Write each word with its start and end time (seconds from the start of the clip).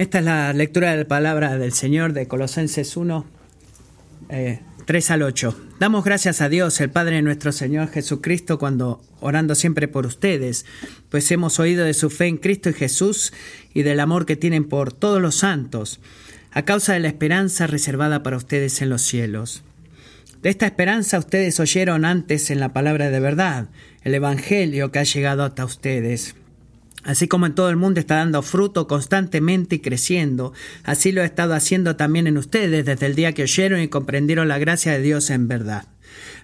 Esta 0.00 0.20
es 0.20 0.24
la 0.24 0.54
lectura 0.54 0.92
de 0.92 0.96
la 0.96 1.04
palabra 1.04 1.58
del 1.58 1.74
Señor 1.74 2.14
de 2.14 2.26
Colosenses 2.26 2.96
1, 2.96 3.26
eh, 4.30 4.60
3 4.86 5.10
al 5.10 5.20
8. 5.20 5.54
Damos 5.78 6.04
gracias 6.04 6.40
a 6.40 6.48
Dios, 6.48 6.80
el 6.80 6.88
Padre 6.88 7.16
de 7.16 7.22
nuestro 7.22 7.52
Señor 7.52 7.90
Jesucristo, 7.90 8.58
cuando 8.58 9.02
orando 9.20 9.54
siempre 9.54 9.88
por 9.88 10.06
ustedes, 10.06 10.64
pues 11.10 11.30
hemos 11.32 11.60
oído 11.60 11.84
de 11.84 11.92
su 11.92 12.08
fe 12.08 12.28
en 12.28 12.38
Cristo 12.38 12.70
y 12.70 12.72
Jesús 12.72 13.34
y 13.74 13.82
del 13.82 14.00
amor 14.00 14.24
que 14.24 14.36
tienen 14.36 14.64
por 14.64 14.94
todos 14.94 15.20
los 15.20 15.34
santos, 15.34 16.00
a 16.50 16.64
causa 16.64 16.94
de 16.94 17.00
la 17.00 17.08
esperanza 17.08 17.66
reservada 17.66 18.22
para 18.22 18.38
ustedes 18.38 18.80
en 18.80 18.88
los 18.88 19.02
cielos. 19.02 19.64
De 20.40 20.48
esta 20.48 20.64
esperanza 20.64 21.18
ustedes 21.18 21.60
oyeron 21.60 22.06
antes 22.06 22.50
en 22.50 22.58
la 22.58 22.72
palabra 22.72 23.10
de 23.10 23.20
verdad, 23.20 23.68
el 24.02 24.14
Evangelio 24.14 24.92
que 24.92 25.00
ha 25.00 25.04
llegado 25.04 25.44
hasta 25.44 25.66
ustedes 25.66 26.36
Así 27.02 27.28
como 27.28 27.46
en 27.46 27.54
todo 27.54 27.70
el 27.70 27.76
mundo 27.76 27.98
está 27.98 28.16
dando 28.16 28.42
fruto 28.42 28.86
constantemente 28.86 29.76
y 29.76 29.78
creciendo, 29.78 30.52
así 30.84 31.12
lo 31.12 31.22
ha 31.22 31.24
estado 31.24 31.54
haciendo 31.54 31.96
también 31.96 32.26
en 32.26 32.36
ustedes 32.36 32.84
desde 32.84 33.06
el 33.06 33.14
día 33.14 33.32
que 33.32 33.44
oyeron 33.44 33.80
y 33.80 33.88
comprendieron 33.88 34.48
la 34.48 34.58
gracia 34.58 34.92
de 34.92 35.00
Dios 35.00 35.30
en 35.30 35.48
verdad. 35.48 35.88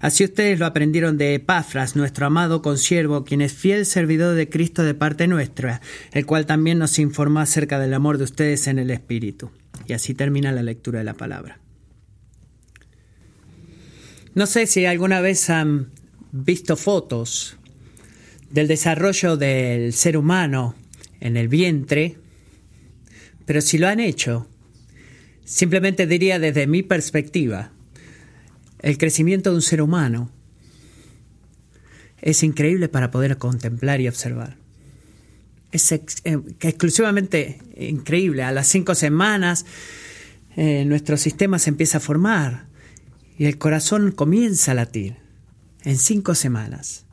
Así 0.00 0.24
ustedes 0.24 0.58
lo 0.58 0.66
aprendieron 0.66 1.18
de 1.18 1.34
Epafras, 1.34 1.96
nuestro 1.96 2.26
amado 2.26 2.62
consiervo, 2.62 3.24
quien 3.24 3.40
es 3.40 3.52
fiel 3.52 3.84
servidor 3.84 4.34
de 4.34 4.48
Cristo 4.48 4.82
de 4.82 4.94
parte 4.94 5.26
nuestra, 5.26 5.80
el 6.12 6.24
cual 6.24 6.46
también 6.46 6.78
nos 6.78 6.98
informó 6.98 7.40
acerca 7.40 7.78
del 7.78 7.94
amor 7.94 8.18
de 8.18 8.24
ustedes 8.24 8.66
en 8.66 8.78
el 8.78 8.90
Espíritu. 8.90 9.50
Y 9.86 9.92
así 9.92 10.14
termina 10.14 10.52
la 10.52 10.62
lectura 10.62 11.00
de 11.00 11.04
la 11.04 11.14
palabra. 11.14 11.58
No 14.34 14.46
sé 14.46 14.66
si 14.66 14.84
alguna 14.86 15.20
vez 15.20 15.48
han 15.50 15.90
visto 16.30 16.76
fotos 16.76 17.55
del 18.50 18.68
desarrollo 18.68 19.36
del 19.36 19.92
ser 19.92 20.16
humano 20.16 20.74
en 21.20 21.36
el 21.36 21.48
vientre, 21.48 22.18
pero 23.44 23.60
si 23.60 23.78
lo 23.78 23.88
han 23.88 24.00
hecho, 24.00 24.48
simplemente 25.44 26.06
diría 26.06 26.38
desde 26.38 26.66
mi 26.66 26.82
perspectiva, 26.82 27.72
el 28.80 28.98
crecimiento 28.98 29.50
de 29.50 29.56
un 29.56 29.62
ser 29.62 29.82
humano 29.82 30.30
es 32.20 32.42
increíble 32.42 32.88
para 32.88 33.10
poder 33.10 33.38
contemplar 33.38 34.00
y 34.00 34.08
observar. 34.08 34.56
Es 35.72 35.92
eh, 35.92 36.00
exclusivamente 36.24 37.58
increíble. 37.76 38.42
A 38.42 38.52
las 38.52 38.66
cinco 38.66 38.94
semanas 38.94 39.64
eh, 40.56 40.84
nuestro 40.86 41.16
sistema 41.16 41.58
se 41.58 41.70
empieza 41.70 41.98
a 41.98 42.00
formar 42.00 42.66
y 43.38 43.46
el 43.46 43.58
corazón 43.58 44.12
comienza 44.12 44.72
a 44.72 44.74
latir 44.74 45.16
en 45.84 45.98
cinco 45.98 46.34
semanas. 46.34 47.05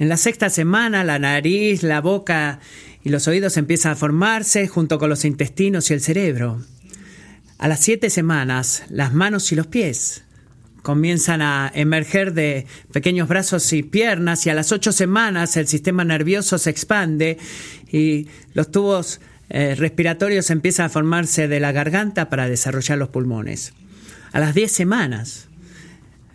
En 0.00 0.08
la 0.08 0.16
sexta 0.16 0.48
semana 0.48 1.04
la 1.04 1.18
nariz, 1.18 1.82
la 1.82 2.00
boca 2.00 2.60
y 3.04 3.10
los 3.10 3.28
oídos 3.28 3.58
empiezan 3.58 3.92
a 3.92 3.96
formarse 3.96 4.66
junto 4.66 4.98
con 4.98 5.10
los 5.10 5.26
intestinos 5.26 5.90
y 5.90 5.92
el 5.92 6.00
cerebro. 6.00 6.62
A 7.58 7.68
las 7.68 7.80
siete 7.80 8.08
semanas 8.08 8.82
las 8.88 9.12
manos 9.12 9.52
y 9.52 9.56
los 9.56 9.66
pies 9.66 10.24
comienzan 10.80 11.42
a 11.42 11.70
emerger 11.74 12.32
de 12.32 12.66
pequeños 12.90 13.28
brazos 13.28 13.70
y 13.74 13.82
piernas 13.82 14.46
y 14.46 14.48
a 14.48 14.54
las 14.54 14.72
ocho 14.72 14.90
semanas 14.90 15.58
el 15.58 15.68
sistema 15.68 16.02
nervioso 16.02 16.56
se 16.56 16.70
expande 16.70 17.36
y 17.92 18.26
los 18.54 18.70
tubos 18.70 19.20
eh, 19.50 19.74
respiratorios 19.74 20.48
empiezan 20.48 20.86
a 20.86 20.88
formarse 20.88 21.46
de 21.46 21.60
la 21.60 21.72
garganta 21.72 22.30
para 22.30 22.48
desarrollar 22.48 22.96
los 22.96 23.10
pulmones. 23.10 23.74
A 24.32 24.40
las 24.40 24.54
diez 24.54 24.72
semanas 24.72 25.49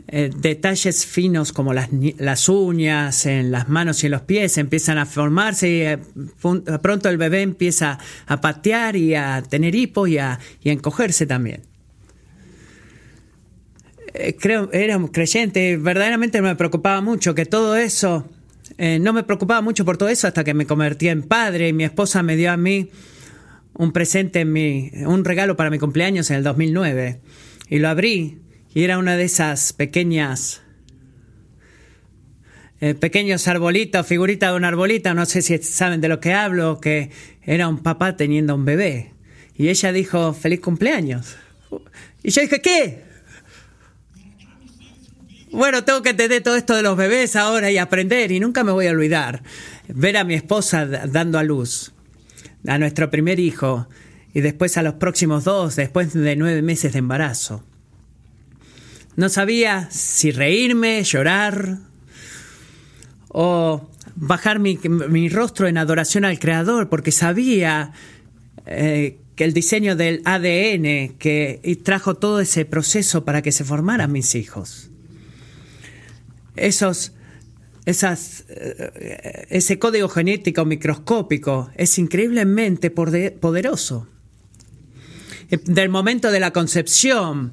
eh, 0.07 0.29
detalles 0.35 1.03
finos 1.05 1.51
como 1.51 1.73
las, 1.73 1.89
las, 2.17 2.47
uñas 2.47 3.25
en 3.25 3.51
las 3.51 3.69
manos 3.69 4.03
y 4.03 4.05
en 4.05 4.11
los 4.11 4.21
pies 4.21 4.59
empiezan 4.59 4.99
a 4.99 5.07
formarse 5.07 5.69
y 5.69 5.81
eh, 5.81 5.97
pronto 6.81 7.09
el 7.09 7.17
bebé 7.17 7.41
empieza 7.41 7.97
a 8.27 8.39
patear 8.39 8.95
y 8.95 9.15
a 9.15 9.41
tener 9.41 9.73
hipo 9.73 10.05
y 10.05 10.19
a, 10.19 10.39
encogerse 10.63 11.25
también. 11.25 11.63
Eh, 14.13 14.35
creo, 14.39 14.69
era 14.73 14.95
un 14.97 15.07
creyente, 15.07 15.75
verdaderamente 15.77 16.39
me 16.39 16.55
preocupaba 16.55 17.01
mucho 17.01 17.33
que 17.33 17.47
todo 17.47 17.75
eso, 17.75 18.29
no 18.77 19.13
me 19.13 19.23
preocupaba 19.23 19.61
mucho 19.61 19.85
por 19.85 19.97
todo 19.97 20.09
eso 20.09 20.27
hasta 20.27 20.43
que 20.43 20.53
me 20.53 20.67
convertí 20.67 21.07
en 21.07 21.23
padre 21.23 21.69
y 21.69 21.73
mi 21.73 21.83
esposa 21.83 22.21
me 22.21 22.35
dio 22.35 22.51
a 22.51 22.57
mí 22.57 22.91
un 23.73 23.91
presente, 23.91 24.41
en 24.41 24.51
mi, 24.51 24.91
un 25.05 25.25
regalo 25.25 25.55
para 25.55 25.69
mi 25.69 25.79
cumpleaños 25.79 26.29
en 26.29 26.37
el 26.37 26.43
2009 26.43 27.21
y 27.69 27.79
lo 27.79 27.89
abrí 27.89 28.44
y 28.75 28.83
era 28.83 28.97
una 28.97 29.15
de 29.15 29.23
esas 29.23 29.71
pequeñas, 29.71 30.61
eh, 32.81 32.93
pequeños 32.93 33.47
arbolitos, 33.47 34.05
figurita 34.05 34.51
de 34.51 34.57
un 34.57 34.65
arbolito, 34.65 35.13
no 35.13 35.25
sé 35.25 35.41
si 35.41 35.57
saben 35.59 36.01
de 36.01 36.09
lo 36.09 36.19
que 36.19 36.33
hablo, 36.33 36.81
que 36.81 37.09
era 37.41 37.69
un 37.69 37.81
papá 37.81 38.17
teniendo 38.17 38.53
un 38.53 38.65
bebé. 38.65 39.13
Y 39.55 39.69
ella 39.69 39.93
dijo, 39.93 40.33
feliz 40.33 40.59
cumpleaños. 40.59 41.37
Y 42.21 42.31
yo 42.31 42.41
dije, 42.41 42.61
¿qué? 42.61 43.05
Bueno, 45.51 45.85
tengo 45.85 46.01
que 46.01 46.09
entender 46.09 46.43
todo 46.43 46.57
esto 46.57 46.75
de 46.75 46.83
los 46.83 46.97
bebés 46.97 47.37
ahora 47.37 47.71
y 47.71 47.77
aprender 47.77 48.33
y 48.33 48.41
nunca 48.41 48.65
me 48.65 48.73
voy 48.73 48.87
a 48.87 48.91
olvidar. 48.91 49.41
Ver 49.87 50.17
a 50.17 50.25
mi 50.25 50.33
esposa 50.33 50.85
dando 50.85 51.39
a 51.39 51.43
luz, 51.43 51.93
a 52.67 52.77
nuestro 52.77 53.09
primer 53.09 53.39
hijo 53.39 53.87
y 54.33 54.41
después 54.41 54.77
a 54.77 54.83
los 54.83 54.95
próximos 54.95 55.45
dos, 55.45 55.77
después 55.77 56.13
de 56.13 56.35
nueve 56.35 56.61
meses 56.61 56.91
de 56.91 56.99
embarazo. 56.99 57.63
No 59.15 59.29
sabía 59.29 59.89
si 59.91 60.31
reírme, 60.31 61.03
llorar 61.03 61.79
o 63.29 63.89
bajar 64.15 64.59
mi, 64.59 65.29
rostro 65.29 65.67
en 65.67 65.77
adoración 65.77 66.25
al 66.25 66.39
Creador, 66.39 66.89
porque 66.89 67.11
sabía 67.11 67.91
eh, 68.65 69.19
que 69.35 69.43
el 69.43 69.53
diseño 69.53 69.95
del 69.95 70.21
ADN 70.25 71.17
que 71.17 71.79
trajo 71.83 72.15
todo 72.15 72.39
ese 72.39 72.65
proceso 72.65 73.25
para 73.25 73.41
que 73.41 73.51
se 73.51 73.63
formaran 73.63 74.11
mis 74.11 74.35
hijos. 74.35 74.89
Esos, 76.55 77.13
esas, 77.85 78.45
eh, 78.49 79.47
ese 79.49 79.79
código 79.79 80.07
genético 80.09 80.65
microscópico 80.65 81.69
es 81.75 81.97
increíblemente 81.97 82.89
poderoso. 82.89 84.07
Del 85.49 85.89
momento 85.89 86.31
de 86.31 86.39
la 86.39 86.51
concepción, 86.51 87.51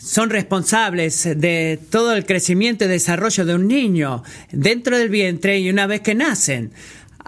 son 0.00 0.30
responsables 0.30 1.28
de 1.36 1.78
todo 1.90 2.14
el 2.14 2.24
crecimiento 2.24 2.86
y 2.86 2.88
desarrollo 2.88 3.44
de 3.44 3.54
un 3.54 3.68
niño 3.68 4.22
dentro 4.50 4.96
del 4.96 5.10
vientre 5.10 5.60
y 5.60 5.68
una 5.68 5.86
vez 5.86 6.00
que 6.00 6.14
nacen. 6.14 6.72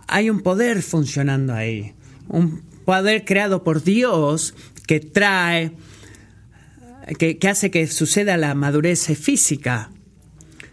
Hay 0.06 0.30
un 0.30 0.40
poder 0.40 0.82
funcionando 0.82 1.52
ahí, 1.52 1.92
un 2.28 2.62
poder 2.86 3.26
creado 3.26 3.62
por 3.62 3.84
Dios 3.84 4.54
que 4.86 5.00
trae, 5.00 5.72
que, 7.18 7.38
hace 7.46 7.70
que 7.70 7.86
suceda 7.86 8.38
la 8.38 8.54
madurez 8.54 9.06
física. 9.18 9.90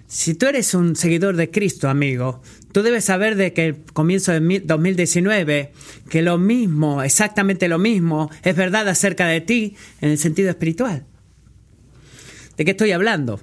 Si 0.08 0.36
tú 0.36 0.48
eres 0.48 0.74
un 0.74 0.96
seguidor 0.96 1.36
de 1.36 1.52
Cristo, 1.52 1.90
amigo, 1.90 2.42
tú 2.72 2.82
debes 2.82 3.04
saber 3.06 3.36
de 3.36 3.52
que 3.52 3.66
el 3.66 3.84
comienzo 3.94 4.32
de 4.32 4.62
2019, 4.64 5.74
que 6.10 6.22
lo 6.22 6.38
mismo, 6.38 7.04
exactamente 7.04 7.68
lo 7.68 7.78
mismo, 7.78 8.32
es 8.44 8.56
verdad 8.56 8.88
acerca 8.88 9.28
de 9.28 9.42
ti 9.42 9.76
en 10.00 10.12
el 10.12 10.18
sentido 10.18 10.50
espiritual. 10.50 11.06
¿De 12.60 12.66
qué 12.66 12.72
estoy 12.72 12.92
hablando? 12.92 13.40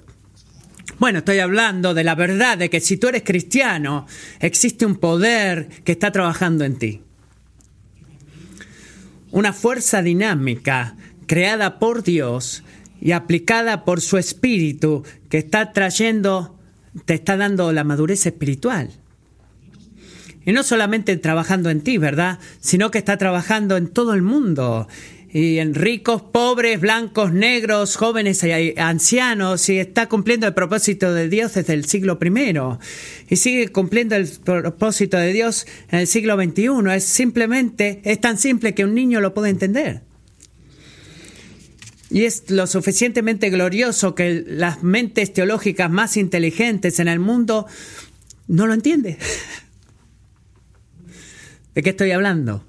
Bueno, 0.99 1.19
estoy 1.19 1.39
hablando 1.39 1.95
de 1.95 2.03
la 2.03 2.13
verdad 2.13 2.55
de 2.55 2.69
que 2.69 2.79
si 2.79 2.97
tú 2.97 3.07
eres 3.07 3.23
cristiano, 3.23 4.05
existe 4.39 4.85
un 4.85 4.97
poder 4.97 5.69
que 5.83 5.93
está 5.93 6.11
trabajando 6.11 6.65
en 6.65 6.77
ti. 6.77 7.01
Una 9.31 9.53
fuerza 9.53 10.03
dinámica 10.03 10.97
creada 11.25 11.79
por 11.79 12.03
Dios 12.03 12.63
y 13.01 13.13
aplicada 13.13 13.85
por 13.85 14.01
su 14.01 14.19
espíritu 14.19 15.03
que 15.29 15.39
está 15.39 15.73
trayendo, 15.73 16.55
te 17.05 17.15
está 17.15 17.37
dando 17.37 17.73
la 17.73 17.83
madurez 17.83 18.27
espiritual. 18.27 18.91
Y 20.45 20.51
no 20.51 20.61
solamente 20.61 21.17
trabajando 21.17 21.71
en 21.71 21.81
ti, 21.81 21.97
¿verdad? 21.97 22.37
Sino 22.59 22.91
que 22.91 22.99
está 22.99 23.17
trabajando 23.17 23.77
en 23.77 23.87
todo 23.87 24.13
el 24.13 24.21
mundo 24.21 24.87
y 25.29 25.59
en 25.59 25.75
ricos, 25.75 26.21
pobres, 26.21 26.79
blancos, 26.79 27.33
negros, 27.33 27.97
jóvenes 27.97 28.43
y 28.43 28.73
ancianos, 28.77 29.67
y 29.69 29.77
está 29.77 30.07
cumpliendo 30.07 30.47
el 30.47 30.53
propósito 30.53 31.13
de 31.13 31.27
Dios 31.27 31.55
desde 31.55 31.73
el 31.73 31.85
siglo 31.85 32.17
I. 32.21 32.57
Y 33.29 33.35
sigue 33.35 33.69
cumpliendo 33.69 34.15
el 34.15 34.27
propósito 34.27 35.17
de 35.17 35.33
Dios 35.33 35.67
en 35.89 35.99
el 35.99 36.07
siglo 36.07 36.41
XXI. 36.41 36.69
Es 36.95 37.03
simplemente, 37.03 38.01
es 38.05 38.21
tan 38.21 38.37
simple 38.37 38.73
que 38.73 38.85
un 38.85 38.95
niño 38.95 39.19
lo 39.19 39.33
puede 39.33 39.49
entender. 39.49 40.01
Y 42.09 42.23
es 42.23 42.49
lo 42.49 42.67
suficientemente 42.67 43.49
glorioso 43.49 44.15
que 44.15 44.45
las 44.47 44.81
mentes 44.81 45.33
teológicas 45.33 45.91
más 45.91 46.15
inteligentes 46.15 46.99
en 46.99 47.09
el 47.09 47.19
mundo 47.19 47.67
no 48.47 48.65
lo 48.65 48.73
entienden. 48.73 49.17
¿De 51.75 51.83
qué 51.83 51.89
estoy 51.89 52.11
hablando? 52.11 52.63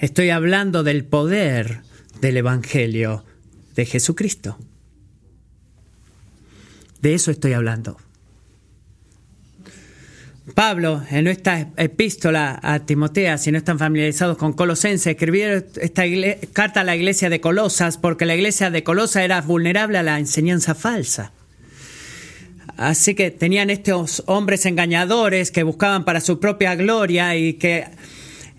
Estoy 0.00 0.30
hablando 0.30 0.82
del 0.82 1.04
poder 1.04 1.82
del 2.22 2.38
Evangelio 2.38 3.22
de 3.74 3.84
Jesucristo. 3.84 4.56
De 7.02 7.12
eso 7.12 7.30
estoy 7.30 7.52
hablando. 7.52 7.98
Pablo, 10.54 11.02
en 11.10 11.26
esta 11.26 11.68
epístola 11.76 12.58
a 12.62 12.80
Timoteo, 12.80 13.36
si 13.36 13.52
no 13.52 13.58
están 13.58 13.78
familiarizados 13.78 14.38
con 14.38 14.54
Colosenses, 14.54 15.06
escribió 15.06 15.52
esta 15.52 16.04
carta 16.54 16.80
a 16.80 16.84
la 16.84 16.96
iglesia 16.96 17.28
de 17.28 17.42
Colosas 17.42 17.98
porque 17.98 18.24
la 18.24 18.34
iglesia 18.34 18.70
de 18.70 18.82
Colosas 18.82 19.22
era 19.22 19.42
vulnerable 19.42 19.98
a 19.98 20.02
la 20.02 20.18
enseñanza 20.18 20.74
falsa. 20.74 21.32
Así 22.78 23.14
que 23.14 23.30
tenían 23.30 23.68
estos 23.68 24.22
hombres 24.26 24.64
engañadores 24.64 25.50
que 25.50 25.62
buscaban 25.62 26.06
para 26.06 26.22
su 26.22 26.40
propia 26.40 26.74
gloria 26.74 27.36
y 27.36 27.54
que 27.54 27.84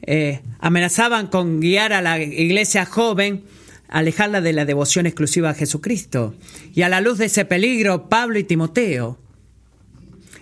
eh, 0.04 0.42
amenazaban 0.60 1.28
con 1.28 1.60
guiar 1.60 1.94
a 1.94 2.02
la 2.02 2.20
iglesia 2.22 2.86
joven, 2.86 3.44
alejarla 3.88 4.42
de 4.42 4.54
la 4.54 4.66
devoción 4.66 5.06
exclusiva 5.06 5.52
a 5.52 5.54
Jesucristo. 5.54 6.36
Y 6.74 6.82
a 6.82 6.90
la 6.90 7.02
luz 7.02 7.18
de 7.18 7.26
ese 7.26 7.46
peligro, 7.46 8.10
Pablo 8.10 8.40
y 8.40 8.44
Timoteo 8.44 9.20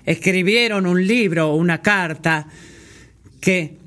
escribieron 0.06 0.86
un 0.86 1.06
libro, 1.06 1.54
una 1.54 1.82
carta 1.82 2.48
que, 3.42 3.78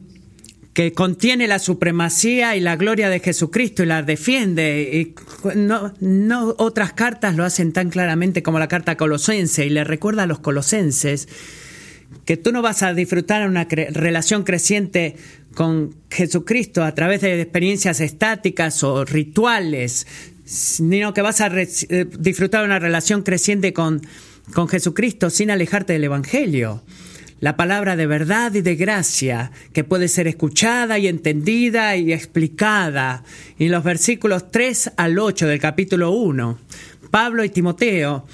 que 0.73 0.93
contiene 0.93 1.49
la 1.49 1.59
supremacía 1.59 2.55
y 2.55 2.61
la 2.61 2.77
gloria 2.77 3.09
de 3.09 3.21
Jesucristo 3.21 3.83
y 3.83 3.87
la 3.87 4.03
defiende. 4.03 4.91
Y 4.93 5.15
no, 5.57 5.95
no 6.01 6.55
otras 6.59 6.93
cartas 6.93 7.35
lo 7.35 7.45
hacen 7.45 7.73
tan 7.73 7.91
claramente 7.91 8.43
como 8.43 8.59
la 8.59 8.69
carta 8.69 8.97
colosense 8.97 9.67
y 9.67 9.71
le 9.71 9.85
recuerda 9.85 10.25
a 10.25 10.27
los 10.27 10.39
colosenses 10.39 11.29
que 12.25 12.37
tú 12.37 12.53
no 12.53 12.63
vas 12.63 12.83
a 12.83 12.95
disfrutar 12.95 13.49
una 13.49 13.65
relación 13.65 14.45
creciente 14.45 15.17
con 15.55 15.95
Jesucristo 16.11 16.83
a 16.83 16.95
través 16.95 17.21
de 17.21 17.41
experiencias 17.41 18.01
estáticas 18.01 18.83
o 18.83 19.05
rituales, 19.05 20.07
sino 20.45 21.15
que 21.15 21.23
vas 21.23 21.41
a 21.41 21.49
eh, 21.49 22.07
disfrutar 22.19 22.65
una 22.65 22.79
relación 22.79 23.23
creciente 23.23 23.73
con, 23.73 24.03
con 24.55 24.69
Jesucristo 24.69 25.31
sin 25.31 25.51
alejarte 25.51 25.93
del 25.93 26.05
Evangelio. 26.05 26.83
La 27.41 27.57
palabra 27.57 27.97
de 27.97 28.07
verdad 28.07 28.55
y 28.55 28.61
de 28.61 28.77
gracia 28.77 29.51
que 29.73 29.83
puede 29.83 30.07
ser 30.07 30.29
escuchada 30.29 30.99
y 30.99 31.09
entendida 31.09 31.97
y 31.97 32.13
explicada. 32.13 33.25
Y 33.59 33.69
los 33.69 33.83
versículos 33.83 34.51
3 34.53 34.93
al 34.97 35.19
8 35.19 35.49
del 35.49 35.59
capítulo 35.59 36.13
1, 36.13 36.59
Pablo 37.11 37.43
y 37.45 37.49
Timoteo 37.49 38.27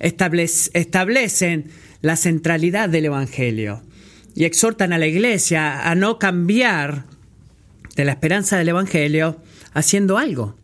establecen 0.00 1.70
la 2.02 2.16
centralidad 2.16 2.88
del 2.88 3.06
Evangelio 3.06 3.82
y 4.38 4.44
exhortan 4.44 4.92
a 4.92 4.98
la 4.98 5.08
iglesia 5.08 5.90
a 5.90 5.96
no 5.96 6.20
cambiar 6.20 7.02
de 7.96 8.04
la 8.04 8.12
esperanza 8.12 8.56
del 8.56 8.68
Evangelio 8.68 9.42
haciendo 9.72 10.16
algo. 10.16 10.54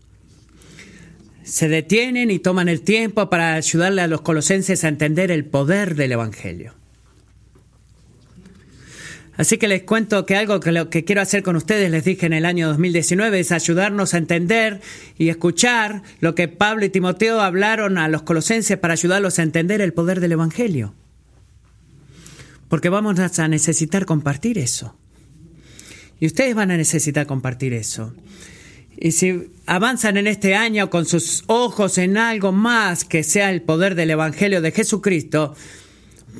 Se 1.43 1.69
detienen 1.69 2.31
y 2.31 2.38
toman 2.38 2.69
el 2.69 2.82
tiempo 2.82 3.29
para 3.29 3.55
ayudarle 3.55 4.03
a 4.03 4.06
los 4.06 4.21
colosenses 4.21 4.85
a 4.85 4.88
entender 4.88 5.32
el 5.32 5.44
poder 5.44 5.97
del 5.97 6.12
Evangelio. 6.12 6.73
Así 9.37 9.59
que 9.59 9.67
les 9.67 9.82
cuento 9.82 10.25
que 10.25 10.37
algo 10.37 10.61
que, 10.61 10.70
lo 10.70 10.88
que 10.88 11.05
quiero 11.05 11.20
hacer 11.20 11.43
con 11.43 11.56
ustedes, 11.56 11.91
les 11.91 12.05
dije 12.05 12.27
en 12.27 12.32
el 12.32 12.47
año 12.47 12.69
2019, 12.69 13.41
es 13.41 13.50
ayudarnos 13.50 14.15
a 14.15 14.19
entender 14.19 14.82
y 15.19 15.31
escuchar 15.31 16.05
lo 16.20 16.37
que 16.37 16.47
Pablo 16.47 16.85
y 16.85 16.91
Timoteo 16.91 17.41
hablaron 17.41 17.99
a 17.99 18.06
los 18.06 18.23
colosenses 18.23 18.79
para 18.79 18.93
ayudarlos 18.93 19.41
a 19.41 19.43
entender 19.43 19.81
el 19.81 19.93
poder 19.93 20.20
del 20.20 20.31
Evangelio 20.31 20.94
porque 22.69 22.88
vamos 22.88 23.19
a 23.19 23.49
necesitar 23.49 24.06
compartir 24.06 24.58
eso. 24.58 24.96
Y 26.20 26.26
ustedes 26.26 26.55
van 26.55 26.70
a 26.70 26.76
necesitar 26.76 27.26
compartir 27.26 27.72
eso. 27.75 28.14
Y 28.96 29.12
si 29.12 29.50
avanzan 29.66 30.16
en 30.16 30.26
este 30.26 30.55
año 30.55 30.88
con 30.88 31.05
sus 31.05 31.43
ojos 31.49 31.99
en 31.99 32.16
algo 32.16 32.52
más 32.52 33.05
que 33.05 33.22
sea 33.25 33.50
el 33.50 33.62
poder 33.62 33.94
del 33.94 34.11
Evangelio 34.11 34.61
de 34.62 34.70
Jesucristo, 34.70 35.55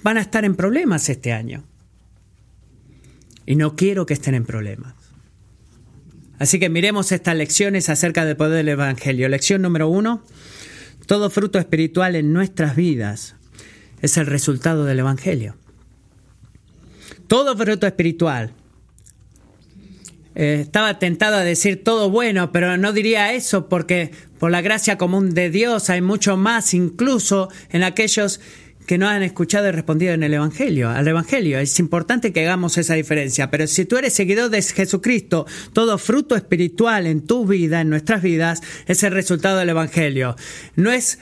van 0.03 0.19
a 0.19 0.21
estar 0.21 0.45
en 0.45 0.55
problemas 0.55 1.09
este 1.09 1.33
año. 1.33 1.65
Y 3.47 3.57
no 3.57 3.77
quiero 3.77 4.07
que 4.07 4.15
estén 4.15 4.35
en 4.35 4.47
problemas. 4.47 4.95
Así 6.39 6.59
que 6.59 6.69
miremos 6.69 7.13
estas 7.13 7.37
lecciones 7.37 7.89
acerca 7.89 8.25
del 8.25 8.37
poder 8.37 8.57
del 8.59 8.69
Evangelio. 8.69 9.29
Lección 9.29 9.63
número 9.63 9.89
uno, 9.89 10.25
todo 11.07 11.31
fruto 11.31 11.59
espiritual 11.59 12.17
en 12.17 12.33
nuestras 12.33 12.77
vidas 12.77 13.35
es 14.01 14.17
el 14.17 14.27
resultado 14.27 14.85
del 14.85 15.01
Evangelio 15.01 15.57
todo 17.27 17.57
fruto 17.57 17.87
espiritual. 17.87 18.53
Eh, 20.35 20.59
estaba 20.63 20.99
tentado 20.99 21.37
a 21.37 21.45
decir 21.45 21.85
todo 21.85 22.11
bueno, 22.11 22.51
pero 22.51 22.77
no 22.77 22.93
diría 22.93 23.33
eso 23.33 23.69
porque 23.69 24.11
por 24.39 24.51
la 24.51 24.63
gracia 24.63 24.99
común 24.99 25.33
de 25.33 25.49
Dios 25.51 25.91
hay 25.91 26.01
mucho 26.01 26.37
más, 26.37 26.75
incluso 26.75 27.49
en 27.71 27.85
aquellos 27.85 28.41
que 28.87 28.99
no 28.99 29.09
han 29.09 29.23
escuchado 29.23 29.69
y 29.69 29.71
respondido 29.71 30.13
en 30.13 30.23
el 30.23 30.35
Evangelio, 30.35 30.91
al 30.91 31.09
Evangelio. 31.09 31.59
Es 31.59 31.79
importante 31.79 32.33
que 32.33 32.41
hagamos 32.41 32.77
esa 32.77 32.95
diferencia, 32.95 33.51
pero 33.51 33.67
si 33.67 33.85
tú 33.85 33.97
eres 33.97 34.13
seguidor 34.13 34.51
de 34.51 34.61
Jesucristo, 34.61 35.47
todo 35.73 35.99
fruto 35.99 36.37
espiritual 36.37 37.07
en 37.07 37.23
tu 37.23 37.47
vida, 37.47 37.81
en 37.81 37.89
nuestras 37.89 38.21
vidas, 38.23 38.61
es 38.87 39.03
el 39.03 39.13
resultado 39.13 39.59
del 39.59 39.71
Evangelio. 39.71 40.37
No 40.77 40.93
es 40.93 41.19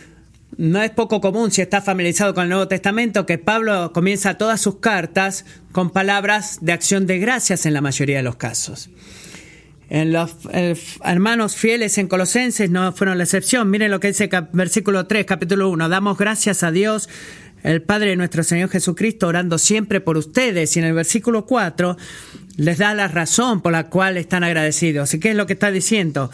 no 0.56 0.82
es 0.82 0.90
poco 0.90 1.20
común 1.20 1.50
si 1.50 1.62
estás 1.62 1.84
familiarizado 1.84 2.34
con 2.34 2.44
el 2.44 2.50
Nuevo 2.50 2.68
Testamento 2.68 3.26
que 3.26 3.38
Pablo 3.38 3.92
comienza 3.92 4.36
todas 4.38 4.60
sus 4.60 4.76
cartas 4.76 5.44
con 5.72 5.90
palabras 5.90 6.58
de 6.60 6.72
acción 6.72 7.06
de 7.06 7.18
gracias 7.18 7.66
en 7.66 7.74
la 7.74 7.80
mayoría 7.80 8.18
de 8.18 8.22
los 8.22 8.36
casos. 8.36 8.90
En 9.88 10.12
los 10.12 10.36
eh, 10.52 10.74
hermanos 11.04 11.56
fieles 11.56 11.98
en 11.98 12.08
Colosenses 12.08 12.70
no 12.70 12.92
fueron 12.92 13.18
la 13.18 13.24
excepción. 13.24 13.68
Miren 13.68 13.90
lo 13.90 14.00
que 14.00 14.08
dice 14.08 14.30
versículo 14.52 15.06
3, 15.06 15.26
capítulo 15.26 15.68
1. 15.68 15.88
Damos 15.88 16.16
gracias 16.16 16.62
a 16.62 16.70
Dios, 16.70 17.10
el 17.62 17.82
Padre 17.82 18.10
de 18.10 18.16
nuestro 18.16 18.42
Señor 18.42 18.70
Jesucristo, 18.70 19.26
orando 19.26 19.58
siempre 19.58 20.00
por 20.00 20.16
ustedes. 20.16 20.74
Y 20.76 20.80
en 20.80 20.86
el 20.86 20.94
versículo 20.94 21.44
4 21.44 21.96
les 22.56 22.78
da 22.78 22.94
la 22.94 23.08
razón 23.08 23.60
por 23.60 23.72
la 23.72 23.90
cual 23.90 24.16
están 24.16 24.44
agradecidos. 24.44 25.12
¿Y 25.12 25.20
qué 25.20 25.30
es 25.30 25.36
lo 25.36 25.46
que 25.46 25.52
está 25.54 25.70
diciendo? 25.70 26.30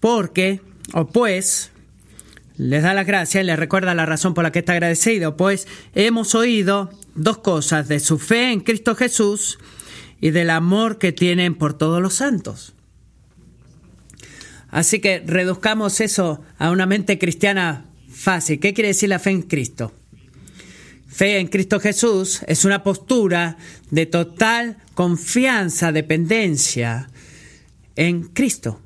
Porque, 0.00 0.60
o 0.92 1.06
pues, 1.06 1.70
les 2.58 2.82
da 2.82 2.94
las 2.94 3.06
gracias 3.06 3.42
y 3.42 3.46
les 3.46 3.58
recuerda 3.58 3.94
la 3.94 4.06
razón 4.06 4.34
por 4.34 4.44
la 4.44 4.52
que 4.52 4.60
está 4.60 4.72
agradecido, 4.72 5.36
pues 5.36 5.66
hemos 5.94 6.34
oído 6.34 6.90
dos 7.14 7.38
cosas, 7.38 7.88
de 7.88 8.00
su 8.00 8.18
fe 8.18 8.52
en 8.52 8.60
Cristo 8.60 8.94
Jesús 8.94 9.58
y 10.20 10.30
del 10.30 10.50
amor 10.50 10.98
que 10.98 11.12
tienen 11.12 11.54
por 11.54 11.74
todos 11.74 12.00
los 12.00 12.14
santos. 12.14 12.74
Así 14.68 15.00
que 15.00 15.22
reduzcamos 15.24 16.00
eso 16.00 16.42
a 16.58 16.70
una 16.70 16.86
mente 16.86 17.18
cristiana 17.18 17.84
fácil. 18.10 18.58
¿Qué 18.58 18.74
quiere 18.74 18.88
decir 18.88 19.08
la 19.08 19.18
fe 19.18 19.30
en 19.30 19.42
Cristo? 19.42 19.92
Fe 21.06 21.38
en 21.38 21.48
Cristo 21.48 21.80
Jesús 21.80 22.42
es 22.46 22.64
una 22.64 22.82
postura 22.82 23.56
de 23.90 24.06
total 24.06 24.78
confianza, 24.94 25.92
dependencia 25.92 27.08
en 27.94 28.24
Cristo. 28.24 28.80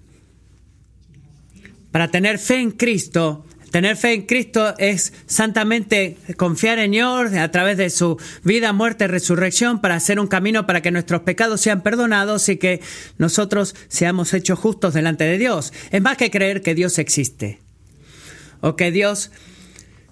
Para 1.90 2.08
tener 2.10 2.38
fe 2.38 2.60
en 2.60 2.70
Cristo 2.72 3.46
Tener 3.70 3.96
fe 3.96 4.14
en 4.14 4.22
Cristo 4.22 4.74
es 4.78 5.12
santamente 5.26 6.16
confiar 6.36 6.78
en 6.80 6.90
Dios 6.90 7.32
a 7.32 7.50
través 7.50 7.76
de 7.76 7.90
su 7.90 8.18
vida, 8.42 8.72
muerte, 8.72 9.06
resurrección 9.06 9.80
para 9.80 9.94
hacer 9.94 10.18
un 10.18 10.26
camino 10.26 10.66
para 10.66 10.82
que 10.82 10.90
nuestros 10.90 11.22
pecados 11.22 11.60
sean 11.60 11.82
perdonados 11.82 12.48
y 12.48 12.56
que 12.56 12.80
nosotros 13.18 13.76
seamos 13.88 14.34
hechos 14.34 14.58
justos 14.58 14.94
delante 14.94 15.24
de 15.24 15.38
Dios. 15.38 15.72
Es 15.92 16.02
más 16.02 16.16
que 16.16 16.30
creer 16.30 16.62
que 16.62 16.74
Dios 16.74 16.98
existe 16.98 17.60
o 18.60 18.74
que 18.74 18.90
Dios 18.90 19.30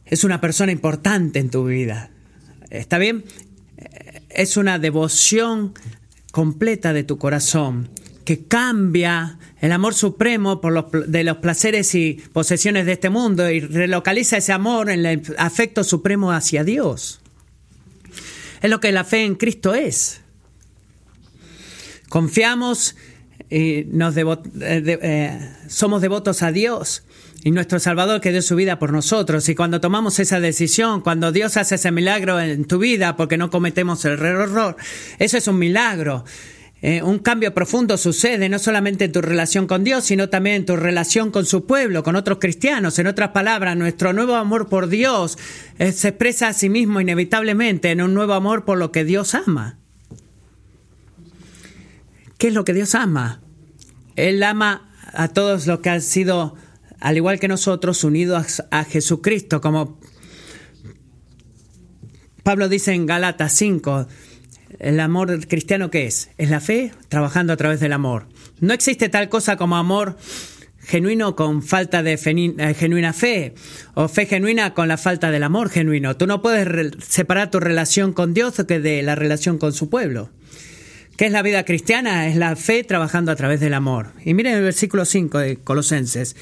es 0.07 0.25
una 0.25 0.41
persona 0.41 0.71
importante 0.71 1.41
en 1.41 1.50
tu 1.50 1.65
vida. 1.67 2.11
¿Está 2.71 2.99
bien? 2.99 3.25
Es 4.31 4.57
una 4.57 4.79
devoción 4.79 5.75
completa 6.31 6.93
de 6.93 7.03
tu 7.03 7.19
corazón 7.19 7.91
que 8.28 8.44
cambia 8.44 9.38
el 9.58 9.73
amor 9.73 9.94
supremo 9.94 10.61
por 10.61 10.75
los, 10.75 10.85
de 11.11 11.25
los 11.25 11.38
placeres 11.38 11.94
y 11.94 12.23
posesiones 12.35 12.85
de 12.85 12.92
este 12.92 13.08
mundo 13.08 13.49
y 13.49 13.61
relocaliza 13.61 14.37
ese 14.37 14.52
amor 14.52 14.90
en 14.90 15.06
el 15.06 15.23
afecto 15.38 15.82
supremo 15.82 16.30
hacia 16.30 16.62
Dios. 16.62 17.23
Es 18.61 18.68
lo 18.68 18.80
que 18.80 18.92
la 18.92 19.04
fe 19.04 19.25
en 19.25 19.35
Cristo 19.35 19.73
es. 19.73 20.20
Confiamos 22.11 22.97
y 23.49 23.87
nos 23.87 24.14
eh, 24.14 24.25
eh, 24.61 25.50
somos 25.66 26.02
devotos 26.02 26.42
a 26.42 26.52
Dios 26.52 27.04
y 27.44 27.50
nuestro 27.50 27.78
Salvador 27.78 28.20
que 28.20 28.30
dio 28.30 28.42
su 28.42 28.56
vida 28.56 28.78
por 28.78 28.92
nosotros. 28.92 29.49
Y 29.49 29.54
cuando 29.54 29.80
tomamos 29.80 30.18
esa 30.18 30.38
decisión, 30.38 31.00
cuando 31.00 31.32
Dios 31.32 31.56
hace 31.56 31.76
ese 31.76 31.92
milagro 31.92 32.38
en 32.38 32.66
tu 32.66 32.78
vida 32.78 33.16
porque 33.16 33.38
no 33.38 33.49
cometemos 33.49 34.04
el 34.04 34.18
error, 34.18 34.76
eso 35.18 35.38
es 35.38 35.49
un 35.49 35.58
milagro. 35.58 36.26
Eh, 36.80 37.02
un 37.02 37.18
cambio 37.18 37.52
profundo 37.52 37.97
sucede 37.97 38.49
no 38.49 38.61
solamente 38.61 39.06
en 39.06 39.12
tu 39.12 39.20
relación 39.20 39.66
con 39.66 39.82
Dios, 39.82 40.04
sino 40.04 40.28
también 40.28 40.56
en 40.56 40.66
tu 40.66 40.76
relación 40.76 41.32
con 41.32 41.44
su 41.44 41.66
pueblo, 41.66 42.04
con 42.04 42.14
otros 42.14 42.38
cristianos. 42.38 42.99
En 43.00 43.08
otras 43.08 43.30
palabras, 43.30 43.76
nuestro 43.76 44.12
nuevo 44.12 44.37
amor 44.37 44.68
por 44.68 44.88
Dios 44.88 45.38
eh, 45.78 45.90
se 45.90 46.08
expresa 46.08 46.49
a 46.49 46.52
sí 46.52 46.68
mismo 46.68 47.00
inevitablemente 47.00 47.90
en 47.90 48.00
un 48.00 48.14
nuevo 48.14 48.35
amor 48.35 48.64
por 48.64 48.78
lo 48.78 48.92
que 48.92 49.04
Dios 49.04 49.35
ama. 49.35 49.78
¿Qué 52.38 52.49
es 52.49 52.54
lo 52.54 52.64
que 52.64 52.75
Dios 52.75 52.94
ama? 52.94 53.40
Él 54.14 54.40
ama 54.44 54.88
a 55.12 55.28
todos 55.28 55.66
los 55.66 55.80
que 55.80 55.90
han 55.90 56.02
sido, 56.02 56.54
al 57.00 57.16
igual 57.16 57.40
que 57.40 57.49
nosotros, 57.49 58.04
unidos 58.04 58.62
a 58.70 58.85
Jesucristo, 58.85 59.61
como 59.61 59.99
Pablo 62.44 62.68
dice 62.68 62.92
en 62.92 63.06
Gálatas 63.06 63.52
5, 63.54 64.06
el 64.79 65.01
amor 65.01 65.47
cristiano 65.47 65.91
qué 65.91 66.07
es? 66.07 66.31
Es 66.39 66.51
la 66.51 66.61
fe 66.61 66.93
trabajando 67.09 67.53
a 67.53 67.57
través 67.57 67.81
del 67.81 67.93
amor. 67.93 68.27
No 68.61 68.75
existe 68.75 69.09
tal 69.09 69.29
cosa 69.29 69.57
como 69.57 69.77
amor 69.77 70.17
genuino 70.89 71.37
con 71.37 71.63
falta 71.63 72.03
de 72.03 72.15
eh, 72.15 72.75
genuina 72.75 73.13
fe 73.13 73.55
o 73.95 74.09
fe 74.09 74.25
genuina 74.25 74.73
con 74.73 74.89
la 74.89 74.97
falta 74.97 75.31
del 75.31 75.43
amor 75.43 75.69
genuino. 75.69 76.17
Tú 76.17 76.27
no 76.27 76.41
puedes 76.41 76.93
separar 77.05 77.51
tu 77.51 77.61
relación 77.61 78.13
con 78.13 78.33
Dios 78.33 78.57
de 78.57 79.03
la 79.03 79.15
relación 79.15 79.59
con 79.59 79.73
su 79.73 79.91
pueblo. 79.91 80.31
¿Qué 81.17 81.27
es 81.27 81.33
la 81.33 81.43
vida 81.43 81.65
cristiana? 81.65 82.29
Es 82.29 82.37
la 82.37 82.55
fe 82.57 82.85
trabajando 82.85 83.33
a 83.33 83.37
través 83.37 83.61
del 83.61 83.75
amor. 83.75 84.13
Y 84.25 84.35
miren 84.35 84.55
el 84.55 84.63
versículo 84.63 85.05
5 85.05 85.39
de 85.39 85.57
Colosenses. 85.57 86.37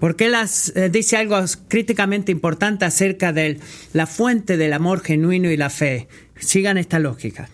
Porque 0.00 0.28
las 0.28 0.72
eh, 0.74 0.88
dice 0.90 1.16
algo 1.16 1.42
críticamente 1.68 2.32
importante 2.32 2.84
acerca 2.84 3.32
de 3.32 3.60
la 3.92 4.06
fuente 4.06 4.56
del 4.56 4.72
amor 4.72 5.02
genuino 5.02 5.50
y 5.50 5.56
la 5.56 5.70
fe. 5.70 6.08
Sigan 6.38 6.76
esta 6.76 6.98
lógica. 6.98 7.48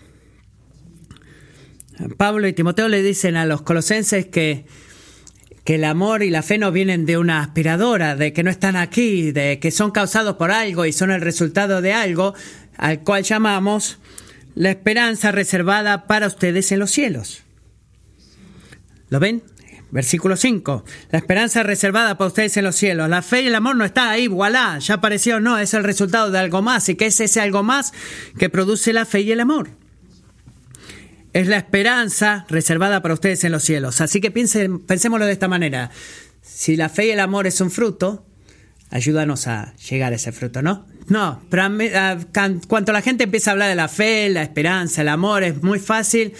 Pablo 2.17 2.47
y 2.47 2.53
Timoteo 2.53 2.87
le 2.87 3.01
dicen 3.01 3.35
a 3.35 3.45
los 3.45 3.61
colosenses 3.61 4.25
que, 4.25 4.65
que 5.63 5.75
el 5.75 5.83
amor 5.83 6.23
y 6.23 6.29
la 6.29 6.41
fe 6.41 6.57
no 6.57 6.71
vienen 6.71 7.05
de 7.05 7.17
una 7.17 7.41
aspiradora, 7.41 8.15
de 8.15 8.33
que 8.33 8.43
no 8.43 8.49
están 8.49 8.75
aquí, 8.75 9.31
de 9.31 9.59
que 9.59 9.71
son 9.71 9.91
causados 9.91 10.35
por 10.35 10.51
algo 10.51 10.85
y 10.85 10.93
son 10.93 11.11
el 11.11 11.21
resultado 11.21 11.81
de 11.81 11.93
algo 11.93 12.33
al 12.77 13.01
cual 13.01 13.23
llamamos 13.23 13.99
la 14.55 14.71
esperanza 14.71 15.31
reservada 15.31 16.05
para 16.07 16.27
ustedes 16.27 16.71
en 16.71 16.79
los 16.79 16.91
cielos. 16.91 17.43
¿Lo 19.09 19.19
ven? 19.19 19.43
Versículo 19.91 20.35
5. 20.35 20.83
La 21.11 21.19
esperanza 21.19 21.61
reservada 21.61 22.17
para 22.17 22.27
ustedes 22.27 22.57
en 22.57 22.63
los 22.63 22.75
cielos. 22.75 23.09
La 23.09 23.21
fe 23.21 23.43
y 23.43 23.47
el 23.47 23.55
amor 23.55 23.75
no 23.75 23.85
está 23.85 24.09
ahí, 24.09 24.27
voilà, 24.27 24.79
ya 24.79 24.95
apareció, 24.95 25.39
no, 25.39 25.59
es 25.59 25.75
el 25.75 25.83
resultado 25.83 26.31
de 26.31 26.39
algo 26.39 26.63
más. 26.63 26.89
¿Y 26.89 26.95
qué 26.95 27.05
es 27.05 27.19
ese 27.19 27.39
algo 27.39 27.61
más 27.61 27.93
que 28.39 28.49
produce 28.49 28.91
la 28.91 29.05
fe 29.05 29.21
y 29.21 29.31
el 29.31 29.39
amor? 29.39 29.82
Es 31.33 31.47
la 31.47 31.57
esperanza 31.57 32.45
reservada 32.47 33.01
para 33.01 33.15
ustedes 33.15 33.43
en 33.43 33.51
los 33.51 33.63
cielos. 33.63 34.01
Así 34.01 34.21
que 34.21 34.29
piensen, 34.29 34.79
pensémoslo 34.79 35.25
de 35.25 35.33
esta 35.33 35.47
manera. 35.47 35.89
Si 36.41 36.75
la 36.75 36.89
fe 36.89 37.07
y 37.07 37.09
el 37.11 37.19
amor 37.19 37.47
es 37.47 37.59
un 37.59 37.71
fruto, 37.71 38.25
ayúdanos 38.91 39.47
a 39.47 39.73
llegar 39.89 40.13
a 40.13 40.17
ese 40.17 40.31
fruto, 40.31 40.61
¿no? 40.61 40.85
No, 41.07 41.41
pero 41.49 41.69
cuando 42.67 42.93
la 42.93 43.01
gente 43.01 43.25
empieza 43.25 43.49
a 43.49 43.53
hablar 43.53 43.69
de 43.69 43.75
la 43.75 43.87
fe, 43.87 44.29
la 44.29 44.43
esperanza, 44.43 45.01
el 45.01 45.09
amor, 45.09 45.43
es 45.43 45.61
muy 45.61 45.79
fácil 45.79 46.33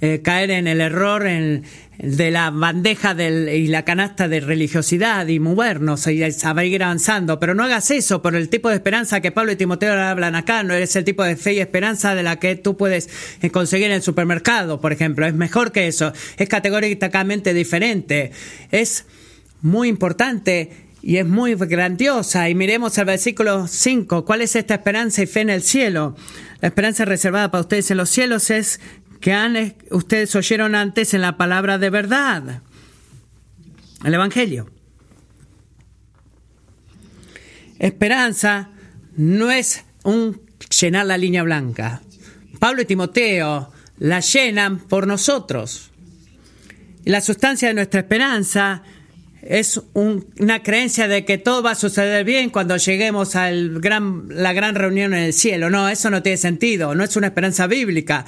eh, 0.00 0.20
caer 0.22 0.50
en 0.50 0.66
el 0.68 0.80
error 0.80 1.26
en, 1.26 1.64
de 1.98 2.30
la 2.30 2.50
bandeja 2.50 3.14
del, 3.14 3.48
y 3.48 3.68
la 3.68 3.84
canasta 3.84 4.28
de 4.28 4.40
religiosidad 4.40 5.26
y 5.28 5.40
movernos 5.40 6.06
y 6.06 6.22
ir 6.22 6.82
avanzando. 6.82 7.38
Pero 7.38 7.54
no 7.54 7.64
hagas 7.64 7.90
eso 7.90 8.22
por 8.22 8.34
el 8.34 8.48
tipo 8.48 8.68
de 8.68 8.76
esperanza 8.76 9.20
que 9.20 9.32
Pablo 9.32 9.52
y 9.52 9.56
Timoteo 9.56 9.92
hablan 9.92 10.34
acá. 10.34 10.62
No 10.62 10.74
eres 10.74 10.94
el 10.96 11.04
tipo 11.04 11.24
de 11.24 11.36
fe 11.36 11.54
y 11.54 11.60
esperanza 11.60 12.14
de 12.14 12.22
la 12.22 12.36
que 12.36 12.56
tú 12.56 12.76
puedes 12.76 13.08
eh, 13.42 13.50
conseguir 13.50 13.86
en 13.86 13.92
el 13.92 14.02
supermercado, 14.02 14.80
por 14.80 14.92
ejemplo. 14.92 15.26
Es 15.26 15.34
mejor 15.34 15.72
que 15.72 15.86
eso. 15.86 16.12
Es 16.36 16.48
categóricamente 16.48 17.54
diferente. 17.54 18.32
Es 18.70 19.06
muy 19.62 19.88
importante 19.88 20.70
y 21.02 21.18
es 21.18 21.26
muy 21.26 21.54
grandiosa. 21.54 22.48
Y 22.48 22.54
miremos 22.54 22.98
el 22.98 23.04
versículo 23.04 23.68
5. 23.68 24.24
¿Cuál 24.24 24.42
es 24.42 24.56
esta 24.56 24.74
esperanza 24.74 25.22
y 25.22 25.26
fe 25.26 25.40
en 25.40 25.50
el 25.50 25.62
cielo? 25.62 26.16
La 26.60 26.68
esperanza 26.68 27.04
reservada 27.04 27.50
para 27.50 27.60
ustedes 27.60 27.90
en 27.90 27.98
los 27.98 28.10
cielos 28.10 28.50
es 28.50 28.80
que 29.20 29.32
han, 29.32 29.74
ustedes 29.90 30.34
oyeron 30.36 30.74
antes 30.74 31.14
en 31.14 31.20
la 31.20 31.36
palabra 31.36 31.78
de 31.78 31.90
verdad, 31.90 32.62
el 34.04 34.14
Evangelio. 34.14 34.70
Esperanza 37.78 38.70
no 39.16 39.50
es 39.50 39.84
un 40.04 40.40
llenar 40.80 41.06
la 41.06 41.18
línea 41.18 41.42
blanca. 41.42 42.02
Pablo 42.58 42.82
y 42.82 42.86
Timoteo 42.86 43.72
la 43.98 44.20
llenan 44.20 44.78
por 44.78 45.06
nosotros. 45.06 45.90
La 47.04 47.20
sustancia 47.20 47.68
de 47.68 47.74
nuestra 47.74 48.00
esperanza 48.00 48.82
es 49.48 49.80
una 49.94 50.62
creencia 50.62 51.08
de 51.08 51.24
que 51.24 51.38
todo 51.38 51.62
va 51.62 51.72
a 51.72 51.76
suceder 51.76 52.24
bien 52.24 52.50
cuando 52.50 52.76
lleguemos 52.76 53.36
a 53.36 53.50
gran, 53.50 54.28
la 54.28 54.52
gran 54.52 54.74
reunión 54.74 55.14
en 55.14 55.22
el 55.22 55.32
cielo. 55.32 55.70
No, 55.70 55.88
eso 55.88 56.10
no 56.10 56.22
tiene 56.22 56.38
sentido, 56.38 56.94
no 56.94 57.04
es 57.04 57.16
una 57.16 57.28
esperanza 57.28 57.66
bíblica. 57.66 58.24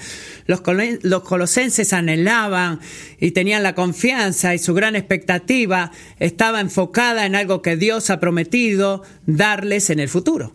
Los, 0.47 0.63
los 1.03 1.23
colosenses 1.23 1.93
anhelaban 1.93 2.81
y 3.19 3.33
tenían 3.33 3.63
la 3.63 3.75
confianza 3.75 4.55
y 4.55 4.59
su 4.59 4.75
gran 4.75 4.97
expectativa 4.97 5.91
estaba 6.19 6.61
enfocada 6.61 7.27
en 7.27 7.35
algo 7.35 7.63
que 7.63 7.77
Dios 7.77 8.11
ha 8.11 8.21
prometido 8.21 9.03
darles 9.27 9.91
en 9.91 10.01
el 10.01 10.09
futuro, 10.09 10.55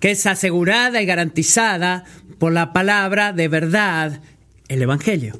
que 0.00 0.10
es 0.10 0.26
asegurada 0.26 1.00
y 1.00 1.06
garantizada 1.06 2.04
por 2.38 2.52
la 2.52 2.72
palabra 2.72 3.32
de 3.32 3.48
verdad, 3.48 4.20
el 4.68 4.82
Evangelio. 4.82 5.38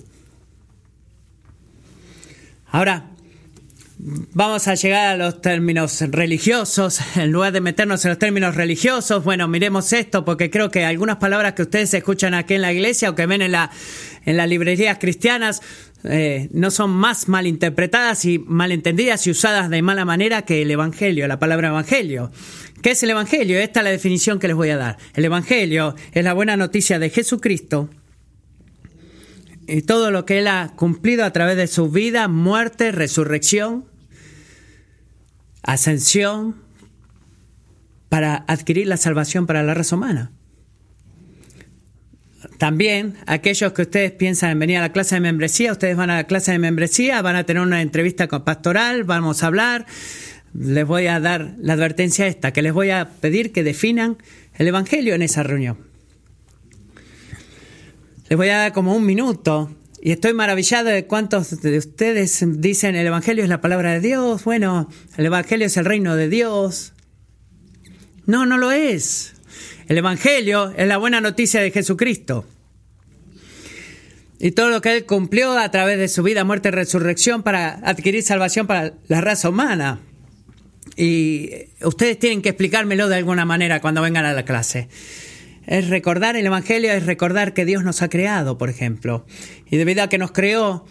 Ahora, 2.75 3.05
vamos 3.99 4.67
a 4.67 4.75
llegar 4.75 5.07
a 5.07 5.17
los 5.17 5.41
términos 5.41 6.01
religiosos. 6.01 6.99
En 7.15 7.31
lugar 7.31 7.53
de 7.53 7.61
meternos 7.61 8.05
en 8.05 8.09
los 8.09 8.19
términos 8.19 8.57
religiosos, 8.57 9.23
bueno, 9.23 9.47
miremos 9.47 9.93
esto, 9.93 10.25
porque 10.25 10.51
creo 10.51 10.73
que 10.73 10.85
algunas 10.85 11.19
palabras 11.19 11.53
que 11.53 11.63
ustedes 11.63 11.95
escuchan 11.95 12.35
aquí 12.35 12.55
en 12.55 12.63
la 12.63 12.73
iglesia 12.73 13.11
o 13.11 13.15
que 13.15 13.27
ven 13.27 13.43
en, 13.43 13.53
la, 13.53 13.71
las 14.25 14.49
librerías 14.49 14.99
cristianas 14.99 15.63
eh, 16.03 16.49
no 16.51 16.73
son 16.73 16.91
más 16.91 17.29
malinterpretadas 17.29 18.25
y 18.25 18.41
malentendidas 18.41 19.25
y 19.29 19.31
usadas 19.31 19.71
de 19.71 19.81
mala 19.81 20.05
manera 20.05 20.43
que 20.43 20.63
el 20.63 20.71
Evangelio, 20.73 21.29
la 21.29 21.39
palabra 21.39 21.69
Evangelio. 21.69 22.33
¿Qué 22.83 22.91
es 22.91 23.03
el 23.05 23.11
Evangelio? 23.11 23.61
Esta 23.61 23.81
es 23.81 23.85
la 23.85 23.91
definición 23.91 24.41
que 24.41 24.49
les 24.49 24.57
voy 24.57 24.71
a 24.71 24.77
dar. 24.77 24.99
El 25.15 25.27
Evangelio 25.27 25.95
es 26.11 26.25
la 26.25 26.33
buena 26.33 26.57
noticia 26.57 26.99
de 26.99 27.09
Jesucristo 27.09 27.89
y 29.67 29.83
todo 29.83 30.11
lo 30.11 30.25
que 30.25 30.39
Él 30.39 30.47
ha 30.47 30.73
cumplido 30.77 31.25
a 31.25 31.33
través 31.33 31.57
de 31.57 31.67
su 31.67 31.91
vida, 31.91 32.29
muerte, 32.29 32.93
resurrección, 32.93 33.85
ascensión, 35.63 36.57
para 38.09 38.45
adquirir 38.47 38.87
la 38.87 38.97
salvación 38.97 39.47
para 39.47 39.63
la 39.63 39.75
raza 39.75 39.97
humana. 39.97 40.31
También 42.59 43.15
aquellos 43.27 43.73
que 43.73 43.83
ustedes 43.83 44.13
piensan 44.13 44.51
en 44.51 44.59
venir 44.59 44.79
a 44.79 44.83
la 44.83 44.93
clase 44.93 45.17
de 45.17 45.21
membresía, 45.21 45.73
ustedes 45.73 45.97
van 45.97 46.11
a 46.11 46.17
la 46.17 46.25
clase 46.25 46.53
de 46.53 46.59
membresía, 46.59 47.21
van 47.23 47.37
a 47.37 47.45
tener 47.45 47.63
una 47.63 47.83
entrevista 47.83 48.29
con 48.29 48.45
pastoral, 48.45 49.05
vamos 49.05 49.43
a 49.43 49.49
hablar, 49.49 49.87
les 50.55 50.87
voy 50.87 51.09
a 51.09 51.19
dar 51.19 51.55
la 51.59 51.73
advertencia 51.73 52.27
esta, 52.27 52.53
que 52.53 52.63
les 52.63 52.73
voy 52.73 52.91
a 52.91 53.11
pedir 53.21 53.53
que 53.53 53.65
definan 53.65 54.19
el 54.55 54.69
Evangelio 54.69 55.15
en 55.15 55.23
esa 55.23 55.43
reunión. 55.43 55.94
Les 58.29 58.39
voy 58.39 58.49
a 58.49 58.57
dar 58.57 58.73
como 58.73 58.97
un 58.97 59.05
minuto 59.05 59.71
y 60.01 60.11
estoy 60.11 60.33
maravillado 60.33 60.89
de 60.89 61.05
cuántos 61.05 61.61
de 61.61 61.77
ustedes 61.77 62.43
dicen 62.59 62.95
el 62.97 63.07
Evangelio 63.07 63.45
es 63.45 63.51
la 63.51 63.61
palabra 63.61 63.93
de 63.93 64.01
Dios. 64.01 64.45
Bueno, 64.45 64.89
el 65.19 65.27
Evangelio 65.27 65.67
es 65.67 65.77
el 65.77 65.85
reino 65.85 66.17
de 66.17 66.31
Dios. 66.31 66.95
No, 68.25 68.47
no 68.47 68.57
lo 68.57 68.73
es. 68.73 69.35
El 69.89 69.99
Evangelio 69.99 70.73
es 70.75 70.89
la 70.89 70.97
buena 70.97 71.21
noticia 71.21 71.61
de 71.61 71.71
Jesucristo. 71.71 72.47
Y 74.39 74.53
todo 74.53 74.71
lo 74.71 74.81
que 74.81 74.97
Él 74.97 75.05
cumplió 75.05 75.59
a 75.59 75.71
través 75.71 75.99
de 75.99 76.09
su 76.09 76.23
vida, 76.23 76.45
muerte 76.45 76.69
y 76.69 76.73
resurrección 76.73 77.43
para 77.43 77.75
adquirir 77.83 78.23
salvación 78.23 78.67
para 78.67 78.95
la 79.09 79.21
raza 79.21 79.51
humana. 79.51 80.01
Y 80.97 81.51
ustedes 81.83 82.19
tienen 82.19 82.41
que 82.41 82.51
explicármelo 82.51 83.11
de 83.11 83.17
alguna 83.17 83.45
manera 83.45 83.83
cuando 83.83 84.01
vengan 84.01 84.25
a 84.25 84.33
la 84.33 84.47
clase. 84.47 84.89
Es 85.67 85.89
recordar 85.89 86.37
el 86.37 86.47
Evangelio, 86.47 86.93
es 86.93 87.07
recordar 87.07 87.55
que 87.55 87.65
Dios 87.65 87.85
nos 87.85 88.03
ha 88.03 88.09
creado, 88.09 88.59
por 88.59 88.71
ejemplo. 88.71 89.27
Y 89.71 89.77
debido 89.77 90.03
a 90.03 90.09
que 90.09 90.19
nos 90.19 90.33
creó, 90.33 90.85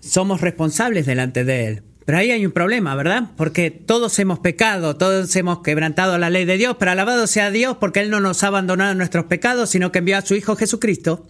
somos 0.00 0.40
responsables 0.40 1.06
delante 1.06 1.44
de 1.44 1.66
Él. 1.66 1.82
Pero 2.04 2.18
ahí 2.18 2.30
hay 2.30 2.44
un 2.44 2.52
problema, 2.52 2.94
¿verdad? 2.94 3.30
Porque 3.36 3.70
todos 3.70 4.18
hemos 4.18 4.38
pecado, 4.38 4.96
todos 4.96 5.34
hemos 5.36 5.62
quebrantado 5.62 6.18
la 6.18 6.28
ley 6.28 6.44
de 6.44 6.58
Dios, 6.58 6.76
pero 6.78 6.90
alabado 6.90 7.26
sea 7.26 7.50
Dios 7.50 7.78
porque 7.78 8.00
Él 8.00 8.10
no 8.10 8.20
nos 8.20 8.44
ha 8.44 8.48
abandonado 8.48 8.92
en 8.92 8.98
nuestros 8.98 9.24
pecados, 9.24 9.70
sino 9.70 9.90
que 9.90 10.00
envió 10.00 10.18
a 10.18 10.22
su 10.22 10.34
Hijo 10.34 10.54
Jesucristo 10.54 11.26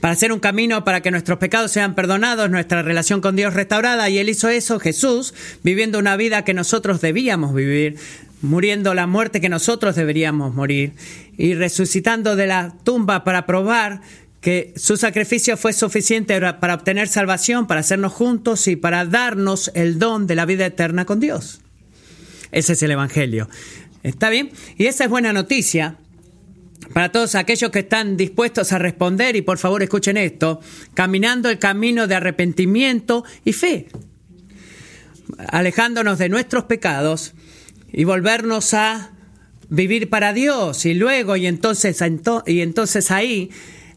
para 0.00 0.14
hacer 0.14 0.32
un 0.32 0.40
camino 0.40 0.84
para 0.84 1.02
que 1.02 1.10
nuestros 1.10 1.38
pecados 1.38 1.70
sean 1.70 1.94
perdonados, 1.94 2.50
nuestra 2.50 2.82
relación 2.82 3.20
con 3.20 3.36
Dios 3.36 3.54
restaurada. 3.54 4.08
Y 4.08 4.18
Él 4.18 4.28
hizo 4.28 4.48
eso, 4.48 4.80
Jesús, 4.80 5.34
viviendo 5.62 5.98
una 5.98 6.16
vida 6.16 6.44
que 6.44 6.54
nosotros 6.54 7.00
debíamos 7.00 7.54
vivir, 7.54 7.96
muriendo 8.42 8.94
la 8.94 9.06
muerte 9.06 9.40
que 9.40 9.48
nosotros 9.48 9.96
deberíamos 9.96 10.54
morir 10.54 10.94
y 11.36 11.54
resucitando 11.54 12.36
de 12.36 12.46
la 12.46 12.74
tumba 12.84 13.24
para 13.24 13.46
probar 13.46 14.00
que 14.40 14.72
su 14.76 14.96
sacrificio 14.96 15.56
fue 15.56 15.72
suficiente 15.72 16.40
para 16.54 16.74
obtener 16.74 17.08
salvación, 17.08 17.66
para 17.66 17.80
hacernos 17.80 18.12
juntos 18.12 18.66
y 18.68 18.76
para 18.76 19.04
darnos 19.04 19.70
el 19.74 19.98
don 19.98 20.26
de 20.26 20.34
la 20.34 20.46
vida 20.46 20.66
eterna 20.66 21.04
con 21.04 21.20
Dios. 21.20 21.60
Ese 22.50 22.72
es 22.72 22.82
el 22.82 22.90
Evangelio. 22.92 23.48
¿Está 24.02 24.30
bien? 24.30 24.50
Y 24.78 24.86
esa 24.86 25.04
es 25.04 25.10
buena 25.10 25.32
noticia 25.32 25.96
para 26.94 27.12
todos 27.12 27.34
aquellos 27.34 27.70
que 27.70 27.80
están 27.80 28.16
dispuestos 28.16 28.72
a 28.72 28.78
responder, 28.78 29.36
y 29.36 29.42
por 29.42 29.58
favor 29.58 29.82
escuchen 29.82 30.16
esto, 30.16 30.60
caminando 30.94 31.50
el 31.50 31.58
camino 31.58 32.06
de 32.06 32.14
arrepentimiento 32.14 33.24
y 33.44 33.52
fe, 33.52 33.88
alejándonos 35.48 36.18
de 36.18 36.30
nuestros 36.30 36.64
pecados 36.64 37.34
y 37.92 38.04
volvernos 38.04 38.74
a 38.74 39.10
vivir 39.68 40.10
para 40.10 40.32
Dios 40.32 40.84
y 40.84 40.94
luego 40.94 41.36
y 41.36 41.46
entonces, 41.46 42.02
y 42.46 42.60
entonces 42.60 43.10
ahí 43.10 43.50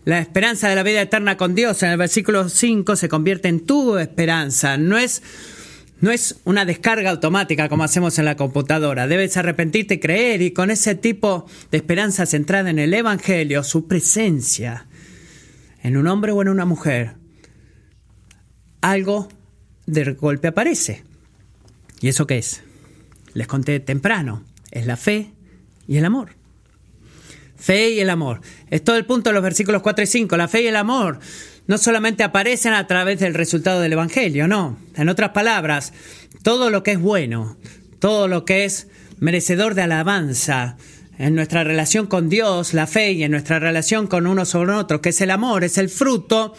la 0.06 0.20
esperanza 0.20 0.68
de 0.70 0.76
la 0.76 0.84
vida 0.84 1.02
eterna 1.02 1.38
con 1.38 1.56
Dios 1.56 1.82
en 1.84 1.90
el 1.92 1.98
versículo 1.98 2.50
5 2.50 2.96
se 2.96 3.10
convierte 3.10 3.48
en 3.48 3.66
tu 3.66 3.98
esperanza. 3.98 4.78
No 4.78 4.98
es, 4.98 5.24
no 6.02 6.12
es 6.12 6.42
una 6.44 6.66
descarga 6.66 7.10
automática 7.10 7.70
como 7.70 7.86
hacemos 7.86 8.20
en 8.20 8.26
la 8.26 8.36
computadora. 8.36 9.08
Debes 9.08 9.38
arrepentirte 9.38 9.96
y 9.96 10.00
creer 10.00 10.42
y 10.42 10.52
con 10.52 10.72
ese 10.72 10.96
tipo 10.96 11.46
de 11.72 11.78
esperanza 11.78 12.26
centrada 12.26 12.70
en 12.70 12.80
el 12.80 12.94
Evangelio, 12.94 13.64
su 13.64 13.88
presencia, 13.88 14.88
en 15.82 15.96
un 15.96 16.08
hombre 16.08 16.34
o 16.34 16.42
en 16.42 16.50
una 16.50 16.66
mujer, 16.66 17.16
algo 18.82 19.30
de 19.86 20.12
golpe 20.14 20.50
aparece. 20.50 21.04
¿Y 22.02 22.10
eso 22.10 22.28
qué 22.28 22.40
es? 22.40 22.62
Les 23.34 23.48
conté 23.48 23.80
temprano. 23.80 24.44
Es 24.72 24.86
la 24.86 24.98
fe 24.98 25.32
y 25.88 25.98
el 25.98 26.06
amor. 26.06 26.36
Fe 27.56 27.92
y 27.92 28.00
el 28.00 28.10
amor. 28.10 28.42
Es 28.70 28.84
todo 28.84 28.98
el 28.98 29.06
punto 29.06 29.30
de 29.30 29.34
los 29.34 29.44
versículos 29.44 29.82
4 29.82 30.04
y 30.04 30.08
5. 30.08 30.38
La 30.38 30.48
fe 30.48 30.64
y 30.64 30.68
el 30.68 30.76
amor 30.76 31.20
no 31.68 31.78
solamente 31.78 32.24
aparecen 32.24 32.74
a 32.74 32.88
través 32.88 33.20
del 33.20 33.34
resultado 33.34 33.80
del 33.80 33.94
Evangelio, 33.94 34.48
no. 34.48 34.78
En 34.96 35.10
otras 35.10 35.30
palabras, 35.30 35.94
todo 36.42 36.70
lo 36.70 36.84
que 36.84 36.92
es 36.92 37.00
bueno, 37.00 37.58
todo 38.00 38.28
lo 38.28 38.44
que 38.44 38.66
es 38.66 38.88
merecedor 39.20 39.76
de 39.76 39.84
alabanza, 39.84 40.78
en 41.18 41.36
nuestra 41.36 41.64
relación 41.64 42.08
con 42.08 42.28
Dios, 42.28 42.74
la 42.74 42.88
fe 42.88 43.14
y 43.14 43.24
en 43.24 43.32
nuestra 43.32 43.60
relación 43.60 44.08
con 44.08 44.28
uno 44.28 44.46
sobre 44.46 44.74
otro, 44.74 45.02
que 45.02 45.10
es 45.10 45.22
el 45.22 45.32
amor, 45.32 45.64
es 45.64 45.78
el 45.78 45.90
fruto, 45.90 46.54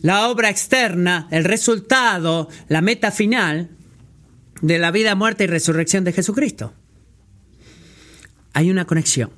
la 0.00 0.28
obra 0.28 0.48
externa, 0.48 1.28
el 1.30 1.44
resultado, 1.44 2.48
la 2.68 2.80
meta 2.80 3.10
final 3.10 3.70
de 4.64 4.78
la 4.78 4.90
vida, 4.90 5.14
muerte 5.14 5.44
y 5.44 5.46
resurrección 5.46 6.04
de 6.04 6.12
Jesucristo. 6.14 6.72
Hay 8.54 8.70
una 8.70 8.86
conexión. 8.86 9.30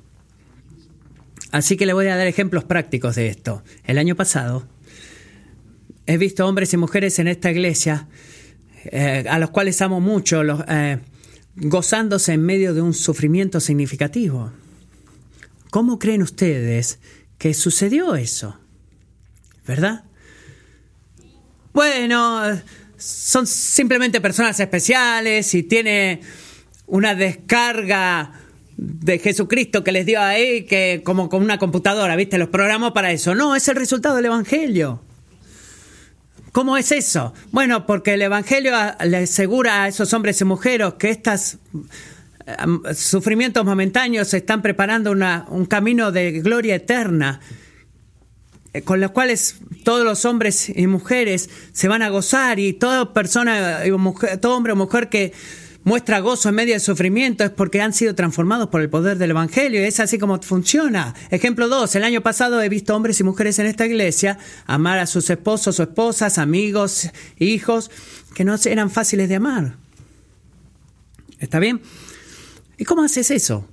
Así 1.51 1.75
que 1.75 1.85
le 1.85 1.91
voy 1.91 2.07
a 2.07 2.15
dar 2.15 2.27
ejemplos 2.27 2.63
prácticos 2.63 3.15
de 3.15 3.27
esto. 3.27 3.61
El 3.83 3.97
año 3.97 4.15
pasado 4.15 4.65
he 6.05 6.17
visto 6.17 6.47
hombres 6.47 6.71
y 6.71 6.77
mujeres 6.77 7.19
en 7.19 7.27
esta 7.27 7.51
iglesia 7.51 8.07
eh, 8.85 9.25
a 9.29 9.37
los 9.37 9.49
cuales 9.49 9.81
amo 9.81 9.99
mucho, 9.99 10.43
eh, 10.65 10.99
gozándose 11.57 12.31
en 12.31 12.43
medio 12.43 12.73
de 12.73 12.81
un 12.81 12.93
sufrimiento 12.93 13.59
significativo. 13.59 14.53
¿Cómo 15.71 15.99
creen 15.99 16.21
ustedes 16.21 16.99
que 17.37 17.53
sucedió 17.53 18.15
eso? 18.15 18.57
¿Verdad? 19.67 20.05
Bueno, 21.73 22.61
son 22.97 23.47
simplemente 23.47 24.21
personas 24.21 24.59
especiales 24.59 25.53
y 25.53 25.63
tiene 25.63 26.21
una 26.87 27.15
descarga 27.15 28.31
de 28.77 29.19
Jesucristo 29.19 29.83
que 29.83 29.91
les 29.91 30.05
dio 30.05 30.21
ahí, 30.21 30.65
que 30.65 31.01
como 31.03 31.29
con 31.29 31.41
una 31.41 31.57
computadora, 31.57 32.15
¿viste? 32.15 32.37
Los 32.37 32.49
programó 32.49 32.93
para 32.93 33.11
eso. 33.11 33.33
No, 33.35 33.55
es 33.55 33.67
el 33.67 33.75
resultado 33.75 34.15
del 34.15 34.25
Evangelio. 34.25 35.01
¿Cómo 36.51 36.77
es 36.77 36.91
eso? 36.91 37.33
Bueno, 37.51 37.85
porque 37.85 38.13
el 38.13 38.21
Evangelio 38.21 38.73
le 39.05 39.17
asegura 39.17 39.83
a 39.83 39.87
esos 39.87 40.13
hombres 40.13 40.41
y 40.41 40.45
mujeres 40.45 40.93
que 40.97 41.09
estos 41.09 41.57
sufrimientos 42.95 43.65
momentáneos 43.65 44.33
están 44.33 44.61
preparando 44.61 45.11
un 45.11 45.65
camino 45.65 46.11
de 46.11 46.39
gloria 46.39 46.75
eterna, 46.75 47.41
eh, 47.41 47.66
con 48.83 48.99
los 48.99 49.11
cuales 49.11 49.57
todos 49.83 50.03
los 50.03 50.25
hombres 50.25 50.69
y 50.69 50.87
mujeres 50.87 51.49
se 51.71 51.87
van 51.87 52.01
a 52.01 52.09
gozar 52.09 52.59
y 52.59 52.73
toda 52.73 53.13
persona, 53.13 53.79
todo 54.41 54.55
hombre 54.55 54.73
o 54.73 54.75
mujer 54.75 55.09
que 55.09 55.33
muestra 55.87 56.19
gozo 56.19 56.49
en 56.49 56.55
medio 56.55 56.73
del 56.73 56.81
sufrimiento 56.81 57.45
es 57.45 57.49
porque 57.49 57.79
han 57.79 57.93
sido 57.93 58.13
transformados 58.13 58.67
por 58.67 58.81
el 58.81 58.89
poder 58.89 59.17
del 59.17 59.31
Evangelio. 59.31 59.79
Y 59.79 59.85
es 59.85 60.01
así 60.01 60.17
como 60.17 60.41
funciona. 60.41 61.15
Ejemplo 61.29 61.69
2. 61.69 61.95
El 61.95 62.03
año 62.03 62.21
pasado 62.21 62.61
he 62.61 62.67
visto 62.67 62.93
hombres 62.93 63.21
y 63.21 63.23
mujeres 63.23 63.57
en 63.59 63.67
esta 63.67 63.85
iglesia 63.85 64.37
amar 64.65 64.99
a 64.99 65.07
sus 65.07 65.29
esposos 65.29 65.79
o 65.79 65.83
esposas, 65.83 66.39
amigos, 66.39 67.09
hijos, 67.39 67.89
que 68.35 68.43
no 68.43 68.55
eran 68.65 68.91
fáciles 68.91 69.29
de 69.29 69.35
amar. 69.35 69.77
¿Está 71.39 71.59
bien? 71.59 71.81
¿Y 72.77 72.83
cómo 72.83 73.03
haces 73.03 73.31
eso? 73.31 73.65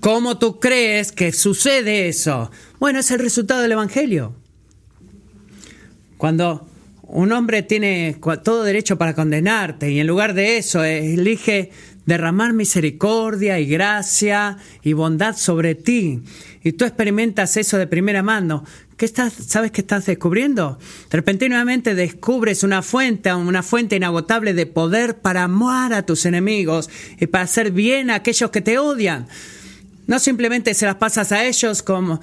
¿Cómo 0.00 0.38
tú 0.38 0.58
crees 0.58 1.12
que 1.12 1.32
sucede 1.32 2.08
eso? 2.08 2.50
Bueno, 2.84 2.98
es 2.98 3.10
el 3.12 3.18
resultado 3.18 3.62
del 3.62 3.72
Evangelio. 3.72 4.34
Cuando 6.18 6.68
un 7.04 7.32
hombre 7.32 7.62
tiene 7.62 8.14
todo 8.42 8.62
derecho 8.62 8.98
para 8.98 9.14
condenarte 9.14 9.90
y 9.90 10.00
en 10.00 10.06
lugar 10.06 10.34
de 10.34 10.58
eso 10.58 10.84
elige 10.84 11.70
derramar 12.04 12.52
misericordia 12.52 13.58
y 13.58 13.64
gracia 13.64 14.58
y 14.82 14.92
bondad 14.92 15.34
sobre 15.34 15.74
ti. 15.74 16.20
Y 16.62 16.72
tú 16.72 16.84
experimentas 16.84 17.56
eso 17.56 17.78
de 17.78 17.86
primera 17.86 18.22
mano. 18.22 18.66
¿Qué 18.98 19.06
estás, 19.06 19.32
sabes 19.32 19.70
qué 19.70 19.80
estás 19.80 20.04
descubriendo? 20.04 20.78
Repentinamente 21.08 21.94
descubres 21.94 22.64
una 22.64 22.82
fuente, 22.82 23.32
una 23.32 23.62
fuente 23.62 23.96
inagotable 23.96 24.52
de 24.52 24.66
poder 24.66 25.16
para 25.22 25.44
amar 25.44 25.94
a 25.94 26.04
tus 26.04 26.26
enemigos 26.26 26.90
y 27.18 27.28
para 27.28 27.44
hacer 27.44 27.70
bien 27.70 28.10
a 28.10 28.16
aquellos 28.16 28.50
que 28.50 28.60
te 28.60 28.76
odian. 28.76 29.26
No 30.06 30.18
simplemente 30.18 30.74
se 30.74 30.84
las 30.84 30.96
pasas 30.96 31.32
a 31.32 31.46
ellos 31.46 31.82
como 31.82 32.20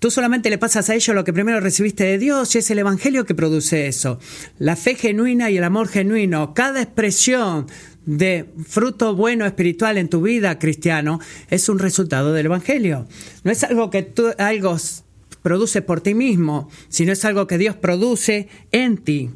Tú 0.00 0.10
solamente 0.10 0.50
le 0.50 0.58
pasas 0.58 0.90
a 0.90 0.94
ellos 0.94 1.14
lo 1.14 1.24
que 1.24 1.32
primero 1.32 1.58
recibiste 1.60 2.04
de 2.04 2.18
Dios 2.18 2.54
y 2.54 2.58
es 2.58 2.70
el 2.70 2.78
Evangelio 2.78 3.24
que 3.24 3.34
produce 3.34 3.86
eso. 3.86 4.18
La 4.58 4.76
fe 4.76 4.94
genuina 4.94 5.50
y 5.50 5.56
el 5.56 5.64
amor 5.64 5.88
genuino, 5.88 6.52
cada 6.52 6.82
expresión 6.82 7.66
de 8.04 8.46
fruto 8.66 9.16
bueno 9.16 9.46
espiritual 9.46 9.96
en 9.96 10.08
tu 10.08 10.20
vida 10.20 10.58
cristiano 10.58 11.18
es 11.50 11.68
un 11.68 11.78
resultado 11.78 12.34
del 12.34 12.46
Evangelio. 12.46 13.08
No 13.42 13.50
es 13.50 13.64
algo 13.64 13.90
que 13.90 14.02
tú 14.02 14.26
algo 14.38 14.76
produce 15.42 15.80
por 15.80 16.02
ti 16.02 16.14
mismo, 16.14 16.68
sino 16.88 17.12
es 17.12 17.24
algo 17.24 17.46
que 17.46 17.56
Dios 17.56 17.74
produce 17.74 18.48
en 18.72 18.98
ti. 18.98 19.30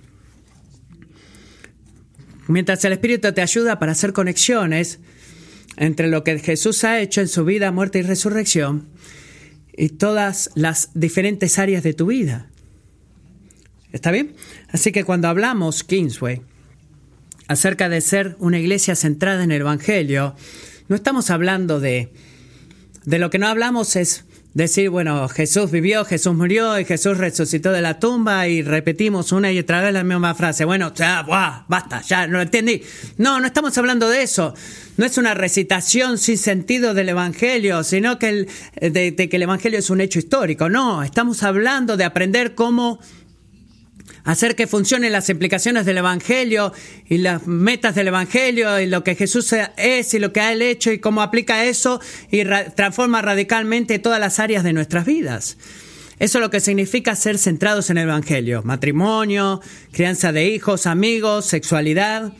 Mientras 2.48 2.84
el 2.84 2.92
Espíritu 2.92 3.32
te 3.32 3.40
ayuda 3.40 3.78
para 3.78 3.92
hacer 3.92 4.12
conexiones 4.12 4.98
entre 5.76 6.08
lo 6.08 6.22
que 6.22 6.38
Jesús 6.38 6.84
ha 6.84 7.00
hecho 7.00 7.20
en 7.20 7.28
su 7.28 7.44
vida, 7.44 7.70
muerte 7.70 8.00
y 8.00 8.02
resurrección, 8.02 8.88
todas 9.88 10.50
las 10.54 10.90
diferentes 10.94 11.58
áreas 11.58 11.82
de 11.82 11.94
tu 11.94 12.06
vida. 12.06 12.50
¿Está 13.92 14.10
bien? 14.10 14.34
Así 14.68 14.92
que 14.92 15.04
cuando 15.04 15.28
hablamos, 15.28 15.82
Kingsway, 15.82 16.42
acerca 17.48 17.88
de 17.88 18.00
ser 18.00 18.36
una 18.38 18.58
iglesia 18.58 18.94
centrada 18.94 19.42
en 19.42 19.50
el 19.50 19.62
Evangelio, 19.62 20.36
no 20.88 20.96
estamos 20.96 21.30
hablando 21.30 21.80
de... 21.80 22.12
De 23.04 23.18
lo 23.18 23.30
que 23.30 23.38
no 23.38 23.48
hablamos 23.48 23.96
es 23.96 24.26
decir, 24.54 24.90
bueno, 24.90 25.28
Jesús 25.28 25.70
vivió, 25.70 26.04
Jesús 26.04 26.34
murió 26.34 26.78
y 26.78 26.84
Jesús 26.84 27.18
resucitó 27.18 27.70
de 27.72 27.80
la 27.80 27.98
tumba 27.98 28.48
y 28.48 28.62
repetimos 28.62 29.32
una 29.32 29.52
y 29.52 29.58
otra 29.58 29.80
vez 29.80 29.92
la 29.92 30.04
misma 30.04 30.34
frase. 30.34 30.64
Bueno, 30.64 30.92
ya, 30.94 31.22
buah, 31.22 31.64
basta, 31.68 32.02
ya, 32.02 32.26
no 32.26 32.38
lo 32.38 32.42
entendí. 32.42 32.82
No, 33.16 33.40
no 33.40 33.46
estamos 33.46 33.76
hablando 33.78 34.08
de 34.08 34.22
eso. 34.22 34.54
No 34.96 35.06
es 35.06 35.16
una 35.18 35.34
recitación 35.34 36.18
sin 36.18 36.36
sentido 36.36 36.94
del 36.94 37.10
Evangelio, 37.10 37.84
sino 37.84 38.18
que 38.18 38.28
el, 38.28 38.92
de 38.92 39.28
que 39.28 39.36
el 39.36 39.42
Evangelio 39.42 39.78
es 39.78 39.88
un 39.90 40.00
hecho 40.00 40.18
histórico. 40.18 40.68
No, 40.68 41.02
estamos 41.02 41.42
hablando 41.42 41.96
de 41.96 42.04
aprender 42.04 42.54
cómo 42.54 43.00
hacer 44.24 44.56
que 44.56 44.66
funcionen 44.66 45.12
las 45.12 45.28
implicaciones 45.28 45.86
del 45.86 45.98
Evangelio 45.98 46.72
y 47.08 47.18
las 47.18 47.46
metas 47.46 47.94
del 47.94 48.08
Evangelio 48.08 48.80
y 48.80 48.86
lo 48.86 49.04
que 49.04 49.14
Jesús 49.14 49.54
es 49.76 50.14
y 50.14 50.18
lo 50.18 50.32
que 50.32 50.40
ha 50.40 50.52
hecho 50.52 50.92
y 50.92 50.98
cómo 50.98 51.22
aplica 51.22 51.64
eso 51.64 52.00
y 52.30 52.42
transforma 52.74 53.22
radicalmente 53.22 53.98
todas 53.98 54.20
las 54.20 54.38
áreas 54.38 54.64
de 54.64 54.72
nuestras 54.72 55.06
vidas. 55.06 55.56
Eso 56.18 56.36
es 56.36 56.42
lo 56.42 56.50
que 56.50 56.60
significa 56.60 57.16
ser 57.16 57.38
centrados 57.38 57.88
en 57.88 57.96
el 57.96 58.04
Evangelio. 58.04 58.62
Matrimonio, 58.62 59.62
crianza 59.90 60.32
de 60.32 60.48
hijos, 60.48 60.86
amigos, 60.86 61.46
sexualidad. 61.46 62.34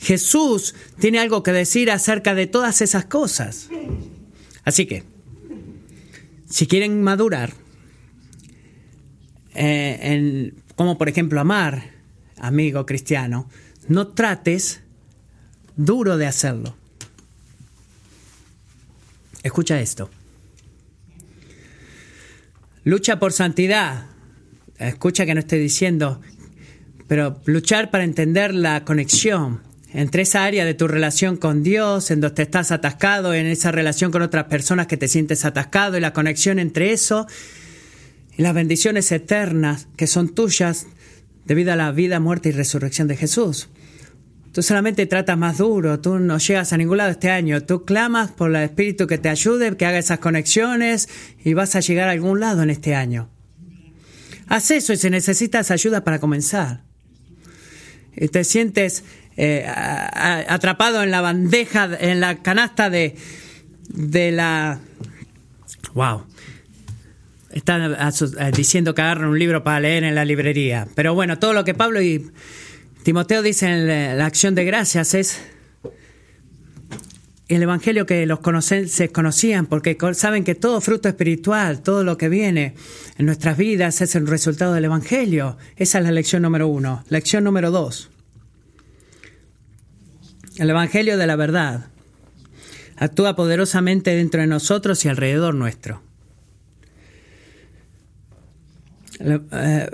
Jesús 0.00 0.74
tiene 1.00 1.18
algo 1.18 1.42
que 1.42 1.52
decir 1.52 1.90
acerca 1.90 2.34
de 2.34 2.46
todas 2.46 2.82
esas 2.82 3.06
cosas. 3.06 3.70
Así 4.64 4.84
que, 4.84 5.04
si 6.50 6.66
quieren 6.66 7.02
madurar, 7.02 7.54
eh, 9.64 10.12
en, 10.12 10.54
como 10.74 10.98
por 10.98 11.08
ejemplo 11.08 11.40
amar, 11.40 11.84
amigo 12.36 12.84
cristiano, 12.84 13.48
no 13.86 14.08
trates 14.08 14.80
duro 15.76 16.16
de 16.16 16.26
hacerlo. 16.26 16.74
Escucha 19.44 19.80
esto. 19.80 20.10
Lucha 22.82 23.20
por 23.20 23.32
santidad. 23.32 24.06
Escucha 24.78 25.26
que 25.26 25.34
no 25.34 25.40
estoy 25.40 25.60
diciendo, 25.60 26.20
pero 27.06 27.40
luchar 27.44 27.92
para 27.92 28.02
entender 28.02 28.56
la 28.56 28.84
conexión 28.84 29.60
entre 29.92 30.22
esa 30.22 30.42
área 30.42 30.64
de 30.64 30.74
tu 30.74 30.88
relación 30.88 31.36
con 31.36 31.62
Dios, 31.62 32.10
en 32.10 32.20
donde 32.20 32.42
estás 32.42 32.72
atascado, 32.72 33.32
en 33.32 33.46
esa 33.46 33.70
relación 33.70 34.10
con 34.10 34.22
otras 34.22 34.46
personas 34.46 34.88
que 34.88 34.96
te 34.96 35.06
sientes 35.06 35.44
atascado 35.44 35.96
y 35.96 36.00
la 36.00 36.12
conexión 36.12 36.58
entre 36.58 36.92
eso 36.92 37.28
las 38.42 38.54
bendiciones 38.54 39.10
eternas 39.12 39.88
que 39.96 40.06
son 40.06 40.28
tuyas 40.28 40.86
debido 41.44 41.72
a 41.72 41.76
la 41.76 41.92
vida, 41.92 42.20
muerte 42.20 42.50
y 42.50 42.52
resurrección 42.52 43.08
de 43.08 43.16
Jesús. 43.16 43.68
Tú 44.52 44.62
solamente 44.62 45.06
tratas 45.06 45.38
más 45.38 45.58
duro, 45.58 45.98
tú 46.00 46.18
no 46.18 46.36
llegas 46.36 46.72
a 46.72 46.76
ningún 46.76 46.98
lado 46.98 47.10
este 47.10 47.30
año, 47.30 47.62
tú 47.62 47.84
clamas 47.84 48.30
por 48.30 48.50
el 48.50 48.56
Espíritu 48.56 49.06
que 49.06 49.16
te 49.16 49.30
ayude, 49.30 49.76
que 49.76 49.86
haga 49.86 49.98
esas 49.98 50.18
conexiones 50.18 51.08
y 51.42 51.54
vas 51.54 51.74
a 51.74 51.80
llegar 51.80 52.08
a 52.08 52.12
algún 52.12 52.40
lado 52.40 52.62
en 52.62 52.68
este 52.68 52.94
año. 52.94 53.30
Haz 54.48 54.70
eso 54.70 54.92
y 54.92 54.98
si 54.98 55.08
necesitas 55.08 55.70
ayuda 55.70 56.04
para 56.04 56.18
comenzar. 56.18 56.82
Y 58.14 58.28
te 58.28 58.44
sientes 58.44 59.04
eh, 59.38 59.64
atrapado 59.66 61.02
en 61.02 61.10
la 61.10 61.22
bandeja, 61.22 61.88
en 61.98 62.20
la 62.20 62.42
canasta 62.42 62.90
de, 62.90 63.16
de 63.88 64.32
la... 64.32 64.80
¡Wow! 65.94 66.26
Están 67.52 67.96
diciendo 68.54 68.94
que 68.94 69.02
agarran 69.02 69.28
un 69.28 69.38
libro 69.38 69.62
para 69.62 69.80
leer 69.80 70.04
en 70.04 70.14
la 70.14 70.24
librería. 70.24 70.88
Pero 70.94 71.14
bueno, 71.14 71.38
todo 71.38 71.52
lo 71.52 71.64
que 71.64 71.74
Pablo 71.74 72.00
y 72.00 72.30
Timoteo 73.02 73.42
dice 73.42 73.66
en 73.66 74.18
la 74.18 74.26
acción 74.26 74.54
de 74.54 74.64
gracias 74.64 75.14
es 75.14 75.42
el 77.48 77.62
evangelio 77.62 78.06
que 78.06 78.24
los 78.24 78.40
se 78.64 79.10
conocían, 79.10 79.66
porque 79.66 79.98
saben 80.14 80.44
que 80.44 80.54
todo 80.54 80.80
fruto 80.80 81.08
espiritual, 81.08 81.82
todo 81.82 82.04
lo 82.04 82.16
que 82.16 82.30
viene 82.30 82.74
en 83.18 83.26
nuestras 83.26 83.58
vidas 83.58 84.00
es 84.00 84.14
el 84.14 84.26
resultado 84.26 84.72
del 84.72 84.86
evangelio. 84.86 85.58
Esa 85.76 85.98
es 85.98 86.04
la 86.04 86.12
lección 86.12 86.42
número 86.42 86.68
uno. 86.68 87.04
Lección 87.08 87.44
número 87.44 87.70
dos. 87.70 88.08
El 90.56 90.70
evangelio 90.70 91.18
de 91.18 91.26
la 91.26 91.36
verdad 91.36 91.88
actúa 92.96 93.36
poderosamente 93.36 94.14
dentro 94.14 94.40
de 94.40 94.46
nosotros 94.46 95.04
y 95.04 95.08
alrededor 95.08 95.54
nuestro. 95.54 96.02
Eh, 99.24 99.38
eh, 99.52 99.88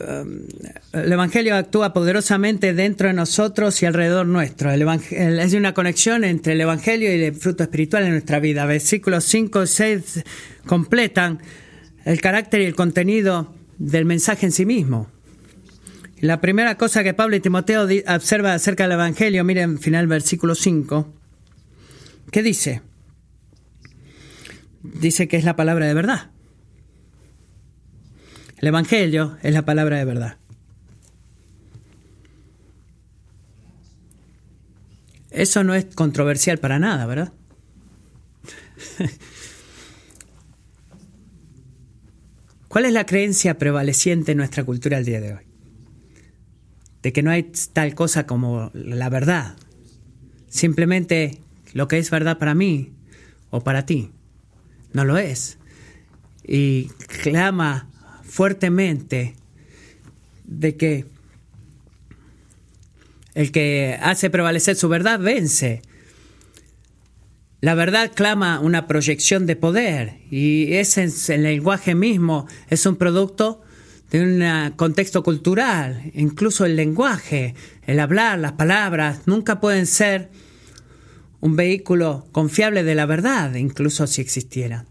el, 0.95 1.13
Evangelio 1.13 1.55
actúa 1.55 1.93
poderosamente 1.93 2.73
dentro 2.73 3.09
de 3.09 3.15
nosotros 3.15 3.83
y 3.83 3.87
alrededor 3.87 4.27
nuestro. 4.27 4.71
El 4.71 4.89
es 5.39 5.53
una 5.53 5.75
conexión 5.75 6.25
entre 6.25 6.55
el 6.55 6.61
Evangelio 6.63 7.15
y 7.15 7.23
el 7.23 7.35
fruto 7.35 7.63
espiritual 7.63 8.05
en 8.05 8.13
nuestra 8.13 8.41
vida. 8.41 8.65
Versículos 8.65 9.25
5 9.25 9.65
y 9.65 9.67
6 9.67 10.25
completan 10.67 11.41
el 12.07 12.23
carácter 12.23 12.63
y 12.63 12.65
el 12.65 12.75
contenido 12.75 13.55
del 13.77 14.07
mensaje 14.07 14.47
en 14.47 14.53
sí 14.53 14.65
mismo. 14.65 15.11
La 16.21 16.41
primera 16.41 16.77
cosa 16.77 17.05
que 17.05 17.13
Pablo 17.15 17.37
y 17.37 17.41
Timoteo 17.41 17.87
observan 18.09 18.53
acerca 18.53 18.85
del 18.85 18.93
Evangelio, 18.93 19.45
miren 19.45 19.79
final 19.79 20.07
versículo 20.07 20.55
5, 20.55 21.15
¿qué 22.33 22.43
dice? 22.43 22.81
Dice 24.83 25.29
que 25.29 25.37
es 25.37 25.45
la 25.45 25.55
palabra 25.55 25.87
de 25.87 25.95
verdad. 25.95 26.31
El 28.59 28.69
Evangelio 28.69 29.39
es 29.43 29.55
la 29.55 29.65
palabra 29.65 29.99
de 29.99 30.05
verdad. 30.05 30.37
Eso 35.31 35.63
no 35.63 35.75
es 35.75 35.85
controversial 35.95 36.59
para 36.59 36.81
nada, 36.81 37.07
¿verdad? 37.07 37.33
¿Cuál 42.69 42.87
es 42.87 42.93
la 42.93 43.07
creencia 43.07 43.57
prevaleciente 43.59 44.33
en 44.33 44.39
nuestra 44.39 44.65
cultura 44.65 44.99
el 44.99 45.05
día 45.05 45.21
de 45.21 45.35
hoy? 45.35 45.45
De 47.03 47.13
que 47.13 47.23
no 47.23 47.31
hay 47.31 47.53
tal 47.73 47.95
cosa 47.95 48.27
como 48.27 48.73
la 48.75 49.09
verdad. 49.09 49.55
Simplemente 50.49 51.39
lo 51.75 51.87
que 51.87 51.99
es 51.99 52.11
verdad 52.11 52.39
para 52.39 52.57
mí 52.57 52.93
o 53.51 53.63
para 53.63 53.87
ti. 53.87 54.11
No 54.93 55.05
lo 55.05 55.17
es. 55.17 55.59
Y 56.43 56.89
clama 57.23 57.89
fuertemente 58.29 59.35
de 60.45 60.77
que 60.77 61.07
el 63.35 63.53
que 63.53 63.99
hace 64.01 64.31
prevalecer 64.31 64.77
su 64.77 64.89
verdad 64.89 65.21
vence. 65.21 65.83
La 67.61 67.75
verdad 67.75 68.13
clama 68.15 68.61
una 68.61 68.87
proyección 68.87 69.47
de 69.47 69.57
poder 69.57 70.19
y 70.31 70.75
ese 70.75 71.05
es 71.05 71.29
el 71.29 71.43
lenguaje 71.43 71.95
mismo, 71.95 72.47
es 72.69 72.87
un 72.87 72.97
producto 72.97 73.63
de 74.11 74.23
un 74.23 74.73
contexto 74.77 75.23
cultural, 75.23 76.11
incluso 76.15 76.65
el 76.65 76.77
lenguaje, 76.77 77.55
el 77.87 78.01
hablar, 78.01 78.39
las 78.39 78.53
palabras, 78.53 79.23
nunca 79.27 79.61
pueden 79.61 79.87
ser 79.87 80.31
un 81.41 81.57
vehículo 81.57 82.27
confiable 82.33 82.85
de 82.85 82.95
la 82.95 83.07
verdad, 83.07 83.55
incluso 83.55 84.07
si 84.07 84.21
existieran. 84.21 84.87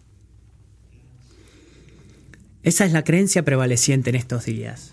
Esa 2.67 2.83
es 2.83 2.91
la 2.91 3.05
creencia 3.05 3.45
prevaleciente 3.45 4.09
en 4.09 4.17
estos 4.17 4.43
días. 4.43 4.91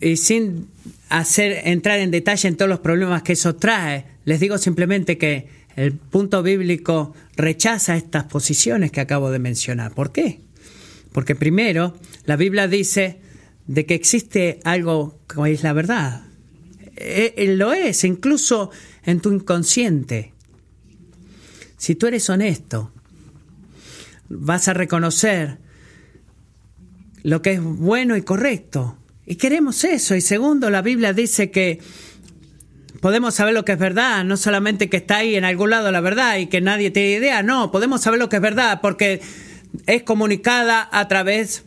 Y 0.00 0.16
sin 0.16 0.68
hacer 1.10 1.68
entrar 1.68 1.98
en 1.98 2.10
detalle 2.10 2.48
en 2.48 2.56
todos 2.56 2.70
los 2.70 2.78
problemas 2.78 3.22
que 3.22 3.34
eso 3.34 3.56
trae, 3.56 4.06
les 4.24 4.40
digo 4.40 4.56
simplemente 4.56 5.18
que 5.18 5.48
el 5.76 5.92
punto 5.92 6.42
bíblico 6.42 7.14
rechaza 7.36 7.98
estas 7.98 8.24
posiciones 8.24 8.90
que 8.90 9.02
acabo 9.02 9.30
de 9.30 9.38
mencionar. 9.38 9.92
¿Por 9.92 10.12
qué? 10.12 10.40
Porque 11.12 11.34
primero, 11.34 11.94
la 12.24 12.36
Biblia 12.36 12.68
dice 12.68 13.18
de 13.66 13.84
que 13.84 13.94
existe 13.94 14.60
algo 14.64 15.18
que 15.28 15.52
es 15.52 15.62
la 15.62 15.74
verdad. 15.74 16.22
Eh, 16.96 17.34
eh, 17.36 17.54
lo 17.54 17.74
es, 17.74 18.02
incluso 18.02 18.70
en 19.04 19.20
tu 19.20 19.30
inconsciente. 19.30 20.32
Si 21.76 21.96
tú 21.96 22.06
eres 22.06 22.30
honesto, 22.30 22.92
vas 24.30 24.68
a 24.68 24.72
reconocer 24.72 25.62
lo 27.24 27.42
que 27.42 27.54
es 27.54 27.62
bueno 27.62 28.16
y 28.16 28.22
correcto. 28.22 28.96
Y 29.26 29.36
queremos 29.36 29.82
eso. 29.82 30.14
Y 30.14 30.20
segundo, 30.20 30.70
la 30.70 30.82
Biblia 30.82 31.12
dice 31.12 31.50
que 31.50 31.80
podemos 33.00 33.34
saber 33.34 33.54
lo 33.54 33.64
que 33.64 33.72
es 33.72 33.78
verdad, 33.78 34.24
no 34.24 34.36
solamente 34.36 34.88
que 34.88 34.98
está 34.98 35.16
ahí 35.16 35.34
en 35.34 35.44
algún 35.44 35.70
lado 35.70 35.90
la 35.90 36.00
verdad 36.00 36.36
y 36.36 36.46
que 36.46 36.60
nadie 36.60 36.90
tiene 36.90 37.10
idea, 37.10 37.42
no, 37.42 37.70
podemos 37.70 38.00
saber 38.00 38.18
lo 38.18 38.28
que 38.28 38.36
es 38.36 38.42
verdad 38.42 38.80
porque 38.80 39.20
es 39.86 40.02
comunicada 40.04 40.88
a 40.90 41.08
través 41.08 41.64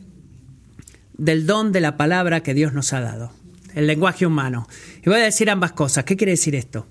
del 1.17 1.45
don 1.45 1.71
de 1.71 1.81
la 1.81 1.97
palabra 1.97 2.41
que 2.41 2.53
Dios 2.53 2.73
nos 2.73 2.93
ha 2.93 3.01
dado, 3.01 3.31
el 3.73 3.87
lenguaje 3.87 4.25
humano. 4.25 4.67
Y 5.03 5.09
voy 5.09 5.19
a 5.19 5.23
decir 5.23 5.49
ambas 5.49 5.73
cosas. 5.73 6.05
¿Qué 6.05 6.15
quiere 6.15 6.31
decir 6.31 6.55
esto? 6.55 6.87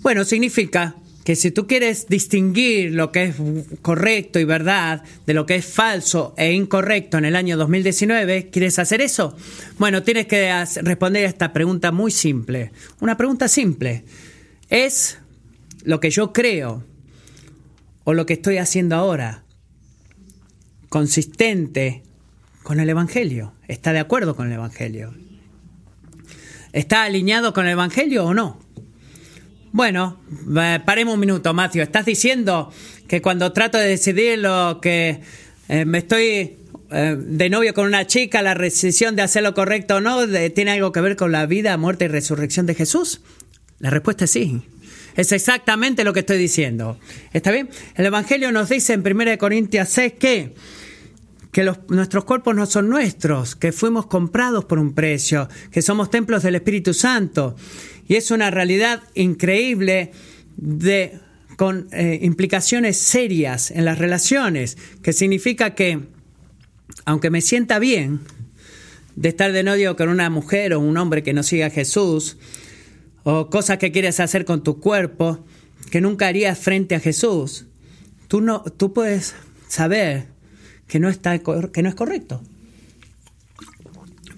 Bueno, 0.00 0.24
significa 0.24 0.94
que 1.28 1.36
si 1.36 1.50
tú 1.50 1.66
quieres 1.66 2.06
distinguir 2.08 2.94
lo 2.94 3.12
que 3.12 3.24
es 3.24 3.36
correcto 3.82 4.38
y 4.38 4.44
verdad 4.44 5.02
de 5.26 5.34
lo 5.34 5.44
que 5.44 5.56
es 5.56 5.66
falso 5.66 6.32
e 6.38 6.54
incorrecto 6.54 7.18
en 7.18 7.26
el 7.26 7.36
año 7.36 7.58
2019, 7.58 8.48
¿quieres 8.48 8.78
hacer 8.78 9.02
eso? 9.02 9.36
Bueno, 9.76 10.02
tienes 10.02 10.26
que 10.26 10.50
responder 10.80 11.26
a 11.26 11.28
esta 11.28 11.52
pregunta 11.52 11.92
muy 11.92 12.12
simple. 12.12 12.72
Una 13.00 13.18
pregunta 13.18 13.46
simple. 13.46 14.04
¿Es 14.70 15.18
lo 15.82 16.00
que 16.00 16.08
yo 16.08 16.32
creo 16.32 16.82
o 18.04 18.14
lo 18.14 18.24
que 18.24 18.32
estoy 18.32 18.56
haciendo 18.56 18.96
ahora 18.96 19.44
consistente 20.88 22.04
con 22.62 22.80
el 22.80 22.88
Evangelio? 22.88 23.52
¿Está 23.66 23.92
de 23.92 23.98
acuerdo 23.98 24.34
con 24.34 24.46
el 24.46 24.54
Evangelio? 24.54 25.12
¿Está 26.72 27.02
alineado 27.02 27.52
con 27.52 27.66
el 27.66 27.72
Evangelio 27.72 28.24
o 28.24 28.32
no? 28.32 28.60
Bueno, 29.72 30.18
paremos 30.86 31.14
un 31.14 31.20
minuto, 31.20 31.52
Matthew. 31.52 31.82
Estás 31.82 32.06
diciendo 32.06 32.72
que 33.06 33.20
cuando 33.20 33.52
trato 33.52 33.76
de 33.78 33.86
decidir 33.86 34.38
lo 34.38 34.80
que 34.80 35.20
eh, 35.68 35.84
me 35.84 35.98
estoy 35.98 36.56
eh, 36.90 37.16
de 37.18 37.50
novio 37.50 37.74
con 37.74 37.86
una 37.86 38.06
chica, 38.06 38.40
la 38.40 38.54
decisión 38.54 39.14
de 39.14 39.22
hacer 39.22 39.42
lo 39.42 39.52
correcto 39.52 39.96
o 39.96 40.00
no, 40.00 40.26
¿tiene 40.54 40.72
algo 40.72 40.92
que 40.92 41.00
ver 41.02 41.16
con 41.16 41.32
la 41.32 41.44
vida, 41.44 41.76
muerte 41.76 42.06
y 42.06 42.08
resurrección 42.08 42.64
de 42.64 42.74
Jesús? 42.74 43.20
La 43.78 43.90
respuesta 43.90 44.24
es 44.24 44.30
sí. 44.30 44.62
Es 45.16 45.32
exactamente 45.32 46.04
lo 46.04 46.12
que 46.12 46.20
estoy 46.20 46.38
diciendo. 46.38 46.98
¿Está 47.32 47.50
bien? 47.50 47.68
El 47.96 48.06
Evangelio 48.06 48.52
nos 48.52 48.68
dice 48.70 48.94
en 48.94 49.06
1 49.06 49.36
Corintios 49.36 49.88
6 49.90 50.14
que, 50.18 50.54
que 51.52 51.70
nuestros 51.88 52.24
cuerpos 52.24 52.54
no 52.54 52.66
son 52.66 52.88
nuestros, 52.88 53.56
que 53.56 53.72
fuimos 53.72 54.06
comprados 54.06 54.64
por 54.66 54.78
un 54.78 54.94
precio, 54.94 55.48
que 55.70 55.82
somos 55.82 56.10
templos 56.10 56.42
del 56.42 56.56
Espíritu 56.56 56.92
Santo. 56.92 57.56
Y 58.06 58.16
es 58.16 58.30
una 58.30 58.50
realidad 58.50 59.02
increíble 59.14 60.12
de, 60.56 61.18
con 61.56 61.88
eh, 61.92 62.18
implicaciones 62.22 62.98
serias 62.98 63.70
en 63.70 63.84
las 63.84 63.98
relaciones, 63.98 64.76
que 65.02 65.12
significa 65.12 65.74
que, 65.74 66.00
aunque 67.06 67.30
me 67.30 67.40
sienta 67.40 67.78
bien 67.78 68.20
de 69.16 69.30
estar 69.30 69.52
de 69.52 69.62
novio 69.62 69.96
con 69.96 70.10
una 70.10 70.30
mujer 70.30 70.74
o 70.74 70.80
un 70.80 70.96
hombre 70.96 71.22
que 71.22 71.32
no 71.32 71.42
siga 71.42 71.66
a 71.66 71.70
Jesús, 71.70 72.36
o 73.24 73.50
cosas 73.50 73.78
que 73.78 73.90
quieres 73.90 74.20
hacer 74.20 74.44
con 74.44 74.62
tu 74.62 74.80
cuerpo, 74.80 75.44
que 75.90 76.00
nunca 76.00 76.26
harías 76.26 76.58
frente 76.58 76.94
a 76.94 77.00
Jesús, 77.00 77.66
tú, 78.28 78.40
no, 78.40 78.62
tú 78.62 78.92
puedes 78.92 79.34
saber 79.66 80.37
que 80.88 80.98
no, 80.98 81.08
está, 81.08 81.38
que 81.38 81.82
no 81.82 81.88
es 81.88 81.94
correcto. 81.94 82.42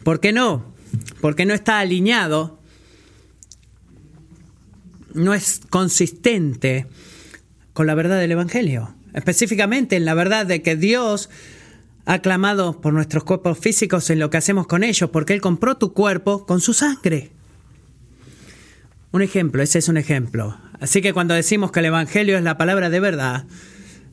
¿Por 0.02 0.20
qué 0.20 0.32
no? 0.32 0.74
Porque 1.20 1.46
no 1.46 1.54
está 1.54 1.78
alineado 1.78 2.60
no 5.14 5.34
es 5.34 5.60
consistente 5.70 6.86
con 7.72 7.86
la 7.86 7.94
verdad 7.94 8.18
del 8.18 8.32
Evangelio. 8.32 8.94
Específicamente 9.14 9.96
en 9.96 10.04
la 10.04 10.14
verdad 10.14 10.46
de 10.46 10.62
que 10.62 10.76
Dios 10.76 11.30
ha 12.06 12.20
clamado 12.20 12.80
por 12.80 12.92
nuestros 12.92 13.24
cuerpos 13.24 13.58
físicos 13.58 14.10
en 14.10 14.18
lo 14.18 14.30
que 14.30 14.36
hacemos 14.36 14.66
con 14.66 14.84
ellos, 14.84 15.10
porque 15.10 15.32
Él 15.32 15.40
compró 15.40 15.76
tu 15.76 15.92
cuerpo 15.92 16.46
con 16.46 16.60
su 16.60 16.72
sangre. 16.72 17.30
Un 19.12 19.22
ejemplo, 19.22 19.62
ese 19.62 19.78
es 19.78 19.88
un 19.88 19.96
ejemplo. 19.96 20.56
Así 20.80 21.02
que 21.02 21.12
cuando 21.12 21.34
decimos 21.34 21.72
que 21.72 21.80
el 21.80 21.86
Evangelio 21.86 22.36
es 22.36 22.44
la 22.44 22.56
palabra 22.56 22.90
de 22.90 23.00
verdad, 23.00 23.44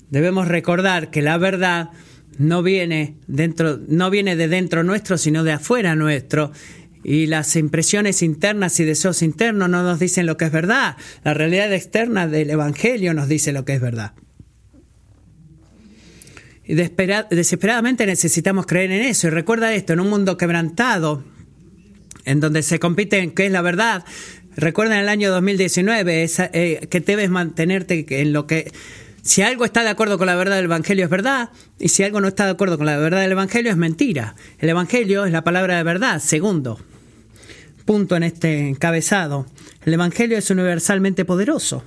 debemos 0.09 0.47
recordar 0.47 1.11
que 1.11 1.21
la 1.21 1.37
verdad 1.37 1.91
no 2.37 2.63
viene 2.63 3.15
dentro, 3.27 3.79
no 3.87 4.09
viene 4.09 4.35
de 4.35 4.47
dentro 4.47 4.83
nuestro, 4.83 5.17
sino 5.17 5.43
de 5.43 5.53
afuera 5.53 5.95
nuestro. 5.95 6.51
Y 7.03 7.27
las 7.27 7.55
impresiones 7.55 8.21
internas 8.21 8.79
y 8.79 8.85
deseos 8.85 9.21
internos 9.21 9.69
no 9.69 9.83
nos 9.83 9.99
dicen 9.99 10.25
lo 10.25 10.37
que 10.37 10.45
es 10.45 10.51
verdad. 10.51 10.97
La 11.23 11.33
realidad 11.33 11.71
externa 11.73 12.27
del 12.27 12.49
Evangelio 12.49 13.13
nos 13.13 13.27
dice 13.27 13.53
lo 13.53 13.65
que 13.65 13.75
es 13.75 13.81
verdad. 13.81 14.13
Y 16.65 16.75
desesperadamente 16.75 18.05
necesitamos 18.05 18.65
creer 18.65 18.91
en 18.91 19.03
eso. 19.03 19.27
Y 19.27 19.29
recuerda 19.29 19.73
esto, 19.73 19.93
en 19.93 20.01
un 20.01 20.09
mundo 20.09 20.37
quebrantado, 20.37 21.23
en 22.25 22.41
donde 22.41 22.61
se 22.61 22.77
compite 22.77 23.19
en 23.19 23.31
qué 23.31 23.45
es 23.45 23.51
la 23.53 23.61
verdad, 23.61 24.03
recuerda 24.57 24.95
en 24.95 25.03
el 25.03 25.09
año 25.09 25.31
2019 25.31 26.27
eh, 26.51 26.87
que 26.89 26.99
debes 26.99 27.29
mantenerte 27.29 28.05
en 28.09 28.33
lo 28.33 28.47
que 28.47 28.69
si 29.27 29.41
algo 29.41 29.65
está 29.65 29.83
de 29.83 29.89
acuerdo 29.89 30.17
con 30.17 30.27
la 30.27 30.35
verdad 30.35 30.55
del 30.55 30.65
Evangelio 30.65 31.03
es 31.03 31.11
verdad, 31.11 31.49
y 31.77 31.89
si 31.89 32.03
algo 32.03 32.21
no 32.21 32.29
está 32.29 32.45
de 32.45 32.51
acuerdo 32.51 32.77
con 32.77 32.85
la 32.85 32.97
verdad 32.97 33.21
del 33.21 33.33
Evangelio 33.33 33.71
es 33.71 33.77
mentira. 33.77 34.35
El 34.57 34.69
Evangelio 34.69 35.25
es 35.25 35.33
la 35.33 35.43
palabra 35.43 35.75
de 35.75 35.83
verdad. 35.83 36.21
Segundo 36.21 36.79
punto 37.83 38.15
en 38.15 38.23
este 38.23 38.67
encabezado. 38.67 39.47
El 39.83 39.93
Evangelio 39.93 40.37
es 40.37 40.49
universalmente 40.49 41.25
poderoso. 41.25 41.83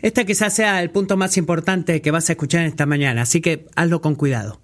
Este 0.00 0.26
quizás 0.26 0.54
sea 0.54 0.82
el 0.82 0.90
punto 0.90 1.16
más 1.16 1.36
importante 1.36 2.02
que 2.02 2.10
vas 2.10 2.28
a 2.28 2.32
escuchar 2.32 2.64
esta 2.64 2.84
mañana, 2.84 3.22
así 3.22 3.40
que 3.40 3.66
hazlo 3.76 4.00
con 4.00 4.14
cuidado. 4.16 4.60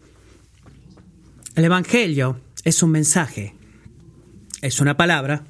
El 1.54 1.64
Evangelio 1.64 2.40
es 2.64 2.82
un 2.82 2.90
mensaje, 2.90 3.54
es 4.60 4.80
una 4.80 4.96
palabra 4.96 5.44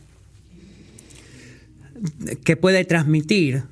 que 2.44 2.56
puede 2.56 2.84
transmitir 2.84 3.64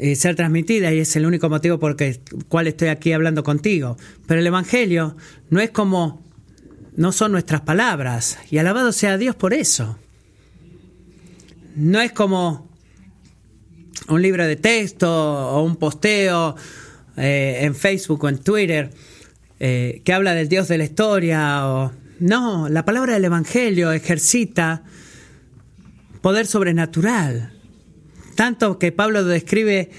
eh, 0.00 0.14
ser 0.14 0.36
transmitida 0.36 0.92
y 0.92 1.00
es 1.00 1.16
el 1.16 1.26
único 1.26 1.48
motivo 1.48 1.80
por 1.80 2.00
el 2.00 2.20
cual 2.46 2.68
estoy 2.68 2.86
aquí 2.86 3.12
hablando 3.12 3.42
contigo. 3.42 3.96
Pero 4.28 4.38
el 4.38 4.46
Evangelio 4.46 5.16
no 5.50 5.58
es 5.60 5.70
como, 5.70 6.22
no 6.94 7.10
son 7.10 7.32
nuestras 7.32 7.62
palabras 7.62 8.38
y 8.48 8.58
alabado 8.58 8.92
sea 8.92 9.18
Dios 9.18 9.34
por 9.34 9.52
eso. 9.54 9.98
No 11.74 12.00
es 12.00 12.12
como 12.12 12.70
un 14.08 14.22
libro 14.22 14.46
de 14.46 14.54
texto 14.54 15.10
o 15.10 15.64
un 15.64 15.74
posteo 15.74 16.54
eh, 17.16 17.58
en 17.62 17.74
Facebook 17.74 18.22
o 18.22 18.28
en 18.28 18.38
Twitter 18.38 18.90
eh, 19.58 20.00
que 20.04 20.12
habla 20.12 20.32
del 20.34 20.48
Dios 20.48 20.68
de 20.68 20.78
la 20.78 20.84
historia. 20.84 21.90
No, 22.20 22.68
la 22.68 22.84
palabra 22.84 23.14
del 23.14 23.24
Evangelio 23.24 23.90
ejercita 23.90 24.84
poder 26.20 26.46
sobrenatural 26.46 27.57
tanto 28.38 28.78
que 28.78 28.92
Pablo 28.92 29.22
lo 29.22 29.26
describe 29.26 29.90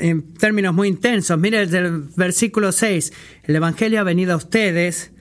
en 0.00 0.22
términos 0.36 0.74
muy 0.74 0.88
intensos. 0.88 1.38
Mire 1.38 1.62
el 1.62 2.08
versículo 2.16 2.72
6, 2.72 3.12
el 3.44 3.54
Evangelio 3.54 4.00
ha 4.00 4.02
venido 4.02 4.32
a 4.32 4.36
ustedes, 4.36 5.12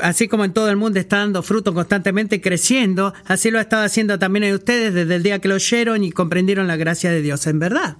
así 0.00 0.28
como 0.28 0.46
en 0.46 0.54
todo 0.54 0.70
el 0.70 0.78
mundo 0.78 0.98
está 0.98 1.18
dando 1.18 1.42
fruto 1.42 1.74
constantemente 1.74 2.36
y 2.36 2.40
creciendo, 2.40 3.12
así 3.26 3.50
lo 3.50 3.58
ha 3.58 3.60
estado 3.60 3.84
haciendo 3.84 4.18
también 4.18 4.44
en 4.44 4.54
ustedes 4.54 4.94
desde 4.94 5.14
el 5.14 5.22
día 5.22 5.40
que 5.40 5.48
lo 5.48 5.56
oyeron 5.56 6.04
y 6.04 6.10
comprendieron 6.10 6.66
la 6.66 6.76
gracia 6.76 7.10
de 7.10 7.20
Dios 7.20 7.46
en 7.46 7.58
verdad. 7.58 7.98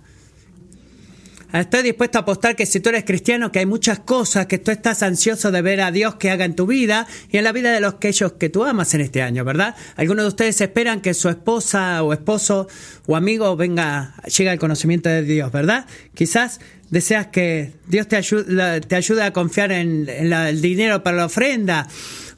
Estoy 1.53 1.83
dispuesto 1.83 2.19
a 2.19 2.23
apostar 2.23 2.57
que 2.57 2.67
si 2.67 2.79
tú 2.79 2.91
eres 2.91 3.05
cristiano, 3.05 3.51
que 3.51 3.61
hay 3.61 3.67
muchas 3.67 4.01
cosas 4.01 4.47
que 4.47 4.59
tú 4.59 4.71
estás 4.71 5.03
ansioso 5.03 5.51
de 5.51 5.63
ver 5.63 5.81
a 5.81 5.91
Dios 5.91 6.17
que 6.17 6.31
haga 6.31 6.45
en 6.45 6.55
tu 6.55 6.67
vida 6.67 7.07
y 7.31 7.39
en 7.39 7.45
la 7.45 7.53
vida 7.53 7.73
de 7.73 7.81
los 7.81 7.95
que 7.95 8.09
ellos 8.09 8.33
que 8.33 8.51
tú 8.51 8.65
amas 8.65 8.93
en 8.93 9.01
este 9.01 9.23
año, 9.23 9.45
¿verdad? 9.45 9.75
Algunos 9.97 10.25
de 10.25 10.29
ustedes 10.29 10.61
esperan 10.61 11.01
que 11.01 11.15
su 11.15 11.31
esposa 11.31 12.03
o 12.03 12.13
esposo 12.13 12.69
o 13.07 13.17
amigo 13.17 13.57
venga, 13.57 14.15
llegue 14.25 14.51
al 14.51 14.59
conocimiento 14.59 15.09
de 15.09 15.23
Dios, 15.23 15.51
¿verdad? 15.51 15.87
Quizás 16.13 16.61
deseas 16.91 17.29
que 17.29 17.73
Dios 17.87 18.09
te 18.09 18.17
ayude, 18.17 18.83
te 18.83 18.97
ayude 18.97 19.23
a 19.23 19.33
confiar 19.33 19.73
en, 19.73 20.07
el 20.07 20.61
dinero 20.61 21.03
para 21.03 21.17
la 21.17 21.27
ofrenda 21.27 21.89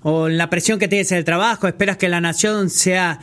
o 0.03 0.29
en 0.29 0.39
la 0.39 0.49
presión 0.51 0.79
que 0.79 0.87
tienes 0.87 1.11
en 1.11 1.19
el 1.19 1.25
trabajo, 1.25 1.67
esperas 1.67 1.97
que 1.97 2.09
la 2.09 2.21
nación 2.21 2.71
sea 2.71 3.19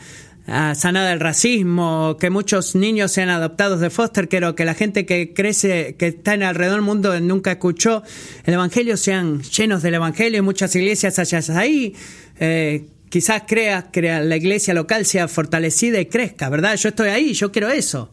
sanada 0.74 1.10
del 1.10 1.20
racismo, 1.20 2.16
que 2.18 2.30
muchos 2.30 2.74
niños 2.74 3.12
sean 3.12 3.28
adoptados 3.28 3.80
de 3.80 3.90
foster 3.90 4.28
care 4.28 4.46
o 4.46 4.54
que 4.54 4.64
la 4.64 4.74
gente 4.74 5.04
que 5.04 5.34
crece, 5.34 5.94
que 5.98 6.06
está 6.06 6.32
en 6.32 6.42
alrededor 6.42 6.76
del 6.76 6.84
mundo 6.84 7.20
nunca 7.20 7.52
escuchó 7.52 8.02
el 8.44 8.54
Evangelio 8.54 8.96
sean 8.96 9.42
llenos 9.42 9.82
del 9.82 9.94
Evangelio 9.94 10.38
y 10.38 10.42
muchas 10.42 10.74
iglesias 10.74 11.18
allá 11.18 11.40
ahí. 11.58 11.94
Eh, 12.40 12.86
quizás 13.10 13.42
creas 13.46 13.84
que 13.92 14.00
la 14.00 14.36
iglesia 14.36 14.72
local 14.72 15.04
sea 15.04 15.28
fortalecida 15.28 16.00
y 16.00 16.06
crezca, 16.06 16.48
¿verdad? 16.48 16.76
Yo 16.76 16.88
estoy 16.88 17.10
ahí, 17.10 17.34
yo 17.34 17.52
quiero 17.52 17.68
eso. 17.68 18.10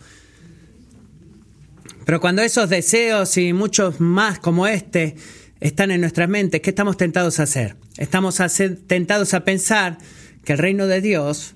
Pero 2.06 2.20
cuando 2.20 2.42
esos 2.42 2.70
deseos 2.70 3.38
y 3.38 3.54
muchos 3.54 4.00
más 4.00 4.40
como 4.40 4.68
este 4.68 5.16
están 5.62 5.90
en 5.92 6.02
nuestras 6.02 6.28
mentes, 6.28 6.62
¿qué 6.62 6.70
estamos 6.70 6.98
tentados 6.98 7.40
a 7.40 7.44
hacer? 7.44 7.78
Estamos 7.98 8.42
tentados 8.88 9.34
a 9.34 9.44
pensar 9.46 9.98
que 10.44 10.54
el 10.54 10.60
reino 10.60 10.86
de 10.86 11.02
Dios 11.02 11.55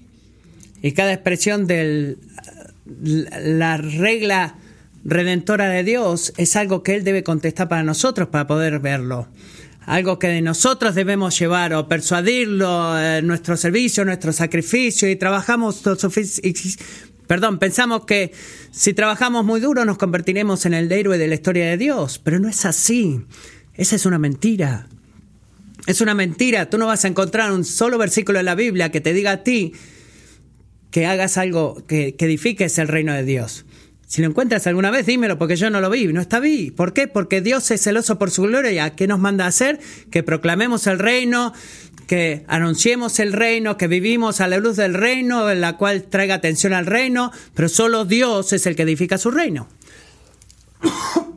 y 0.81 0.91
cada 0.93 1.13
expresión 1.13 1.67
de 1.67 2.17
la 2.85 3.77
regla 3.77 4.55
redentora 5.03 5.69
de 5.69 5.83
Dios 5.83 6.33
es 6.37 6.55
algo 6.55 6.83
que 6.83 6.95
Él 6.95 7.03
debe 7.03 7.23
contestar 7.23 7.67
para 7.67 7.83
nosotros 7.83 8.29
para 8.29 8.47
poder 8.47 8.79
verlo. 8.79 9.27
Algo 9.85 10.19
que 10.19 10.27
de 10.27 10.41
nosotros 10.41 10.93
debemos 10.93 11.37
llevar 11.39 11.73
o 11.73 11.87
persuadirlo 11.87 12.99
en 13.01 13.25
nuestro 13.25 13.57
servicio, 13.57 14.05
nuestro 14.05 14.31
sacrificio 14.33 15.09
y 15.09 15.15
trabajamos, 15.15 15.81
perdón, 17.27 17.57
pensamos 17.57 18.05
que 18.05 18.31
si 18.71 18.93
trabajamos 18.93 19.45
muy 19.45 19.59
duro 19.59 19.85
nos 19.85 19.97
convertiremos 19.97 20.65
en 20.65 20.75
el 20.75 20.91
héroe 20.91 21.17
de 21.17 21.27
la 21.27 21.35
historia 21.35 21.65
de 21.65 21.77
Dios, 21.77 22.19
pero 22.23 22.39
no 22.39 22.49
es 22.49 22.65
así. 22.65 23.21
Esa 23.73 23.95
es 23.95 24.05
una 24.05 24.19
mentira. 24.19 24.87
Es 25.87 26.01
una 26.01 26.13
mentira. 26.13 26.69
Tú 26.69 26.77
no 26.77 26.85
vas 26.85 27.05
a 27.05 27.07
encontrar 27.07 27.51
un 27.51 27.65
solo 27.65 27.97
versículo 27.97 28.39
en 28.39 28.45
la 28.45 28.55
Biblia 28.55 28.91
que 28.91 29.01
te 29.01 29.13
diga 29.13 29.31
a 29.31 29.43
ti 29.43 29.73
que 30.91 31.05
hagas 31.05 31.37
algo 31.37 31.83
que, 31.87 32.15
edifiques 32.17 32.77
el 32.77 32.87
reino 32.87 33.13
de 33.13 33.23
Dios. 33.23 33.65
Si 34.07 34.21
lo 34.21 34.27
encuentras 34.27 34.65
alguna 34.65 34.89
vez, 34.89 35.05
dímelo, 35.05 35.37
porque 35.37 35.55
yo 35.55 35.69
no 35.69 35.81
lo 35.81 35.89
vi, 35.89 36.07
no 36.07 36.19
está 36.19 36.39
vi. 36.39 36.71
¿Por 36.71 36.93
qué? 36.93 37.07
Porque 37.07 37.41
Dios 37.41 37.69
es 37.69 37.81
celoso 37.81 38.17
por 38.17 38.31
su 38.31 38.41
gloria. 38.41 38.71
¿Y 38.71 38.79
a 38.79 38.95
qué 38.95 39.07
nos 39.07 39.19
manda 39.19 39.45
a 39.45 39.49
hacer? 39.49 39.79
Que 40.09 40.23
proclamemos 40.23 40.87
el 40.87 40.97
reino, 40.97 41.53
que 42.07 42.43
anunciemos 42.47 43.19
el 43.19 43.33
reino, 43.33 43.77
que 43.77 43.87
vivimos 43.87 44.41
a 44.41 44.47
la 44.47 44.57
luz 44.57 44.77
del 44.77 44.95
reino, 44.95 45.47
en 45.51 45.61
la 45.61 45.77
cual 45.77 46.03
traiga 46.03 46.33
atención 46.33 46.73
al 46.73 46.87
reino, 46.87 47.31
pero 47.53 47.69
solo 47.69 48.03
Dios 48.03 48.51
es 48.51 48.65
el 48.65 48.75
que 48.75 48.81
edifica 48.81 49.17
su 49.17 49.31
reino. 49.31 49.67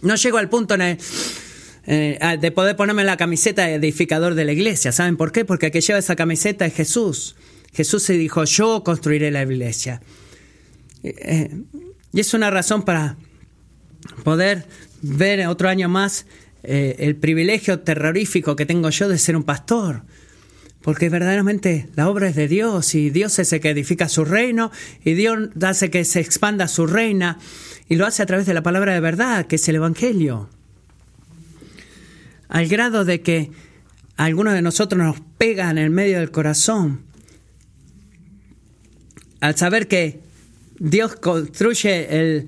No 0.00 0.16
llego 0.16 0.38
al 0.38 0.48
punto 0.48 0.74
eh, 0.80 2.18
de 2.40 2.50
poder 2.50 2.74
ponerme 2.74 3.04
la 3.04 3.16
camiseta 3.16 3.66
de 3.66 3.74
edificador 3.74 4.34
de 4.34 4.44
la 4.44 4.50
iglesia. 4.50 4.90
¿Saben 4.90 5.16
por 5.16 5.30
qué? 5.30 5.44
Porque 5.44 5.66
el 5.66 5.72
que 5.72 5.80
lleva 5.80 6.00
esa 6.00 6.16
camiseta 6.16 6.66
es 6.66 6.74
Jesús. 6.74 7.36
Jesús 7.72 8.02
se 8.02 8.14
dijo, 8.14 8.44
yo 8.44 8.84
construiré 8.84 9.30
la 9.30 9.42
iglesia. 9.42 10.02
Eh, 11.02 11.14
eh, 11.18 11.50
y 12.12 12.20
es 12.20 12.34
una 12.34 12.50
razón 12.50 12.82
para 12.82 13.16
poder 14.24 14.66
ver 15.00 15.46
otro 15.46 15.68
año 15.68 15.88
más 15.88 16.26
eh, 16.62 16.96
el 16.98 17.16
privilegio 17.16 17.80
terrorífico 17.80 18.54
que 18.54 18.66
tengo 18.66 18.90
yo 18.90 19.08
de 19.08 19.18
ser 19.18 19.36
un 19.36 19.44
pastor. 19.44 20.02
Porque 20.82 21.08
verdaderamente 21.08 21.88
la 21.94 22.08
obra 22.08 22.28
es 22.28 22.34
de 22.34 22.48
Dios 22.48 22.94
y 22.94 23.10
Dios 23.10 23.38
es 23.38 23.52
el 23.52 23.60
que 23.60 23.70
edifica 23.70 24.08
su 24.08 24.24
reino 24.24 24.72
y 25.04 25.14
Dios 25.14 25.50
hace 25.62 25.90
que 25.90 26.04
se 26.04 26.20
expanda 26.20 26.66
su 26.66 26.86
reina 26.86 27.38
y 27.88 27.94
lo 27.94 28.04
hace 28.04 28.22
a 28.22 28.26
través 28.26 28.46
de 28.46 28.54
la 28.54 28.64
palabra 28.64 28.92
de 28.92 29.00
verdad, 29.00 29.46
que 29.46 29.56
es 29.56 29.68
el 29.68 29.76
Evangelio. 29.76 30.50
Al 32.48 32.66
grado 32.66 33.04
de 33.04 33.22
que 33.22 33.52
algunos 34.16 34.54
de 34.54 34.62
nosotros 34.62 35.00
nos 35.00 35.20
pegan 35.38 35.78
en 35.78 35.84
el 35.84 35.90
medio 35.90 36.18
del 36.18 36.32
corazón 36.32 37.11
al 39.42 39.56
saber 39.56 39.88
que 39.88 40.20
Dios 40.78 41.16
construye 41.16 42.46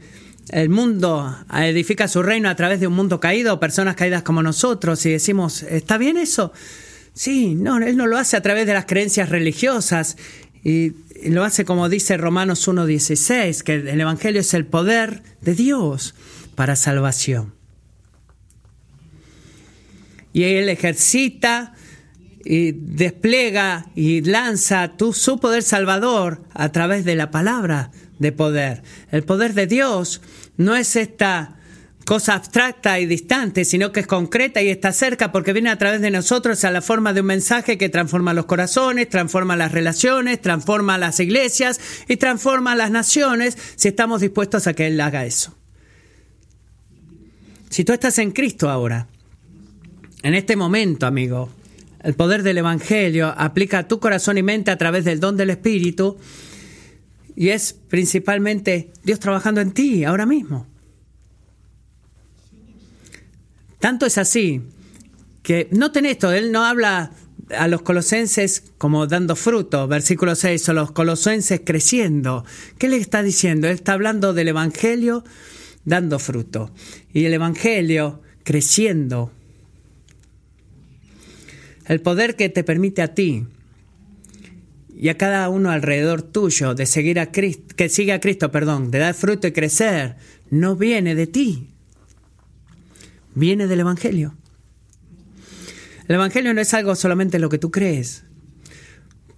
el, 0.49 0.69
mundo, 0.69 1.37
edifica 1.53 2.07
su 2.07 2.23
reino 2.23 2.49
a 2.49 2.55
través 2.55 2.79
de 2.79 2.87
un 2.87 2.95
mundo 2.95 3.19
caído, 3.19 3.59
personas 3.59 3.97
caídas 3.97 4.23
como 4.23 4.45
nosotros, 4.45 5.05
y 5.05 5.11
decimos, 5.11 5.65
¿está 5.65 5.99
bien 5.99 6.17
eso? 6.17 6.53
Sí, 7.13 7.57
no, 7.57 7.79
Él 7.79 7.97
no 7.97 8.07
lo 8.07 8.17
hace 8.17 8.37
a 8.37 8.43
través 8.43 8.67
de 8.69 8.75
las 8.75 8.87
creencias 8.87 9.29
religiosas, 9.29 10.17
y, 10.63 10.93
lo 11.25 11.43
hace 11.43 11.65
como 11.65 11.89
dice 11.89 12.17
Romanos 12.17 12.69
1.16, 12.69 13.63
que 13.63 13.75
el 13.75 14.01
Evangelio 14.01 14.41
es 14.41 14.55
el 14.55 14.65
poder 14.65 15.23
de 15.41 15.55
Dios 15.55 16.15
para 16.55 16.77
salvación. 16.77 17.55
Y 20.33 20.45
Él 20.45 20.69
ejercita 20.69 21.75
y 22.45 22.73
despliega 22.73 23.87
y 23.95 24.21
lanza 24.23 24.97
tu, 24.97 25.13
su 25.13 25.39
poder 25.39 25.63
salvador 25.63 26.43
a 26.53 26.71
través 26.73 27.05
de 27.05 27.15
la 27.15 27.31
palabra 27.31 27.91
de 28.19 28.33
poder. 28.33 28.83
El 29.11 29.25
poder 29.25 29.55
de 29.55 29.67
Dios 29.67 30.21
no 30.57 30.77
es 30.77 30.97
esta 30.97 31.57
cosa 32.05 32.35
abstracta 32.35 33.01
y 33.01 33.07
distante, 33.07 33.65
sino 33.65 33.91
que 33.91 34.01
es 34.01 34.07
concreta 34.07 34.61
y 34.63 34.69
está 34.69 34.93
cerca 34.93 35.33
porque 35.33 35.53
viene 35.53 35.71
a 35.71 35.79
través 35.79 36.01
de 36.01 36.11
nosotros 36.11 36.63
a 36.65 36.71
la 36.71 36.83
forma 36.83 37.13
de 37.13 37.21
un 37.21 37.27
mensaje 37.27 37.79
que 37.79 37.89
transforma 37.89 38.35
los 38.35 38.45
corazones, 38.45 39.09
transforma 39.09 39.57
las 39.57 39.73
relaciones, 39.73 40.41
transforma 40.41 40.99
las 40.99 41.19
iglesias 41.21 41.81
y 42.09 42.17
transforma 42.17 42.77
las 42.77 42.91
naciones 42.91 43.57
si 43.77 43.89
estamos 43.89 44.21
dispuestos 44.21 44.67
a 44.67 44.75
que 44.75 44.87
Él 44.87 45.01
haga 45.01 45.25
eso. 45.25 45.57
Si 47.71 47.85
tú 47.85 47.93
estás 47.93 48.19
en 48.19 48.31
Cristo 48.31 48.71
ahora, 48.71 49.09
en 50.23 50.35
este 50.35 50.57
momento, 50.57 51.07
amigo, 51.07 51.51
el 52.05 52.15
poder 52.15 52.43
del 52.43 52.59
Evangelio 52.59 53.35
aplica 53.37 53.79
a 53.79 53.89
tu 53.89 53.99
corazón 53.99 54.39
y 54.39 54.43
mente 54.43 54.71
a 54.71 54.79
través 54.79 55.05
del 55.05 55.21
don 55.21 55.37
del 55.37 55.51
Espíritu 55.51 56.19
y 57.35 57.49
es 57.49 57.73
principalmente 57.73 58.93
Dios 59.03 59.19
trabajando 59.19 59.61
en 59.61 59.73
ti 59.73 60.05
ahora 60.05 60.27
mismo. 60.27 60.67
Tanto 63.81 64.07
es 64.07 64.19
así 64.19 64.63
que 65.43 65.69
noten 65.73 66.07
esto, 66.07 66.31
él 66.31 66.53
no 66.53 66.65
habla 66.65 67.11
a 67.57 67.69
los 67.69 67.83
colosenses 67.83 68.65
como 68.79 69.07
dando 69.07 69.35
fruto, 69.37 69.87
versículo 69.89 70.35
6, 70.35 70.69
o 70.69 70.73
los 70.73 70.93
colosenses 70.93 71.63
creciendo. 71.65 72.45
¿Qué 72.79 72.89
le 72.89 72.97
está 72.97 73.23
diciendo? 73.23 73.67
Él 73.67 73.75
está 73.75 73.95
hablando 73.95 74.33
del 74.33 74.49
Evangelio 74.49 75.25
dando 75.85 76.19
fruto 76.19 76.71
y 77.13 77.25
el 77.25 77.35
Evangelio 77.35 78.23
creciendo. 78.43 79.33
El 81.87 82.01
poder 82.01 82.37
que 82.37 82.49
te 82.49 82.65
permite 82.65 83.03
a 83.03 83.15
ti 83.15 83.47
y 84.97 85.09
a 85.09 85.19
cada 85.19 85.49
uno 85.49 85.71
alrededor 85.71 86.23
tuyo 86.23 86.75
de 86.75 86.87
seguir 86.87 87.19
a 87.19 87.31
Cristo, 87.33 87.75
que 87.77 87.89
sigue 87.89 88.13
a 88.13 88.21
Cristo, 88.21 88.51
perdón, 88.51 88.91
de 88.91 88.99
dar 88.99 89.15
fruto 89.15 89.47
y 89.47 89.53
crecer, 89.53 90.17
no 90.51 90.77
viene 90.77 91.15
de 91.15 91.27
ti, 91.27 91.69
viene 93.35 93.67
del 93.67 93.81
Evangelio. 93.81 94.35
El 96.09 96.17
Evangelio 96.17 96.55
no 96.55 96.61
es 96.61 96.73
algo 96.75 96.95
solamente 96.95 97.39
lo 97.39 97.49
que 97.49 97.59
tú 97.59 97.71
crees 97.71 98.25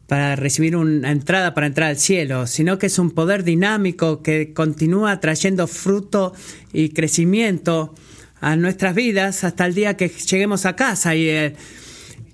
para 0.06 0.36
recibir 0.36 0.76
una 0.76 1.10
entrada 1.10 1.54
para 1.54 1.66
entrar 1.66 1.90
al 1.90 1.98
cielo, 1.98 2.46
sino 2.46 2.78
que 2.78 2.86
es 2.86 2.98
un 2.98 3.10
poder 3.10 3.42
dinámico 3.42 4.22
que 4.22 4.52
continúa 4.52 5.20
trayendo 5.20 5.66
fruto 5.66 6.32
y 6.72 6.90
crecimiento 6.90 7.94
a 8.40 8.56
nuestras 8.56 8.94
vidas 8.94 9.42
hasta 9.44 9.66
el 9.66 9.74
día 9.74 9.96
que 9.96 10.08
lleguemos 10.08 10.66
a 10.66 10.76
casa 10.76 11.14
y 11.16 11.28
eh, 11.28 11.56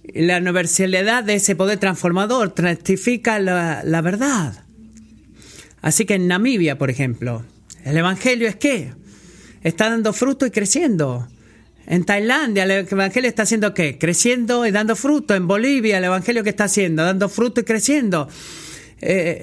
la 0.05 0.39
universalidad 0.39 1.25
de 1.25 1.35
ese 1.35 1.57
poder 1.57 1.79
transformador 1.79 2.51
testifica 2.51 3.39
la, 3.39 3.83
la 3.85 4.01
verdad. 4.01 4.65
Así 5.81 6.05
que 6.05 6.15
en 6.15 6.29
Namibia, 6.29 6.79
por 6.79 6.91
ejemplo, 6.91 7.45
el 7.85 7.97
Evangelio 7.97 8.49
es 8.49 8.57
qué? 8.57 8.93
Está 9.63 9.91
dando 9.91 10.13
fruto 10.13 10.47
y 10.47 10.51
creciendo. 10.51 11.29
En 11.87 12.05
Tailandia 12.05 12.63
el 12.65 12.71
Evangelio 12.71 13.29
está 13.29 13.43
haciendo 13.43 13.75
qué? 13.75 13.99
Creciendo 13.99 14.67
y 14.67 14.71
dando 14.71 14.95
fruto. 14.97 15.35
En 15.35 15.49
Bolivia 15.49 15.99
el 15.99 16.05
Evangelio 16.05 16.45
que 16.45 16.51
está 16.51 16.65
haciendo? 16.65 17.05
Dando 17.05 17.29
fruto 17.29 17.61
y 17.61 17.65
creciendo. 17.65 18.29
Eh, 19.05 19.43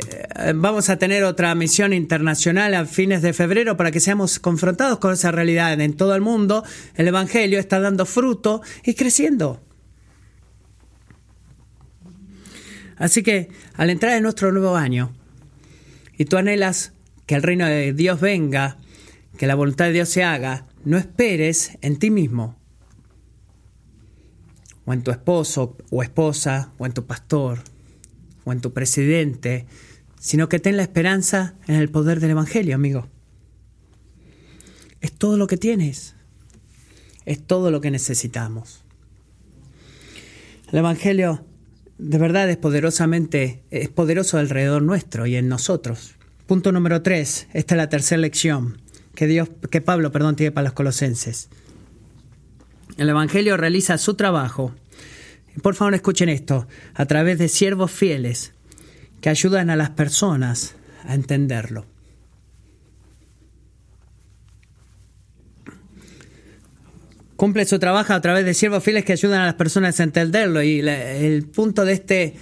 vamos 0.55 0.89
a 0.89 0.97
tener 0.97 1.25
otra 1.25 1.53
misión 1.53 1.91
internacional 1.91 2.73
a 2.75 2.85
fines 2.85 3.21
de 3.21 3.33
febrero 3.33 3.75
para 3.75 3.91
que 3.91 3.99
seamos 3.99 4.39
confrontados 4.39 4.99
con 4.99 5.13
esa 5.13 5.31
realidad. 5.31 5.79
En 5.81 5.97
todo 5.97 6.15
el 6.15 6.21
mundo 6.21 6.63
el 6.95 7.09
Evangelio 7.09 7.59
está 7.59 7.81
dando 7.81 8.05
fruto 8.05 8.61
y 8.85 8.93
creciendo. 8.93 9.61
Así 12.99 13.23
que 13.23 13.49
al 13.73 13.89
entrar 13.89 14.15
en 14.15 14.23
nuestro 14.23 14.51
nuevo 14.51 14.75
año 14.75 15.13
y 16.17 16.25
tú 16.25 16.37
anhelas 16.37 16.91
que 17.25 17.33
el 17.35 17.41
reino 17.43 17.65
de 17.65 17.93
Dios 17.93 18.19
venga, 18.19 18.77
que 19.37 19.47
la 19.47 19.55
voluntad 19.55 19.85
de 19.85 19.93
Dios 19.93 20.09
se 20.09 20.23
haga, 20.23 20.67
no 20.83 20.97
esperes 20.97 21.77
en 21.81 21.97
ti 21.97 22.11
mismo, 22.11 22.59
o 24.85 24.91
en 24.91 25.01
tu 25.01 25.11
esposo 25.11 25.77
o 25.89 26.03
esposa, 26.03 26.73
o 26.77 26.85
en 26.85 26.93
tu 26.93 27.05
pastor, 27.05 27.59
o 28.43 28.51
en 28.51 28.59
tu 28.59 28.73
presidente, 28.73 29.65
sino 30.19 30.49
que 30.49 30.59
ten 30.59 30.75
la 30.75 30.83
esperanza 30.83 31.55
en 31.67 31.75
el 31.75 31.89
poder 31.89 32.19
del 32.19 32.31
Evangelio, 32.31 32.75
amigo. 32.75 33.07
Es 34.99 35.13
todo 35.13 35.37
lo 35.37 35.47
que 35.47 35.55
tienes, 35.55 36.15
es 37.25 37.41
todo 37.41 37.71
lo 37.71 37.79
que 37.79 37.91
necesitamos. 37.91 38.83
El 40.69 40.79
Evangelio 40.79 41.45
de 41.99 42.17
verdad 42.17 42.49
es 42.49 42.57
poderosamente, 42.57 43.61
es 43.69 43.89
poderoso 43.89 44.37
alrededor 44.37 44.81
nuestro 44.81 45.27
y 45.27 45.35
en 45.35 45.49
nosotros. 45.49 46.15
Punto 46.47 46.71
número 46.71 47.01
tres, 47.01 47.47
esta 47.53 47.75
es 47.75 47.77
la 47.77 47.89
tercera 47.89 48.21
lección 48.21 48.81
que 49.15 49.27
Dios, 49.27 49.49
que 49.69 49.81
Pablo, 49.81 50.11
perdón, 50.11 50.37
tiene 50.37 50.51
para 50.51 50.63
los 50.63 50.73
colosenses. 50.73 51.49
El 52.97 53.09
Evangelio 53.09 53.57
realiza 53.57 53.97
su 53.97 54.13
trabajo. 54.13 54.73
Por 55.61 55.75
favor, 55.75 55.93
escuchen 55.93 56.29
esto, 56.29 56.67
a 56.93 57.05
través 57.05 57.37
de 57.37 57.49
siervos 57.49 57.91
fieles 57.91 58.53
que 59.19 59.29
ayudan 59.29 59.69
a 59.69 59.75
las 59.75 59.89
personas 59.89 60.75
a 61.03 61.15
entenderlo. 61.15 61.85
Cumple 67.39 67.65
su 67.65 67.79
trabajo 67.79 68.11
a 68.11 68.19
través 68.19 68.43
de 68.43 68.53
siervos 68.53 68.83
fieles 68.83 69.05
que 69.05 69.13
ayudan 69.13 69.39
a 69.39 69.45
las 69.45 69.53
personas 69.53 69.97
a 70.01 70.03
entenderlo. 70.03 70.61
Y 70.61 70.81
el 70.81 71.45
punto 71.45 71.85
de 71.85 71.93
este 71.93 72.33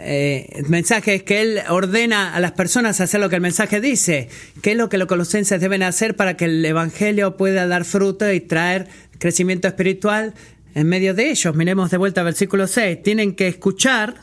eh, 0.00 0.64
mensaje 0.68 1.14
es 1.14 1.22
que 1.22 1.40
Él 1.40 1.60
ordena 1.68 2.34
a 2.34 2.40
las 2.40 2.50
personas 2.50 3.00
hacer 3.00 3.20
lo 3.20 3.28
que 3.28 3.36
el 3.36 3.40
mensaje 3.40 3.80
dice. 3.80 4.28
¿Qué 4.62 4.72
es 4.72 4.76
lo 4.76 4.88
que 4.88 4.98
los 4.98 5.06
colosenses 5.06 5.60
deben 5.60 5.84
hacer 5.84 6.16
para 6.16 6.36
que 6.36 6.46
el 6.46 6.64
Evangelio 6.64 7.36
pueda 7.36 7.68
dar 7.68 7.84
fruto 7.84 8.32
y 8.32 8.40
traer 8.40 8.88
crecimiento 9.20 9.68
espiritual 9.68 10.34
en 10.74 10.88
medio 10.88 11.14
de 11.14 11.30
ellos? 11.30 11.54
Miremos 11.54 11.92
de 11.92 11.96
vuelta 11.96 12.22
al 12.22 12.24
versículo 12.24 12.66
6. 12.66 13.00
Tienen 13.00 13.36
que 13.36 13.46
escuchar 13.46 14.16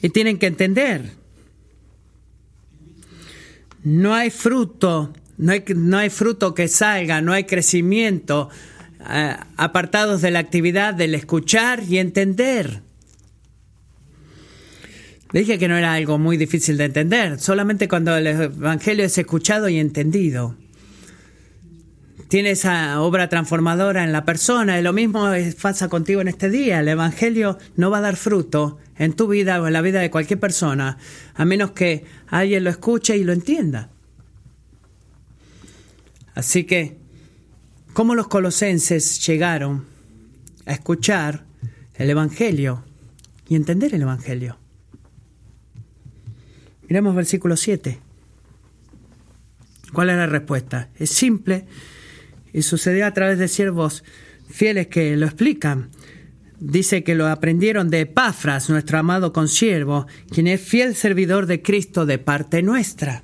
y 0.00 0.08
tienen 0.08 0.38
que 0.38 0.46
entender. 0.46 1.10
No 3.82 4.14
hay 4.14 4.30
fruto 4.30 5.12
no 5.38 5.52
hay, 5.52 5.64
no 5.74 5.98
hay 5.98 6.10
fruto 6.10 6.54
que 6.54 6.68
salga, 6.68 7.20
no 7.20 7.32
hay 7.32 7.44
crecimiento 7.44 8.50
eh, 9.10 9.36
apartados 9.56 10.22
de 10.22 10.30
la 10.30 10.38
actividad 10.38 10.94
del 10.94 11.14
escuchar 11.14 11.82
y 11.88 11.98
entender. 11.98 12.82
dije 15.32 15.58
que 15.58 15.68
no 15.68 15.76
era 15.76 15.94
algo 15.94 16.18
muy 16.18 16.36
difícil 16.36 16.76
de 16.76 16.84
entender, 16.84 17.40
solamente 17.40 17.88
cuando 17.88 18.16
el 18.16 18.26
Evangelio 18.26 19.04
es 19.04 19.18
escuchado 19.18 19.68
y 19.68 19.78
entendido. 19.78 20.56
Tiene 22.28 22.52
esa 22.52 23.00
obra 23.02 23.28
transformadora 23.28 24.02
en 24.02 24.12
la 24.12 24.24
persona 24.24 24.78
y 24.78 24.82
lo 24.82 24.92
mismo 24.92 25.30
pasa 25.60 25.88
contigo 25.88 26.20
en 26.20 26.28
este 26.28 26.48
día. 26.48 26.80
El 26.80 26.88
Evangelio 26.88 27.58
no 27.76 27.90
va 27.90 27.98
a 27.98 28.00
dar 28.00 28.16
fruto 28.16 28.78
en 28.96 29.12
tu 29.12 29.28
vida 29.28 29.60
o 29.60 29.66
en 29.66 29.72
la 29.72 29.82
vida 29.82 30.00
de 30.00 30.10
cualquier 30.10 30.40
persona 30.40 30.98
a 31.34 31.44
menos 31.44 31.72
que 31.72 32.04
alguien 32.28 32.64
lo 32.64 32.70
escuche 32.70 33.16
y 33.16 33.24
lo 33.24 33.32
entienda. 33.32 33.90
Así 36.34 36.64
que, 36.64 36.96
¿cómo 37.92 38.14
los 38.14 38.28
colosenses 38.28 39.24
llegaron 39.26 39.86
a 40.66 40.72
escuchar 40.72 41.44
el 41.94 42.10
Evangelio 42.10 42.84
y 43.48 43.54
entender 43.54 43.94
el 43.94 44.02
Evangelio? 44.02 44.58
Miremos 46.88 47.14
versículo 47.14 47.56
7. 47.56 47.98
¿Cuál 49.92 50.10
es 50.10 50.16
la 50.16 50.26
respuesta? 50.26 50.90
Es 50.98 51.10
simple 51.10 51.66
y 52.52 52.62
sucedió 52.62 53.06
a 53.06 53.14
través 53.14 53.38
de 53.38 53.48
siervos 53.48 54.04
fieles 54.48 54.88
que 54.88 55.16
lo 55.16 55.26
explican. 55.26 55.90
Dice 56.58 57.04
que 57.04 57.14
lo 57.14 57.28
aprendieron 57.28 57.90
de 57.90 58.00
Epafras, 58.00 58.70
nuestro 58.70 58.98
amado 58.98 59.32
consiervo, 59.32 60.06
quien 60.30 60.46
es 60.46 60.60
fiel 60.60 60.94
servidor 60.94 61.46
de 61.46 61.62
Cristo 61.62 62.06
de 62.06 62.18
parte 62.18 62.62
nuestra. 62.62 63.22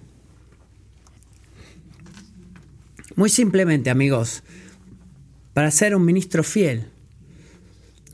Muy 3.20 3.28
simplemente, 3.28 3.90
amigos, 3.90 4.42
para 5.52 5.70
ser 5.70 5.94
un 5.94 6.06
ministro 6.06 6.42
fiel, 6.42 6.86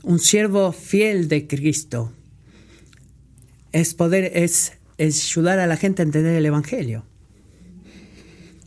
un 0.03 0.19
siervo 0.19 0.73
fiel 0.73 1.29
de 1.29 1.47
Cristo, 1.47 2.11
es 3.71 3.93
poder, 3.93 4.33
es, 4.35 4.73
ayudar 4.99 5.59
a 5.59 5.65
la 5.65 5.77
gente 5.77 6.01
a 6.01 6.05
entender 6.05 6.35
el 6.35 6.45
Evangelio. 6.45 7.05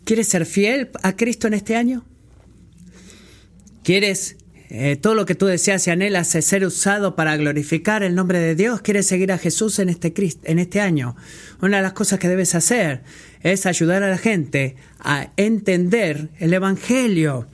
¿Quieres 0.07 0.29
ser 0.29 0.47
fiel 0.47 0.89
a 1.03 1.15
Cristo 1.15 1.47
en 1.47 1.53
este 1.53 1.77
año? 1.77 2.07
¿Quieres 3.85 4.37
eh, 4.73 4.95
todo 4.95 5.15
lo 5.15 5.27
que 5.27 5.35
tú 5.35 5.47
deseas 5.47 5.85
y 5.89 5.91
anhelas 5.91 6.33
es 6.37 6.45
ser 6.45 6.65
usado 6.65 7.17
para 7.17 7.37
glorificar 7.37 8.05
el 8.05 8.15
nombre 8.15 8.39
de 8.39 8.55
Dios? 8.55 8.83
¿Quieres 8.83 9.05
seguir 9.07 9.33
a 9.33 9.39
Jesús 9.39 9.81
en 9.81 9.89
este, 9.89 10.15
en 10.45 10.61
este 10.61 10.81
año? 10.81 11.17
Una 11.61 11.79
de 11.79 11.83
las 11.83 11.93
cosas 11.93 12.21
que 12.21 12.29
debes 12.29 12.55
hacer 12.55 13.03
es 13.43 13.67
ayudar 13.67 14.05
a 14.05 14.11
la 14.11 14.19
gente 14.19 14.77
a 15.01 15.33
entender 15.37 16.29
el 16.39 16.55
Evangelio. 16.55 17.49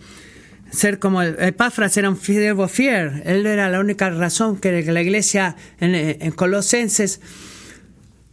Ser 0.70 0.98
como 0.98 1.22
el 1.22 1.36
era 1.38 2.10
un 2.10 2.18
fiel. 2.18 3.22
Él 3.24 3.46
era 3.46 3.70
la 3.70 3.80
única 3.80 4.10
razón 4.10 4.58
que 4.58 4.82
la 4.82 5.00
iglesia 5.00 5.56
en, 5.80 6.30
Colosenses 6.32 7.20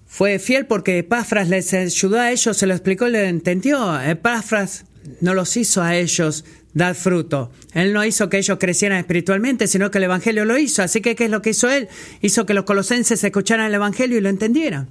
fue 0.06 0.40
fiel 0.40 0.66
porque 0.66 0.98
Epáfras 0.98 1.48
les 1.48 1.74
ayudó 1.74 2.20
a 2.20 2.32
ellos, 2.32 2.58
se 2.58 2.68
lo 2.68 2.74
explicó 2.74 3.08
y 3.08 3.12
le 3.12 3.30
entendió. 3.30 4.02
Epáfras 4.02 4.84
no 5.22 5.34
los 5.34 5.56
hizo 5.56 5.82
a 5.82 5.96
ellos 5.96 6.44
dar 6.74 6.96
fruto. 6.96 7.52
Él 7.74 7.94
no 7.94 8.04
hizo 8.04 8.30
que 8.30 8.38
ellos 8.38 8.58
crecieran 8.60 9.00
espiritualmente, 9.00 9.68
sino 9.68 9.92
que 9.92 10.00
el 10.00 10.06
Evangelio 10.06 10.46
lo 10.46 10.58
hizo. 10.58 10.84
Así 10.84 11.02
que, 11.02 11.16
¿qué 11.16 11.26
es 11.26 11.32
lo 11.32 11.42
que 11.42 11.52
hizo 11.52 11.70
Él? 11.70 11.88
Hizo 12.22 12.46
que 12.46 12.54
los 12.54 12.66
colosenses 12.66 13.24
escucharan 13.24 13.68
el 13.68 13.74
Evangelio 13.74 14.18
y 14.18 14.22
lo 14.22 14.30
entendieran. 14.30 14.90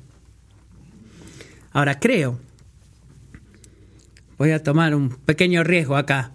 Ahora 1.73 1.99
creo, 1.99 2.39
voy 4.37 4.51
a 4.51 4.63
tomar 4.63 4.95
un 4.95 5.11
pequeño 5.11 5.65
riesgo 5.65 5.97
acá, 5.97 6.33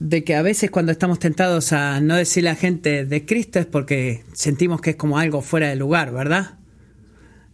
de 0.00 0.24
que 0.24 0.34
a 0.34 0.42
veces 0.42 0.70
cuando 0.70 0.92
estamos 0.92 1.18
tentados 1.18 1.72
a 1.72 2.00
no 2.00 2.16
decir 2.16 2.46
a 2.46 2.52
la 2.52 2.56
gente 2.56 3.04
de 3.04 3.24
Cristo 3.24 3.58
es 3.58 3.66
porque 3.66 4.24
sentimos 4.32 4.80
que 4.80 4.90
es 4.90 4.96
como 4.96 5.18
algo 5.18 5.42
fuera 5.42 5.68
de 5.68 5.76
lugar, 5.76 6.12
¿verdad? 6.12 6.58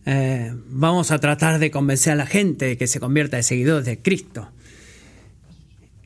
Eh, 0.07 0.53
vamos 0.69 1.11
a 1.11 1.19
tratar 1.19 1.59
de 1.59 1.71
convencer 1.71 2.13
a 2.13 2.17
la 2.17 2.27
gente 2.27 2.67
de 2.67 2.77
que 2.77 2.87
se 2.87 3.01
convierta 3.01 3.39
en 3.39 3.43
seguidores 3.43 3.87
de 3.87 4.01
Cristo. 4.01 4.51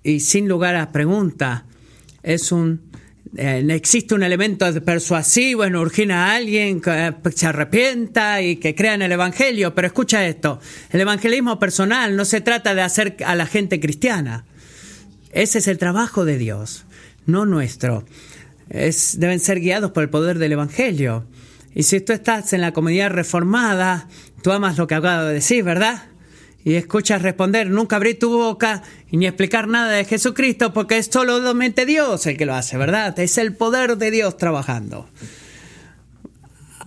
Y 0.08 0.20
sin 0.20 0.48
lugar 0.48 0.74
a 0.74 0.90
pregunta, 0.90 1.66
es 2.22 2.50
un 2.50 2.80
eh, 3.36 3.62
existe 3.68 4.14
un 4.14 4.22
elemento 4.22 4.64
persuasivo 4.82 5.64
en 5.64 5.76
urgir 5.76 6.10
a 6.12 6.34
alguien 6.34 6.80
que 6.80 7.14
se 7.34 7.46
arrepienta 7.46 8.40
y 8.40 8.56
que 8.56 8.74
crea 8.74 8.94
en 8.94 9.02
el 9.02 9.12
Evangelio, 9.12 9.74
pero 9.74 9.86
escucha 9.86 10.26
esto, 10.26 10.60
el 10.92 11.02
evangelismo 11.02 11.58
personal 11.58 12.16
no 12.16 12.24
se 12.24 12.40
trata 12.40 12.74
de 12.74 12.80
hacer 12.80 13.16
a 13.26 13.34
la 13.34 13.44
gente 13.44 13.80
cristiana, 13.80 14.46
ese 15.30 15.58
es 15.58 15.68
el 15.68 15.76
trabajo 15.76 16.24
de 16.24 16.38
Dios, 16.38 16.86
no 17.26 17.44
nuestro. 17.44 18.06
Es, 18.70 19.20
deben 19.20 19.40
ser 19.40 19.60
guiados 19.60 19.90
por 19.90 20.04
el 20.04 20.08
poder 20.08 20.38
del 20.38 20.52
Evangelio. 20.52 21.26
Y 21.74 21.82
si 21.82 22.00
tú 22.00 22.14
estás 22.14 22.54
en 22.54 22.62
la 22.62 22.72
comunidad 22.72 23.10
reformada, 23.10 24.08
tú 24.42 24.52
amas 24.52 24.78
lo 24.78 24.86
que 24.86 24.94
acabo 24.94 25.24
de 25.24 25.34
decir, 25.34 25.64
¿verdad? 25.64 26.04
Y 26.64 26.74
escuchas 26.74 27.22
responder, 27.22 27.70
nunca 27.70 27.96
abrí 27.96 28.14
tu 28.14 28.30
boca 28.30 28.82
ni 29.10 29.26
explicar 29.26 29.68
nada 29.68 29.92
de 29.92 30.04
Jesucristo 30.04 30.72
porque 30.72 30.98
es 30.98 31.08
solamente 31.10 31.86
Dios 31.86 32.26
el 32.26 32.36
que 32.36 32.46
lo 32.46 32.54
hace, 32.54 32.76
¿verdad? 32.76 33.18
Es 33.18 33.38
el 33.38 33.54
poder 33.54 33.96
de 33.96 34.10
Dios 34.10 34.36
trabajando. 34.36 35.08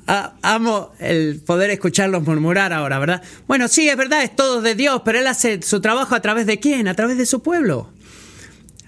amo 0.05 0.91
el 0.99 1.41
poder 1.45 1.69
escucharlos 1.69 2.23
murmurar 2.23 2.73
ahora, 2.73 2.99
¿verdad? 2.99 3.23
Bueno, 3.47 3.67
sí, 3.67 3.87
es 3.87 3.97
verdad, 3.97 4.23
es 4.23 4.35
todo 4.35 4.61
de 4.61 4.75
Dios, 4.75 5.01
pero 5.05 5.19
Él 5.19 5.27
hace 5.27 5.61
su 5.61 5.79
trabajo 5.79 6.15
a 6.15 6.21
través 6.21 6.45
de 6.45 6.59
quién? 6.59 6.87
A 6.87 6.93
través 6.93 7.17
de 7.17 7.25
su 7.25 7.41
pueblo. 7.41 7.91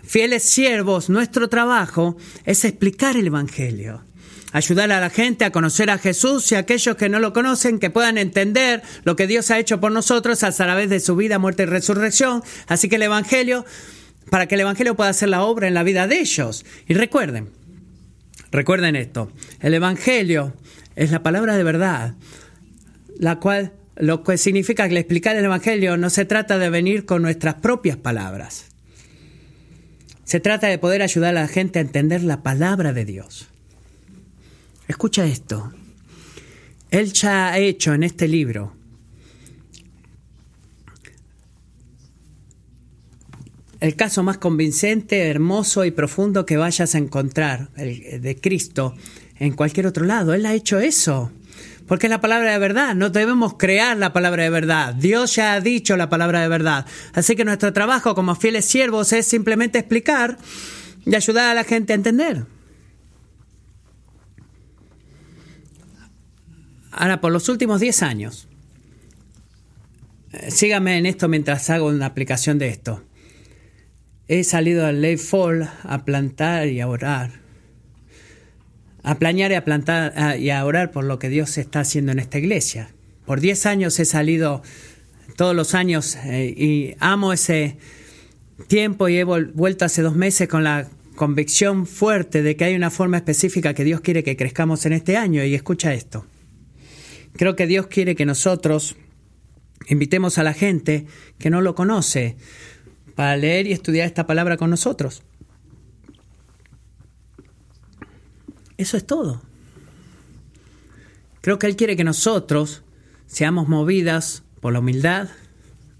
Fieles 0.03 0.43
siervos, 0.43 1.09
nuestro 1.09 1.47
trabajo 1.47 2.17
es 2.45 2.65
explicar 2.65 3.15
el 3.15 3.27
Evangelio 3.27 4.03
ayudar 4.53 4.91
a 4.91 5.01
la 5.01 5.09
gente 5.09 5.43
a 5.43 5.51
conocer 5.51 5.89
a 5.89 5.97
Jesús 5.97 6.49
y 6.51 6.55
a 6.55 6.59
aquellos 6.59 6.95
que 6.95 7.09
no 7.09 7.19
lo 7.19 7.33
conocen 7.33 7.79
que 7.79 7.89
puedan 7.89 8.17
entender 8.17 8.81
lo 9.03 9.17
que 9.17 9.27
Dios 9.27 9.51
ha 9.51 9.59
hecho 9.59 9.81
por 9.81 9.91
nosotros 9.91 10.43
a 10.43 10.51
través 10.51 10.89
de 10.89 11.01
su 11.01 11.17
vida, 11.17 11.39
muerte 11.39 11.63
y 11.63 11.65
resurrección. 11.65 12.43
Así 12.67 12.87
que 12.87 12.95
el 12.95 13.01
Evangelio, 13.01 13.65
para 14.29 14.47
que 14.47 14.55
el 14.55 14.61
Evangelio 14.61 14.95
pueda 14.95 15.09
hacer 15.09 15.29
la 15.29 15.43
obra 15.43 15.67
en 15.67 15.73
la 15.73 15.83
vida 15.83 16.07
de 16.07 16.19
ellos. 16.19 16.65
Y 16.87 16.93
recuerden, 16.93 17.49
recuerden 18.51 18.95
esto, 18.95 19.31
el 19.59 19.73
Evangelio 19.73 20.53
es 20.95 21.11
la 21.11 21.23
palabra 21.23 21.57
de 21.57 21.63
verdad, 21.63 22.13
la 23.17 23.39
cual 23.39 23.73
lo 23.95 24.23
que 24.23 24.37
significa 24.37 24.87
que 24.87 24.97
explicar 24.97 25.35
el 25.35 25.45
Evangelio 25.45 25.97
no 25.97 26.11
se 26.11 26.25
trata 26.25 26.59
de 26.59 26.69
venir 26.69 27.05
con 27.05 27.23
nuestras 27.23 27.55
propias 27.55 27.97
palabras. 27.97 28.65
Se 30.25 30.39
trata 30.39 30.67
de 30.67 30.77
poder 30.77 31.01
ayudar 31.01 31.35
a 31.35 31.41
la 31.41 31.47
gente 31.47 31.79
a 31.79 31.81
entender 31.81 32.23
la 32.23 32.43
palabra 32.43 32.93
de 32.93 33.05
Dios. 33.05 33.49
Escucha 34.87 35.25
esto. 35.25 35.71
Él 36.91 37.11
ya 37.13 37.49
ha 37.49 37.57
hecho 37.57 37.93
en 37.93 38.03
este 38.03 38.27
libro 38.27 38.73
el 43.83 43.97
caso 43.97 44.23
más 44.23 44.37
convincente, 44.37 45.27
hermoso 45.27 45.83
y 45.83 45.91
profundo 45.91 46.45
que 46.45 46.55
vayas 46.55 46.95
a 46.95 46.99
encontrar 46.99 47.67
el 47.75 48.21
de 48.21 48.39
Cristo 48.39 48.95
en 49.39 49.51
cualquier 49.51 49.87
otro 49.87 50.05
lado. 50.05 50.33
Él 50.33 50.45
ha 50.45 50.53
hecho 50.53 50.79
eso. 50.79 51.33
Porque 51.85 52.07
es 52.07 52.09
la 52.09 52.21
palabra 52.21 52.53
de 52.53 52.59
verdad. 52.59 52.95
No 52.95 53.09
debemos 53.09 53.55
crear 53.55 53.97
la 53.97 54.13
palabra 54.13 54.43
de 54.43 54.49
verdad. 54.49 54.93
Dios 54.93 55.35
ya 55.35 55.51
ha 55.51 55.59
dicho 55.59 55.97
la 55.97 56.09
palabra 56.09 56.39
de 56.39 56.47
verdad. 56.47 56.85
Así 57.11 57.35
que 57.35 57.43
nuestro 57.43 57.73
trabajo 57.73 58.15
como 58.15 58.35
fieles 58.35 58.63
siervos 58.63 59.11
es 59.11 59.25
simplemente 59.25 59.79
explicar 59.79 60.37
y 61.05 61.13
ayudar 61.13 61.51
a 61.51 61.53
la 61.53 61.65
gente 61.65 61.91
a 61.91 61.97
entender. 61.97 62.45
Ahora, 66.95 67.21
por 67.21 67.31
los 67.31 67.49
últimos 67.49 67.81
10 67.81 68.03
años, 68.03 68.47
eh, 70.31 70.51
sígame 70.51 70.99
en 70.99 71.07
esto 71.07 71.27
mientras 71.27 71.69
hago 71.71 71.87
una 71.87 72.05
aplicación 72.05 72.59
de 72.59 72.67
esto. 72.67 73.03
He 74.27 74.43
salido 74.43 74.85
al 74.85 75.01
Lake 75.01 75.17
Fall 75.17 75.69
a 75.83 76.05
plantar 76.05 76.67
y 76.67 76.81
a 76.81 76.87
orar. 76.87 77.31
A 79.01 79.17
planear 79.17 79.51
y 79.51 79.55
a 79.55 79.65
plantar 79.65 80.39
y 80.39 80.51
a 80.51 80.63
orar 80.63 80.91
por 80.91 81.03
lo 81.03 81.17
que 81.17 81.29
Dios 81.29 81.57
está 81.57 81.79
haciendo 81.79 82.11
en 82.11 82.19
esta 82.19 82.37
iglesia. 82.37 82.93
Por 83.25 83.41
10 83.41 83.65
años 83.65 83.99
he 83.99 84.05
salido 84.05 84.61
todos 85.35 85.55
los 85.55 85.73
años 85.73 86.15
eh, 86.25 86.53
y 86.55 86.95
amo 86.99 87.33
ese 87.33 87.77
tiempo 88.67 89.09
y 89.09 89.17
he 89.17 89.23
vuelto 89.23 89.83
hace 89.83 90.03
dos 90.03 90.15
meses 90.15 90.47
con 90.47 90.63
la 90.63 90.87
convicción 91.15 91.87
fuerte 91.87 92.43
de 92.43 92.55
que 92.55 92.65
hay 92.65 92.75
una 92.75 92.91
forma 92.91 93.17
específica 93.17 93.73
que 93.73 93.83
Dios 93.83 94.01
quiere 94.01 94.23
que 94.23 94.37
crezcamos 94.37 94.85
en 94.85 94.93
este 94.93 95.17
año. 95.17 95.43
Y 95.43 95.55
escucha 95.55 95.93
esto. 95.93 96.27
Creo 97.33 97.55
que 97.55 97.67
Dios 97.67 97.87
quiere 97.87 98.15
que 98.15 98.25
nosotros 98.25 98.95
invitemos 99.87 100.37
a 100.37 100.43
la 100.43 100.53
gente 100.53 101.07
que 101.39 101.49
no 101.49 101.61
lo 101.61 101.75
conoce 101.75 102.37
para 103.15 103.35
leer 103.37 103.67
y 103.67 103.73
estudiar 103.73 104.05
esta 104.05 104.27
palabra 104.27 104.57
con 104.57 104.69
nosotros. 104.69 105.23
Eso 108.77 108.97
es 108.97 109.05
todo. 109.05 109.41
Creo 111.41 111.59
que 111.59 111.67
Él 111.67 111.75
quiere 111.75 111.95
que 111.95 112.03
nosotros 112.03 112.83
seamos 113.25 113.67
movidas 113.67 114.43
por 114.61 114.73
la 114.73 114.79
humildad, 114.79 115.29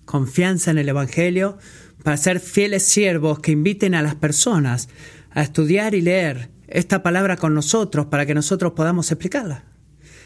confianza 0.06 0.72
en 0.72 0.78
el 0.78 0.90
Evangelio, 0.90 1.58
para 2.04 2.18
ser 2.18 2.40
fieles 2.40 2.84
siervos 2.84 3.40
que 3.40 3.52
inviten 3.52 3.96
a 3.96 4.02
las 4.02 4.16
personas 4.16 4.90
a 5.32 5.42
estudiar 5.42 5.96
y 5.96 6.02
leer 6.02 6.50
esta 6.68 7.04
palabra 7.04 7.38
con 7.38 7.54
nosotros 7.54 8.08
para 8.08 8.26
que 8.26 8.34
nosotros 8.34 8.74
podamos 8.74 9.12
explicarla 9.12 9.73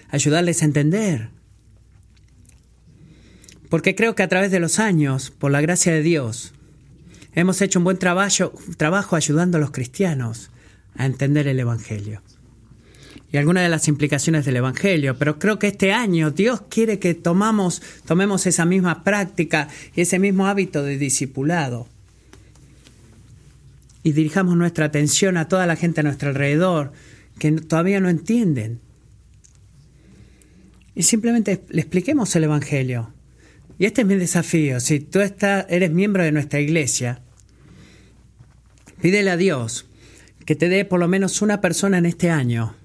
ayudarles 0.10 0.62
a 0.62 0.66
entender. 0.66 1.30
Porque 3.70 3.96
creo 3.96 4.16
que 4.16 4.24
a 4.24 4.30
través 4.30 4.52
de 4.52 4.60
los 4.60 4.80
años, 4.80 5.32
por 5.32 5.52
la 5.52 5.62
gracia 5.62 5.94
de 5.94 6.02
Dios, 6.02 6.54
hemos 7.34 7.62
hecho 7.62 7.80
un 7.80 7.86
buen 7.86 7.98
trabajo, 7.98 8.54
trabajo 8.78 9.16
ayudando 9.16 9.58
a 9.58 9.62
los 9.62 9.72
cristianos 9.72 10.50
a 10.96 11.06
entender 11.06 11.48
el 11.48 11.60
Evangelio. 11.60 12.22
Y 13.32 13.38
algunas 13.38 13.64
de 13.64 13.70
las 13.70 13.90
implicaciones 13.90 14.46
del 14.46 14.56
Evangelio, 14.56 15.18
pero 15.18 15.38
creo 15.38 15.60
que 15.60 15.68
este 15.68 15.92
año 15.92 16.32
Dios 16.32 16.62
quiere 16.70 16.98
que 16.98 17.14
tomamos, 17.14 17.82
tomemos 18.06 18.46
esa 18.46 18.66
misma 18.66 19.04
práctica 19.04 19.68
y 19.96 20.02
ese 20.02 20.18
mismo 20.18 20.48
hábito 20.48 20.82
de 20.84 20.98
discipulado 20.98 21.88
y 24.08 24.14
dirijamos 24.14 24.56
nuestra 24.56 24.86
atención 24.86 25.36
a 25.36 25.50
toda 25.50 25.66
la 25.66 25.76
gente 25.76 26.00
a 26.00 26.04
nuestro 26.04 26.30
alrededor 26.30 26.94
que 27.40 27.52
todavía 27.52 28.00
no 28.00 28.08
entienden 28.08 28.80
y 30.98 31.04
simplemente 31.04 31.64
le 31.70 31.82
expliquemos 31.82 32.36
el 32.36 32.46
Evangelio. 32.46 33.14
Y 33.78 33.86
este 33.86 34.02
es 34.02 34.08
mi 34.08 34.16
desafío. 34.16 34.80
Si 34.80 35.00
tú 35.00 35.20
estás, 35.20 35.68
eres 35.70 35.92
miembro 35.92 36.24
de 36.24 36.32
nuestra 36.32 36.60
iglesia, 36.60 37.22
pídele 39.00 39.30
a 39.30 39.38
Dios 39.38 39.86
que 40.44 40.56
te 40.56 40.70
dé 40.70 40.86
por 40.86 41.00
lo 41.00 41.08
menos 41.08 41.44
una 41.44 41.62
persona 41.62 42.00
en 42.00 42.08
este 42.08 42.32
año, 42.32 42.76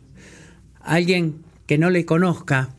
alguien 0.83 1.43
que 1.67 1.79
no 1.79 1.89
le 1.89 2.05
conozca, 2.05 2.75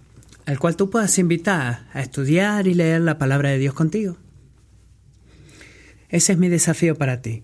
al 0.45 0.59
cual 0.59 0.75
tú 0.75 0.91
puedas 0.91 1.17
invitar 1.17 1.87
a 1.93 2.01
estudiar 2.01 2.67
y 2.67 2.75
leer 2.75 3.01
la 3.01 3.17
palabra 3.17 3.49
de 3.49 3.57
Dios 3.57 3.73
contigo. 3.73 4.17
Ese 6.09 6.33
es 6.33 6.37
mi 6.37 6.47
desafío 6.47 6.95
para 6.95 7.23
ti. 7.23 7.41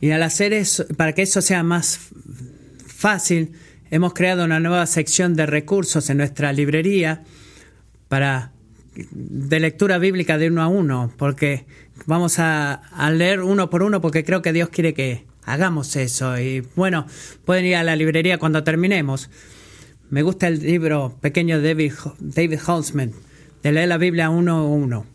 Y 0.00 0.12
al 0.12 0.22
hacer 0.22 0.52
eso, 0.52 0.86
para 0.96 1.14
que 1.14 1.22
eso 1.22 1.42
sea 1.42 1.64
más 1.64 1.98
fácil, 2.86 3.54
Hemos 3.94 4.12
creado 4.12 4.44
una 4.44 4.58
nueva 4.58 4.84
sección 4.86 5.36
de 5.36 5.46
recursos 5.46 6.10
en 6.10 6.16
nuestra 6.16 6.52
librería 6.52 7.22
para 8.08 8.50
de 9.12 9.60
lectura 9.60 9.98
bíblica 9.98 10.36
de 10.36 10.48
uno 10.48 10.62
a 10.62 10.66
uno, 10.66 11.12
porque 11.16 11.64
vamos 12.04 12.40
a, 12.40 12.82
leer 13.12 13.42
uno 13.42 13.70
por 13.70 13.84
uno 13.84 14.00
porque 14.00 14.24
creo 14.24 14.42
que 14.42 14.52
Dios 14.52 14.68
quiere 14.70 14.94
que 14.94 15.22
hagamos 15.44 15.94
eso. 15.94 16.36
Y 16.40 16.66
bueno, 16.74 17.06
pueden 17.44 17.66
ir 17.66 17.76
a 17.76 17.84
la 17.84 17.94
librería 17.94 18.38
cuando 18.38 18.64
terminemos. 18.64 19.30
Me 20.10 20.22
gusta 20.22 20.48
el 20.48 20.58
libro 20.58 21.16
pequeño 21.20 21.60
de 21.60 21.68
David, 21.68 21.92
David 22.18 22.58
Holtzman, 22.66 23.12
de 23.62 23.70
leer 23.70 23.86
la 23.86 23.98
Biblia 23.98 24.28
uno 24.28 24.56
a 24.56 24.64
uno. 24.64 25.06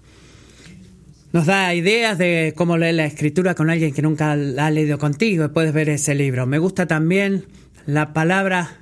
Nos 1.33 1.47
da 1.47 1.75
ideas 1.75 2.17
de 2.17 2.53
cómo 2.55 2.77
leer 2.77 2.95
la 2.95 3.05
escritura 3.07 3.55
con 3.55 3.69
alguien 3.69 3.93
que 3.93 4.01
nunca 4.01 4.37
la 4.37 4.67
ha 4.67 4.71
leído 4.71 4.97
contigo 4.97 5.43
y 5.43 5.49
puedes 5.49 5.73
ver 5.73 5.89
ese 5.89 6.15
libro. 6.15 6.45
Me 6.45 6.59
gusta 6.59 6.87
también 6.87 7.43
la 7.85 8.13
palabra 8.13 8.77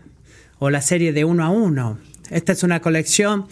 o 0.59 0.69
la 0.69 0.81
serie 0.81 1.13
de 1.13 1.25
uno 1.25 1.43
a 1.43 1.49
uno. 1.49 1.99
Esta 2.29 2.51
es 2.51 2.63
una 2.63 2.81
colección 2.81 3.47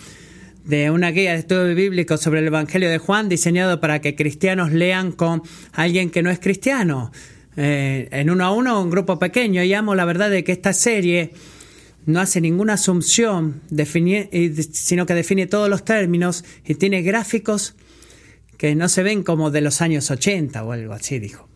de 0.66 0.90
una 0.90 1.12
guía 1.12 1.34
de 1.34 1.40
estudio 1.40 1.76
bíblico 1.76 2.18
sobre 2.18 2.40
el 2.40 2.48
Evangelio 2.48 2.90
de 2.90 2.98
Juan 2.98 3.30
diseñado 3.30 3.80
para 3.80 4.02
que 4.02 4.16
cristianos 4.16 4.72
lean 4.72 5.12
con 5.12 5.44
alguien 5.74 6.10
que 6.10 6.24
no 6.24 6.30
es 6.30 6.40
cristiano. 6.40 7.12
Eh, 7.58 8.10
en 8.12 8.30
uno 8.30 8.46
a 8.46 8.52
uno, 8.52 8.82
un 8.82 8.90
grupo 8.90 9.20
pequeño. 9.20 9.64
Y 9.64 9.74
amo 9.74 9.96
la 9.96 10.06
verdad 10.06 10.30
de 10.30 10.44
que 10.44 10.52
esta 10.52 10.74
serie 10.74 11.34
no 12.06 12.20
hace 12.20 12.42
ninguna 12.42 12.74
asunción, 12.74 13.62
sino 14.72 15.06
que 15.06 15.14
define 15.14 15.48
todos 15.48 15.70
los 15.70 15.86
términos 15.86 16.44
y 16.66 16.76
tiene 16.76 17.02
gráficos 17.02 17.76
que 18.58 18.76
no 18.76 18.90
se 18.90 19.04
ven 19.04 19.24
como 19.24 19.52
de 19.52 19.62
los 19.62 19.82
años 19.82 20.12
80 20.12 20.64
o 20.64 20.72
algo 20.72 20.94
así, 20.94 21.20
dijo. 21.20 21.48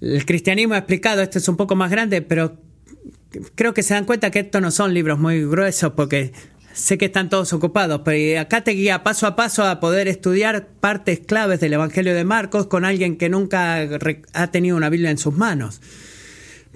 El 0.00 0.24
cristianismo 0.26 0.74
explicado, 0.74 1.22
esto 1.22 1.38
es 1.38 1.48
un 1.48 1.56
poco 1.56 1.74
más 1.74 1.90
grande, 1.90 2.22
pero 2.22 2.56
creo 3.54 3.74
que 3.74 3.82
se 3.82 3.94
dan 3.94 4.04
cuenta 4.04 4.30
que 4.30 4.40
estos 4.40 4.60
no 4.60 4.70
son 4.70 4.92
libros 4.94 5.18
muy 5.18 5.44
gruesos 5.44 5.92
porque 5.92 6.32
sé 6.72 6.98
que 6.98 7.06
están 7.06 7.30
todos 7.30 7.52
ocupados, 7.52 8.02
pero 8.04 8.40
acá 8.40 8.62
te 8.62 8.72
guía 8.72 9.02
paso 9.02 9.26
a 9.26 9.34
paso 9.36 9.64
a 9.64 9.80
poder 9.80 10.08
estudiar 10.08 10.68
partes 10.80 11.20
claves 11.20 11.60
del 11.60 11.72
Evangelio 11.72 12.14
de 12.14 12.24
Marcos 12.24 12.66
con 12.66 12.84
alguien 12.84 13.16
que 13.16 13.30
nunca 13.30 13.88
ha 14.34 14.50
tenido 14.50 14.76
una 14.76 14.90
Biblia 14.90 15.10
en 15.10 15.18
sus 15.18 15.34
manos 15.34 15.80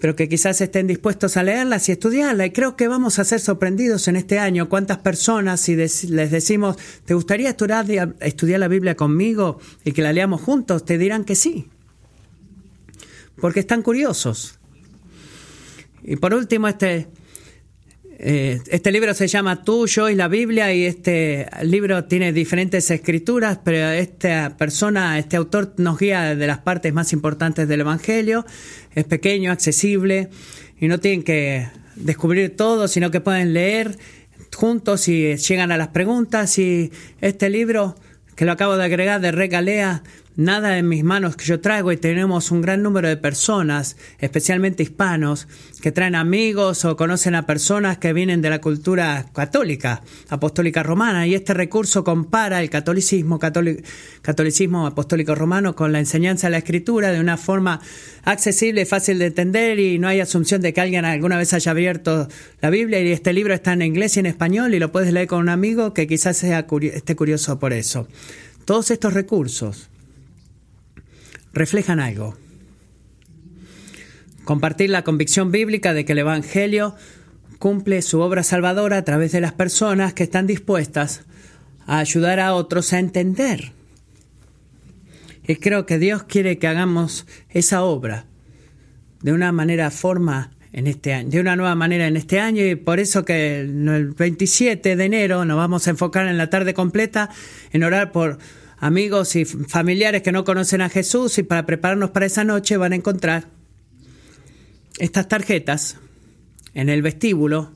pero 0.01 0.17
que 0.17 0.29
quizás 0.29 0.61
estén 0.61 0.87
dispuestos 0.87 1.37
a 1.37 1.43
leerlas 1.43 1.89
y 1.89 1.93
estudiarla. 1.93 2.47
Y 2.47 2.51
creo 2.53 2.75
que 2.75 2.89
vamos 2.89 3.19
a 3.19 3.25
ser 3.25 3.39
sorprendidos 3.39 4.09
en 4.09 4.17
este 4.17 4.39
año 4.39 4.69
cuántas 4.69 4.99
personas, 4.99 5.61
si 5.61 5.77
les 5.77 6.31
decimos, 6.31 6.77
¿te 7.05 7.15
gustaría 7.15 7.51
estudiar 7.51 8.61
la 8.61 8.69
Biblia 8.69 8.97
conmigo 8.97 9.59
y 9.85 9.93
que 9.93 10.03
la 10.03 10.13
leamos 10.13 10.41
juntos? 10.41 10.85
Te 10.85 10.97
dirán 10.97 11.25
que 11.25 11.35
sí, 11.35 11.69
porque 13.41 13.61
están 13.61 13.83
curiosos. 13.83 14.59
Y 16.03 16.17
por 16.17 16.35
último, 16.35 16.69
este, 16.69 17.09
eh, 18.19 18.61
este 18.69 18.93
libro 18.93 19.15
se 19.15 19.29
llama 19.29 19.65
Tú, 19.65 19.87
yo 19.87 20.09
y 20.09 20.15
la 20.15 20.29
Biblia 20.29 20.73
y 20.75 20.85
este 20.85 21.47
libro 21.63 22.05
tiene 22.05 22.33
diferentes 22.33 22.91
escrituras, 22.91 23.59
pero 23.65 23.91
esta 23.91 24.57
persona, 24.57 25.19
este 25.19 25.37
autor 25.37 25.75
nos 25.79 25.99
guía 25.99 26.35
de 26.35 26.47
las 26.47 26.59
partes 26.59 26.93
más 26.93 27.13
importantes 27.13 27.69
del 27.69 27.81
Evangelio. 27.81 28.45
Es 28.95 29.05
pequeño, 29.05 29.53
accesible 29.53 30.31
y 30.79 30.89
no 30.89 31.01
tienen 31.01 31.23
que 31.23 31.69
descubrir 31.97 32.57
todo, 32.57 32.89
sino 32.89 33.11
que 33.11 33.21
pueden 33.21 33.53
leer 33.53 33.97
juntos 34.55 35.09
y 35.09 35.37
llegan 35.37 35.73
a 35.73 35.79
las 35.79 35.89
preguntas. 35.89 36.59
Y 36.59 36.93
este 37.21 37.51
libro 37.51 37.97
que 38.37 38.45
lo 38.45 38.53
acabo 38.53 38.77
de 38.77 38.85
agregar 38.85 39.21
de 39.21 39.33
Regalea 39.33 40.03
nada 40.37 40.79
en 40.79 40.89
mis 40.89 41.05
manos 41.05 41.37
que 41.37 41.45
yo 41.45 41.61
traigo 41.61 41.93
y 41.93 41.97
tenemos 41.97 42.51
un 42.51 42.63
gran 42.63 42.83
número 42.83 43.09
de 43.09 43.17
personas, 43.17 43.97
especialmente 44.19 44.83
hispanos, 44.83 45.49
que 45.83 45.93
traen 45.93 46.15
amigos 46.15 46.85
o 46.85 46.97
conocen 46.97 47.35
a 47.35 47.47
personas 47.47 47.99
que 47.99 48.13
vienen 48.13 48.43
de 48.43 48.51
la 48.51 48.61
cultura 48.61 49.27
católica, 49.35 50.03
apostólica 50.29 50.83
romana, 50.83 51.27
y 51.27 51.35
este 51.35 51.55
recurso 51.55 52.05
compara 52.05 52.63
el 52.63 52.71
catolicismo, 52.71 53.39
apostólico 54.87 55.35
romano 55.35 55.75
con 55.75 55.93
la 55.93 55.99
enseñanza 55.99 56.47
de 56.47 56.53
la 56.53 56.59
escritura 56.59 57.11
de 57.13 57.21
una 57.21 57.37
forma 57.37 57.81
accesible, 58.25 58.87
fácil 58.87 59.19
de 59.19 59.27
entender 59.27 59.79
y 59.79 59.99
no 59.99 60.09
hay 60.09 60.21
asunción 60.21 60.61
de 60.61 60.73
que 60.73 60.81
alguien 60.81 61.05
alguna 61.05 61.39
vez 61.39 61.53
haya 61.53 61.73
abierto 61.73 62.29
la 62.61 62.71
Biblia 62.71 63.01
y 63.01 63.13
este 63.13 63.33
libro 63.33 63.55
está 63.55 63.73
en 63.73 63.83
inglés 63.83 64.17
y 64.17 64.21
en 64.21 64.27
español 64.27 64.75
y 64.75 64.79
lo 64.79 64.93
puedes 64.93 65.13
leer 65.13 65.27
con 65.27 65.41
un 65.41 65.49
amigo 65.49 65.95
que 65.95 66.07
quizás 66.07 66.37
sea, 66.37 66.67
esté 66.83 67.17
curioso 67.17 67.59
por 67.59 67.73
eso. 67.73 68.07
Todos 68.65 68.91
estos 68.91 69.15
recursos 69.15 69.90
reflejan 71.53 72.01
algo. 72.01 72.37
Compartir 74.45 74.91
la 74.91 75.05
convicción 75.05 75.53
bíblica 75.53 75.95
de 75.95 76.05
que 76.05 76.13
el 76.13 76.19
Evangelio 76.19 76.95
cumple 77.59 78.03
su 78.03 78.21
obra 78.21 78.43
salvadora 78.43 78.97
a 78.97 79.05
través 79.05 79.33
de 79.33 79.41
las 79.41 79.53
personas 79.53 80.15
que 80.15 80.23
están 80.23 80.47
dispuestas 80.47 81.23
a 81.87 81.99
ayudar 81.99 82.41
a 82.41 82.55
otros 82.55 82.93
a 82.93 82.99
entender. 82.99 83.73
Y 85.47 85.57
creo 85.57 85.85
que 85.87 85.99
Dios 85.99 86.23
quiere 86.23 86.59
que 86.59 86.69
hagamos 86.69 87.27
esa 87.49 87.83
obra 87.83 88.25
de 89.23 89.33
una 89.33 89.53
manera 89.53 89.91
forma 89.91 90.53
en 90.73 90.87
este 90.87 91.13
año, 91.13 91.31
de 91.31 91.41
una 91.41 91.57
nueva 91.57 91.75
manera 91.75 92.07
en 92.07 92.17
este 92.17 92.39
año 92.39 92.65
y 92.65 92.77
por 92.77 93.01
eso 93.01 93.25
que 93.25 93.61
el 93.61 94.15
27 94.17 94.97
de 94.97 95.05
enero 95.05 95.45
nos 95.45 95.57
vamos 95.57 95.87
a 95.87 95.91
enfocar 95.91 96.27
en 96.29 96.39
la 96.39 96.49
tarde 96.49 96.75
completa 96.75 97.29
en 97.73 97.83
orar 97.83 98.13
por 98.13 98.39
amigos 98.81 99.37
y 99.37 99.45
familiares 99.45 100.23
que 100.23 100.33
no 100.33 100.45
conocen 100.45 100.81
a 100.81 100.89
Jesús 100.89 101.39
y 101.39 101.43
para 101.43 101.67
prepararnos 101.67 102.11
para 102.11 102.27
esa 102.27 102.45
noche 102.45 102.77
van 102.77 102.93
a 102.93 102.97
encontrar 102.97 103.49
estas 104.99 105.29
tarjetas 105.29 105.99
en 106.75 106.89
el 106.89 107.03
vestíbulo 107.03 107.73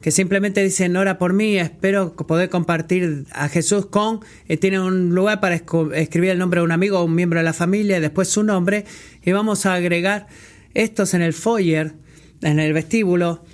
que 0.00 0.10
simplemente 0.10 0.62
dicen 0.62 0.96
ora 0.96 1.18
por 1.18 1.32
mí, 1.32 1.58
espero 1.58 2.14
poder 2.14 2.48
compartir 2.48 3.24
a 3.32 3.48
Jesús 3.48 3.86
con, 3.86 4.20
eh, 4.46 4.56
tiene 4.56 4.80
un 4.80 5.14
lugar 5.14 5.40
para 5.40 5.56
escribir 5.56 6.30
el 6.30 6.38
nombre 6.38 6.60
de 6.60 6.64
un 6.64 6.72
amigo 6.72 7.00
o 7.00 7.04
un 7.04 7.14
miembro 7.14 7.40
de 7.40 7.44
la 7.44 7.52
familia, 7.52 7.98
después 7.98 8.28
su 8.28 8.44
nombre, 8.44 8.84
y 9.24 9.32
vamos 9.32 9.66
a 9.66 9.74
agregar 9.74 10.28
estos 10.74 11.14
en 11.14 11.22
el 11.22 11.32
foyer, 11.32 11.94
en 12.42 12.60
el 12.60 12.72
vestíbulo, 12.72 13.44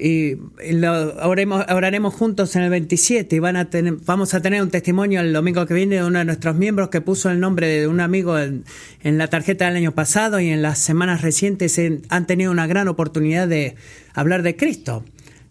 y 0.00 0.38
lo 0.72 1.14
oraremos 1.16 2.14
juntos 2.14 2.54
en 2.56 2.62
el 2.62 2.70
27 2.70 3.36
y 3.36 3.38
van 3.38 3.56
a 3.56 3.68
vamos 4.04 4.34
a 4.34 4.40
tener 4.40 4.62
un 4.62 4.70
testimonio 4.70 5.20
el 5.20 5.32
domingo 5.32 5.66
que 5.66 5.74
viene 5.74 5.96
de 5.96 6.04
uno 6.04 6.18
de 6.18 6.24
nuestros 6.24 6.54
miembros 6.56 6.88
que 6.88 7.00
puso 7.00 7.30
el 7.30 7.40
nombre 7.40 7.66
de 7.68 7.86
un 7.86 8.00
amigo 8.00 8.38
en, 8.38 8.64
la 9.02 9.28
tarjeta 9.28 9.66
del 9.66 9.76
año 9.76 9.92
pasado 9.92 10.40
y 10.40 10.48
en 10.48 10.62
las 10.62 10.78
semanas 10.78 11.22
recientes 11.22 11.80
han 12.08 12.26
tenido 12.26 12.50
una 12.50 12.66
gran 12.66 12.88
oportunidad 12.88 13.48
de 13.48 13.76
hablar 14.14 14.42
de 14.42 14.56
Cristo. 14.56 15.04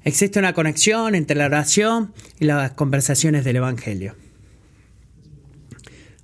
Existe 0.03 0.39
una 0.39 0.53
conexión 0.53 1.15
entre 1.15 1.35
la 1.35 1.45
oración 1.45 2.13
y 2.39 2.45
las 2.45 2.71
conversaciones 2.71 3.43
del 3.43 3.55
Evangelio. 3.57 4.15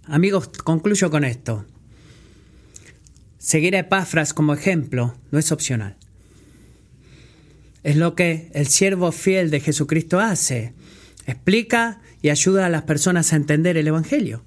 Amigos, 0.05 0.49
concluyo 0.63 1.09
con 1.09 1.23
esto. 1.23 1.65
Seguir 3.37 3.75
a 3.75 3.79
Epafras 3.79 4.33
como 4.33 4.53
ejemplo 4.53 5.15
no 5.31 5.39
es 5.39 5.51
opcional. 5.51 5.97
Es 7.83 7.95
lo 7.95 8.15
que 8.15 8.51
el 8.53 8.67
siervo 8.67 9.11
fiel 9.11 9.49
de 9.49 9.59
Jesucristo 9.59 10.19
hace. 10.19 10.73
Explica 11.25 12.01
y 12.21 12.29
ayuda 12.29 12.65
a 12.65 12.69
las 12.69 12.83
personas 12.83 13.33
a 13.33 13.35
entender 13.35 13.77
el 13.77 13.87
Evangelio. 13.87 14.43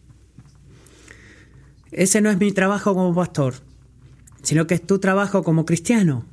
Ese 1.91 2.21
no 2.21 2.31
es 2.31 2.39
mi 2.39 2.53
trabajo 2.53 2.95
como 2.95 3.15
pastor, 3.15 3.55
sino 4.43 4.67
que 4.67 4.75
es 4.75 4.87
tu 4.87 4.99
trabajo 4.99 5.43
como 5.43 5.65
cristiano. 5.65 6.27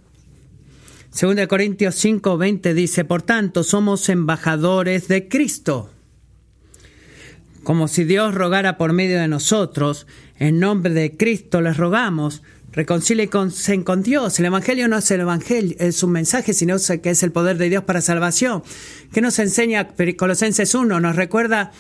Según 1.12 1.46
Corintios 1.48 1.96
5, 1.96 2.38
20 2.38 2.74
dice, 2.74 3.04
por 3.04 3.22
tanto, 3.22 3.64
somos 3.64 4.08
embajadores 4.10 5.08
de 5.08 5.28
Cristo. 5.28 5.92
Como 7.64 7.88
si 7.88 8.06
Dios 8.06 8.34
rogara 8.34 8.78
por 8.78 8.94
medio 8.94 9.20
de 9.20 9.28
nosotros, 9.28 10.08
en 10.40 10.60
nombre 10.60 10.94
de 10.94 11.18
Cristo 11.18 11.62
les 11.62 11.78
rogamos, 11.78 12.42
reconcíliense 12.72 13.84
con 13.84 14.04
Dios. 14.04 14.40
El 14.40 14.46
Evangelio 14.46 14.88
no 14.88 14.98
es 14.98 15.12
el 15.12 15.22
Evangelio, 15.22 15.76
es 15.80 16.04
un 16.04 16.12
mensaje, 16.12 16.54
sino 16.54 16.78
que 17.02 17.10
es 17.10 17.24
el 17.24 17.32
poder 17.32 17.58
de 17.58 17.70
Dios 17.70 17.84
para 17.84 18.02
salvación. 18.02 18.64
¿Qué 19.12 19.22
nos 19.22 19.40
enseña 19.40 19.90
Colosenses 20.18 20.74
1? 20.74 21.00
Nos 21.00 21.16
recuerda 21.16 21.72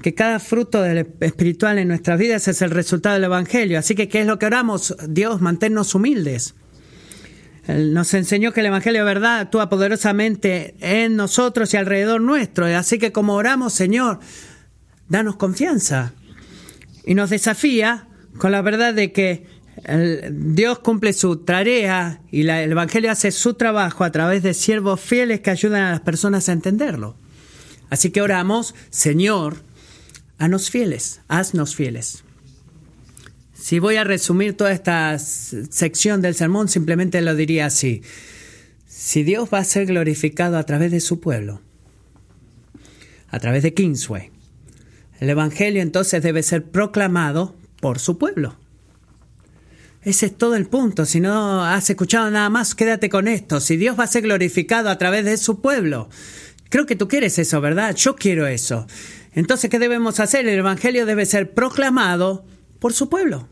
que 0.00 0.14
cada 0.14 0.38
fruto 0.38 0.84
espiritual 0.84 1.78
en 1.78 1.88
nuestras 1.88 2.18
vidas 2.18 2.48
es 2.48 2.62
el 2.62 2.70
resultado 2.70 3.14
del 3.14 3.24
Evangelio. 3.24 3.78
Así 3.78 3.94
que, 3.94 4.08
¿qué 4.08 4.20
es 4.20 4.26
lo 4.26 4.38
que 4.38 4.46
oramos? 4.46 4.96
Dios, 5.06 5.40
manténnos 5.40 5.94
humildes. 5.94 6.54
nos 7.68 8.14
enseñó 8.14 8.52
que 8.52 8.60
el 8.60 8.66
Evangelio 8.66 9.00
de 9.00 9.14
verdad 9.14 9.40
actúa 9.40 9.68
poderosamente 9.68 10.74
en 10.80 11.16
nosotros 11.16 11.74
y 11.74 11.76
alrededor 11.76 12.20
nuestro. 12.20 12.64
Así 12.64 12.98
que 12.98 13.12
como 13.12 13.34
oramos, 13.34 13.74
Señor, 13.74 14.20
danos 15.08 15.36
confianza. 15.36 16.14
Y 17.04 17.14
nos 17.14 17.30
desafía 17.30 18.08
con 18.38 18.52
la 18.52 18.62
verdad 18.62 18.94
de 18.94 19.12
que 19.12 19.46
Dios 20.30 20.78
cumple 20.80 21.12
su 21.12 21.38
tarea 21.38 22.20
y 22.30 22.42
el 22.42 22.72
Evangelio 22.72 23.10
hace 23.10 23.30
su 23.30 23.54
trabajo 23.54 24.04
a 24.04 24.12
través 24.12 24.42
de 24.42 24.54
siervos 24.54 25.00
fieles 25.00 25.40
que 25.40 25.50
ayudan 25.50 25.82
a 25.82 25.90
las 25.92 26.00
personas 26.00 26.48
a 26.48 26.52
entenderlo. 26.52 27.16
Así 27.88 28.10
que 28.10 28.22
oramos, 28.22 28.74
Señor, 28.90 29.62
haznos 30.38 30.70
fieles, 30.70 31.20
haznos 31.28 31.74
fieles. 31.74 32.24
Si 33.54 33.78
voy 33.78 33.96
a 33.96 34.04
resumir 34.04 34.56
toda 34.56 34.72
esta 34.72 35.18
sección 35.18 36.22
del 36.22 36.34
sermón, 36.34 36.68
simplemente 36.68 37.20
lo 37.20 37.34
diría 37.34 37.66
así. 37.66 38.02
Si 38.86 39.22
Dios 39.22 39.48
va 39.52 39.58
a 39.58 39.64
ser 39.64 39.86
glorificado 39.86 40.56
a 40.56 40.64
través 40.64 40.90
de 40.92 41.00
su 41.00 41.20
pueblo, 41.20 41.60
a 43.28 43.38
través 43.38 43.62
de 43.62 43.74
Kingsway, 43.74 44.30
el 45.20 45.30
Evangelio 45.30 45.82
entonces 45.82 46.22
debe 46.22 46.42
ser 46.42 46.64
proclamado 46.64 47.54
por 47.80 47.98
su 47.98 48.16
pueblo. 48.16 48.56
Ese 50.02 50.26
es 50.26 50.38
todo 50.38 50.56
el 50.56 50.66
punto. 50.66 51.04
Si 51.04 51.20
no 51.20 51.64
has 51.64 51.90
escuchado 51.90 52.30
nada 52.30 52.48
más, 52.48 52.74
quédate 52.74 53.10
con 53.10 53.28
esto. 53.28 53.60
Si 53.60 53.76
Dios 53.76 53.98
va 53.98 54.04
a 54.04 54.08
ser 54.08 54.22
glorificado 54.22 54.88
a 54.88 54.98
través 54.98 55.24
de 55.24 55.36
su 55.36 55.60
pueblo. 55.60 56.08
Creo 56.70 56.86
que 56.86 56.96
tú 56.96 57.08
quieres 57.08 57.38
eso, 57.38 57.60
¿verdad? 57.60 57.94
Yo 57.96 58.16
quiero 58.16 58.46
eso. 58.46 58.86
Entonces, 59.32 59.70
¿qué 59.70 59.78
debemos 59.78 60.20
hacer? 60.20 60.46
El 60.46 60.58
Evangelio 60.58 61.04
debe 61.04 61.26
ser 61.26 61.52
proclamado 61.52 62.44
por 62.78 62.92
su 62.92 63.08
pueblo. 63.08 63.48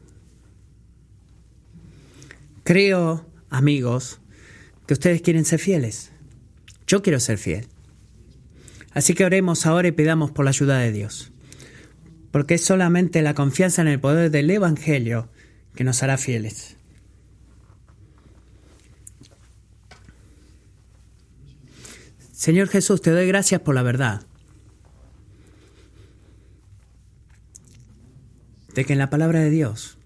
Creo, 2.65 3.27
amigos, 3.51 4.21
que 4.87 4.95
ustedes 4.95 5.21
quieren 5.21 5.45
ser 5.45 5.59
fieles. 5.59 6.13
Yo 6.87 7.03
quiero 7.03 7.21
ser 7.21 7.39
fiel. 7.39 7.67
Así 8.93 9.15
que 9.15 9.25
oremos 9.25 9.67
ahora 9.67 9.89
y 9.89 9.93
pidamos 9.93 10.31
por 10.31 10.45
la 10.45 10.51
ayuda 10.51 10.79
de 10.79 10.93
Dios. 10.93 11.31
Porque 12.31 12.55
es 12.55 12.65
solamente 12.65 13.21
la 13.23 13.35
confianza 13.35 13.83
en 13.83 13.89
el 13.89 14.01
poder 14.01 14.31
del 14.31 14.51
Evangelio 14.51 15.29
que 15.75 15.85
nos 15.85 16.03
hará 16.03 16.19
fieles. 16.19 16.77
Señor 22.33 22.69
Jesús, 22.69 23.03
te 23.03 23.11
doy 23.11 23.27
gracias 23.27 23.61
por 23.61 23.75
la 23.75 23.83
verdad. 23.83 24.23
De 28.75 28.85
que 28.85 28.93
en 28.93 28.99
la 29.01 29.11
palabra 29.11 29.41
de 29.41 29.51
Dios 29.51 29.99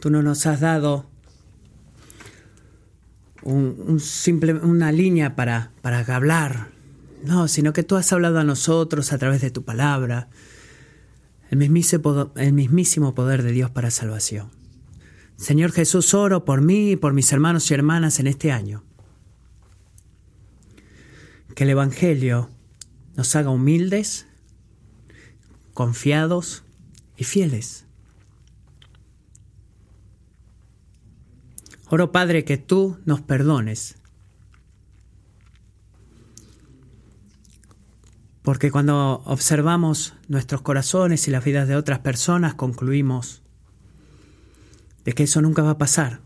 tú 0.00 0.10
no 0.10 0.20
nos 0.22 0.46
has 0.46 0.60
dado 0.60 1.08
un, 3.42 4.00
simple, 4.00 4.54
una 4.54 4.90
línea 4.90 5.36
para, 5.36 5.70
para 5.80 6.00
hablar, 6.00 6.70
no, 7.22 7.46
sino 7.46 7.72
que 7.72 7.84
tú 7.84 7.96
has 7.96 8.12
hablado 8.12 8.38
a 8.38 8.44
nosotros 8.44 9.12
a 9.12 9.18
través 9.18 9.40
de 9.40 9.50
tu 9.50 9.64
palabra, 9.64 10.28
el 11.50 11.58
mismísimo, 11.58 13.14
poder 13.14 13.42
de 13.42 13.52
Dios 13.52 13.70
para 13.70 13.90
salvación. 13.90 14.50
Señor 15.36 15.72
Jesús, 15.72 16.14
oro 16.14 16.44
por 16.44 16.60
mí 16.60 16.92
y 16.92 16.96
por 16.96 17.12
mis 17.12 17.32
hermanos 17.32 17.70
y 17.70 17.74
hermanas 17.74 18.20
en 18.20 18.26
este 18.26 18.52
año 18.52 18.84
que 21.54 21.64
el 21.64 21.70
Evangelio 21.70 22.50
nos 23.16 23.36
haga 23.36 23.50
humildes, 23.50 24.26
confiados 25.72 26.64
y 27.16 27.24
fieles. 27.24 27.86
Oro 31.88 32.10
Padre 32.10 32.44
que 32.44 32.56
tú 32.56 32.98
nos 33.04 33.20
perdones, 33.20 33.96
porque 38.44 38.70
cuando 38.70 39.22
observamos 39.24 40.14
nuestros 40.28 40.62
corazones 40.62 41.26
y 41.26 41.32
las 41.32 41.44
vidas 41.44 41.66
de 41.66 41.74
otras 41.74 41.98
personas 41.98 42.54
concluimos 42.54 43.42
de 45.04 45.14
que 45.14 45.24
eso 45.24 45.42
nunca 45.42 45.62
va 45.62 45.70
a 45.70 45.78
pasar. 45.78 46.20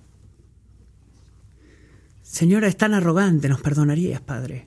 Señora, 2.23 2.69
es 2.69 2.77
tan 2.77 2.93
arrogante, 2.93 3.49
nos 3.49 3.63
perdonarías, 3.63 4.21
Padre 4.21 4.67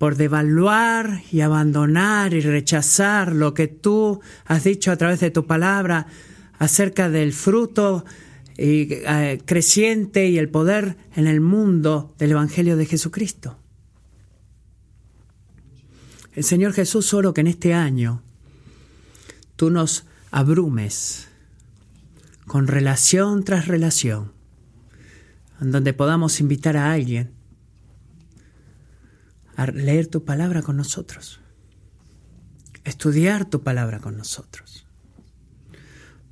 por 0.00 0.16
devaluar 0.16 1.20
y 1.30 1.42
abandonar 1.42 2.32
y 2.32 2.40
rechazar 2.40 3.34
lo 3.34 3.52
que 3.52 3.68
tú 3.68 4.22
has 4.46 4.64
dicho 4.64 4.90
a 4.90 4.96
través 4.96 5.20
de 5.20 5.30
tu 5.30 5.46
palabra 5.46 6.06
acerca 6.58 7.10
del 7.10 7.34
fruto 7.34 8.06
eh, 8.56 9.38
creciente 9.44 10.26
y 10.26 10.38
el 10.38 10.48
poder 10.48 10.96
en 11.14 11.26
el 11.26 11.42
mundo 11.42 12.14
del 12.18 12.30
Evangelio 12.30 12.78
de 12.78 12.86
Jesucristo. 12.86 13.59
Señor 16.44 16.72
Jesús, 16.72 17.12
oro 17.14 17.34
que 17.34 17.40
en 17.40 17.48
este 17.48 17.74
año 17.74 18.22
tú 19.56 19.70
nos 19.70 20.06
abrumes 20.30 21.28
con 22.46 22.66
relación 22.66 23.44
tras 23.44 23.68
relación, 23.68 24.32
en 25.60 25.70
donde 25.70 25.92
podamos 25.92 26.40
invitar 26.40 26.76
a 26.76 26.92
alguien 26.92 27.32
a 29.56 29.66
leer 29.66 30.06
tu 30.06 30.24
palabra 30.24 30.62
con 30.62 30.76
nosotros, 30.76 31.40
estudiar 32.84 33.44
tu 33.44 33.62
palabra 33.62 34.00
con 34.00 34.16
nosotros, 34.16 34.86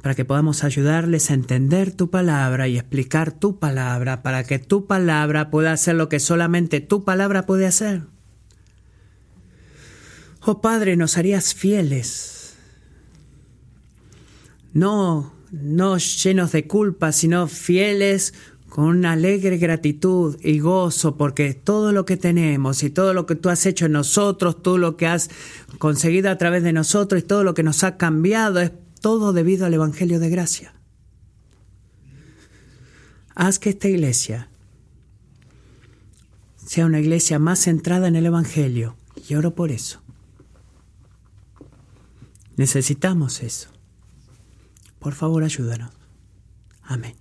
para 0.02 0.14
que 0.14 0.24
podamos 0.24 0.64
ayudarles 0.64 1.30
a 1.30 1.34
entender 1.34 1.92
tu 1.92 2.10
palabra 2.10 2.68
y 2.68 2.78
explicar 2.78 3.32
tu 3.32 3.58
palabra, 3.58 4.22
para 4.22 4.44
que 4.44 4.58
tu 4.58 4.86
palabra 4.86 5.50
pueda 5.50 5.72
hacer 5.72 5.96
lo 5.96 6.08
que 6.08 6.20
solamente 6.20 6.80
tu 6.80 7.04
palabra 7.04 7.46
puede 7.46 7.66
hacer. 7.66 8.06
Oh 10.50 10.62
Padre, 10.62 10.96
nos 10.96 11.18
harías 11.18 11.52
fieles, 11.52 12.54
no, 14.72 15.34
no 15.50 15.98
llenos 15.98 16.52
de 16.52 16.66
culpa, 16.66 17.12
sino 17.12 17.48
fieles 17.48 18.32
con 18.70 18.86
una 18.86 19.12
alegre 19.12 19.58
gratitud 19.58 20.38
y 20.42 20.60
gozo, 20.60 21.18
porque 21.18 21.52
todo 21.52 21.92
lo 21.92 22.06
que 22.06 22.16
tenemos 22.16 22.82
y 22.82 22.88
todo 22.88 23.12
lo 23.12 23.26
que 23.26 23.34
tú 23.34 23.50
has 23.50 23.66
hecho 23.66 23.84
en 23.84 23.92
nosotros, 23.92 24.62
todo 24.62 24.78
lo 24.78 24.96
que 24.96 25.06
has 25.06 25.28
conseguido 25.76 26.30
a 26.30 26.38
través 26.38 26.62
de 26.62 26.72
nosotros 26.72 27.22
y 27.22 27.26
todo 27.26 27.44
lo 27.44 27.52
que 27.52 27.62
nos 27.62 27.84
ha 27.84 27.98
cambiado 27.98 28.58
es 28.60 28.72
todo 29.02 29.34
debido 29.34 29.66
al 29.66 29.74
Evangelio 29.74 30.18
de 30.18 30.30
gracia. 30.30 30.72
Haz 33.34 33.58
que 33.58 33.68
esta 33.68 33.88
iglesia 33.88 34.48
sea 36.64 36.86
una 36.86 37.00
iglesia 37.00 37.38
más 37.38 37.58
centrada 37.58 38.08
en 38.08 38.16
el 38.16 38.24
Evangelio 38.24 38.96
y 39.28 39.34
oro 39.34 39.54
por 39.54 39.70
eso. 39.70 40.00
Necesitamos 42.58 43.40
eso. 43.42 43.70
Por 44.98 45.14
favor, 45.14 45.44
ayúdanos. 45.44 45.92
Amén. 46.82 47.14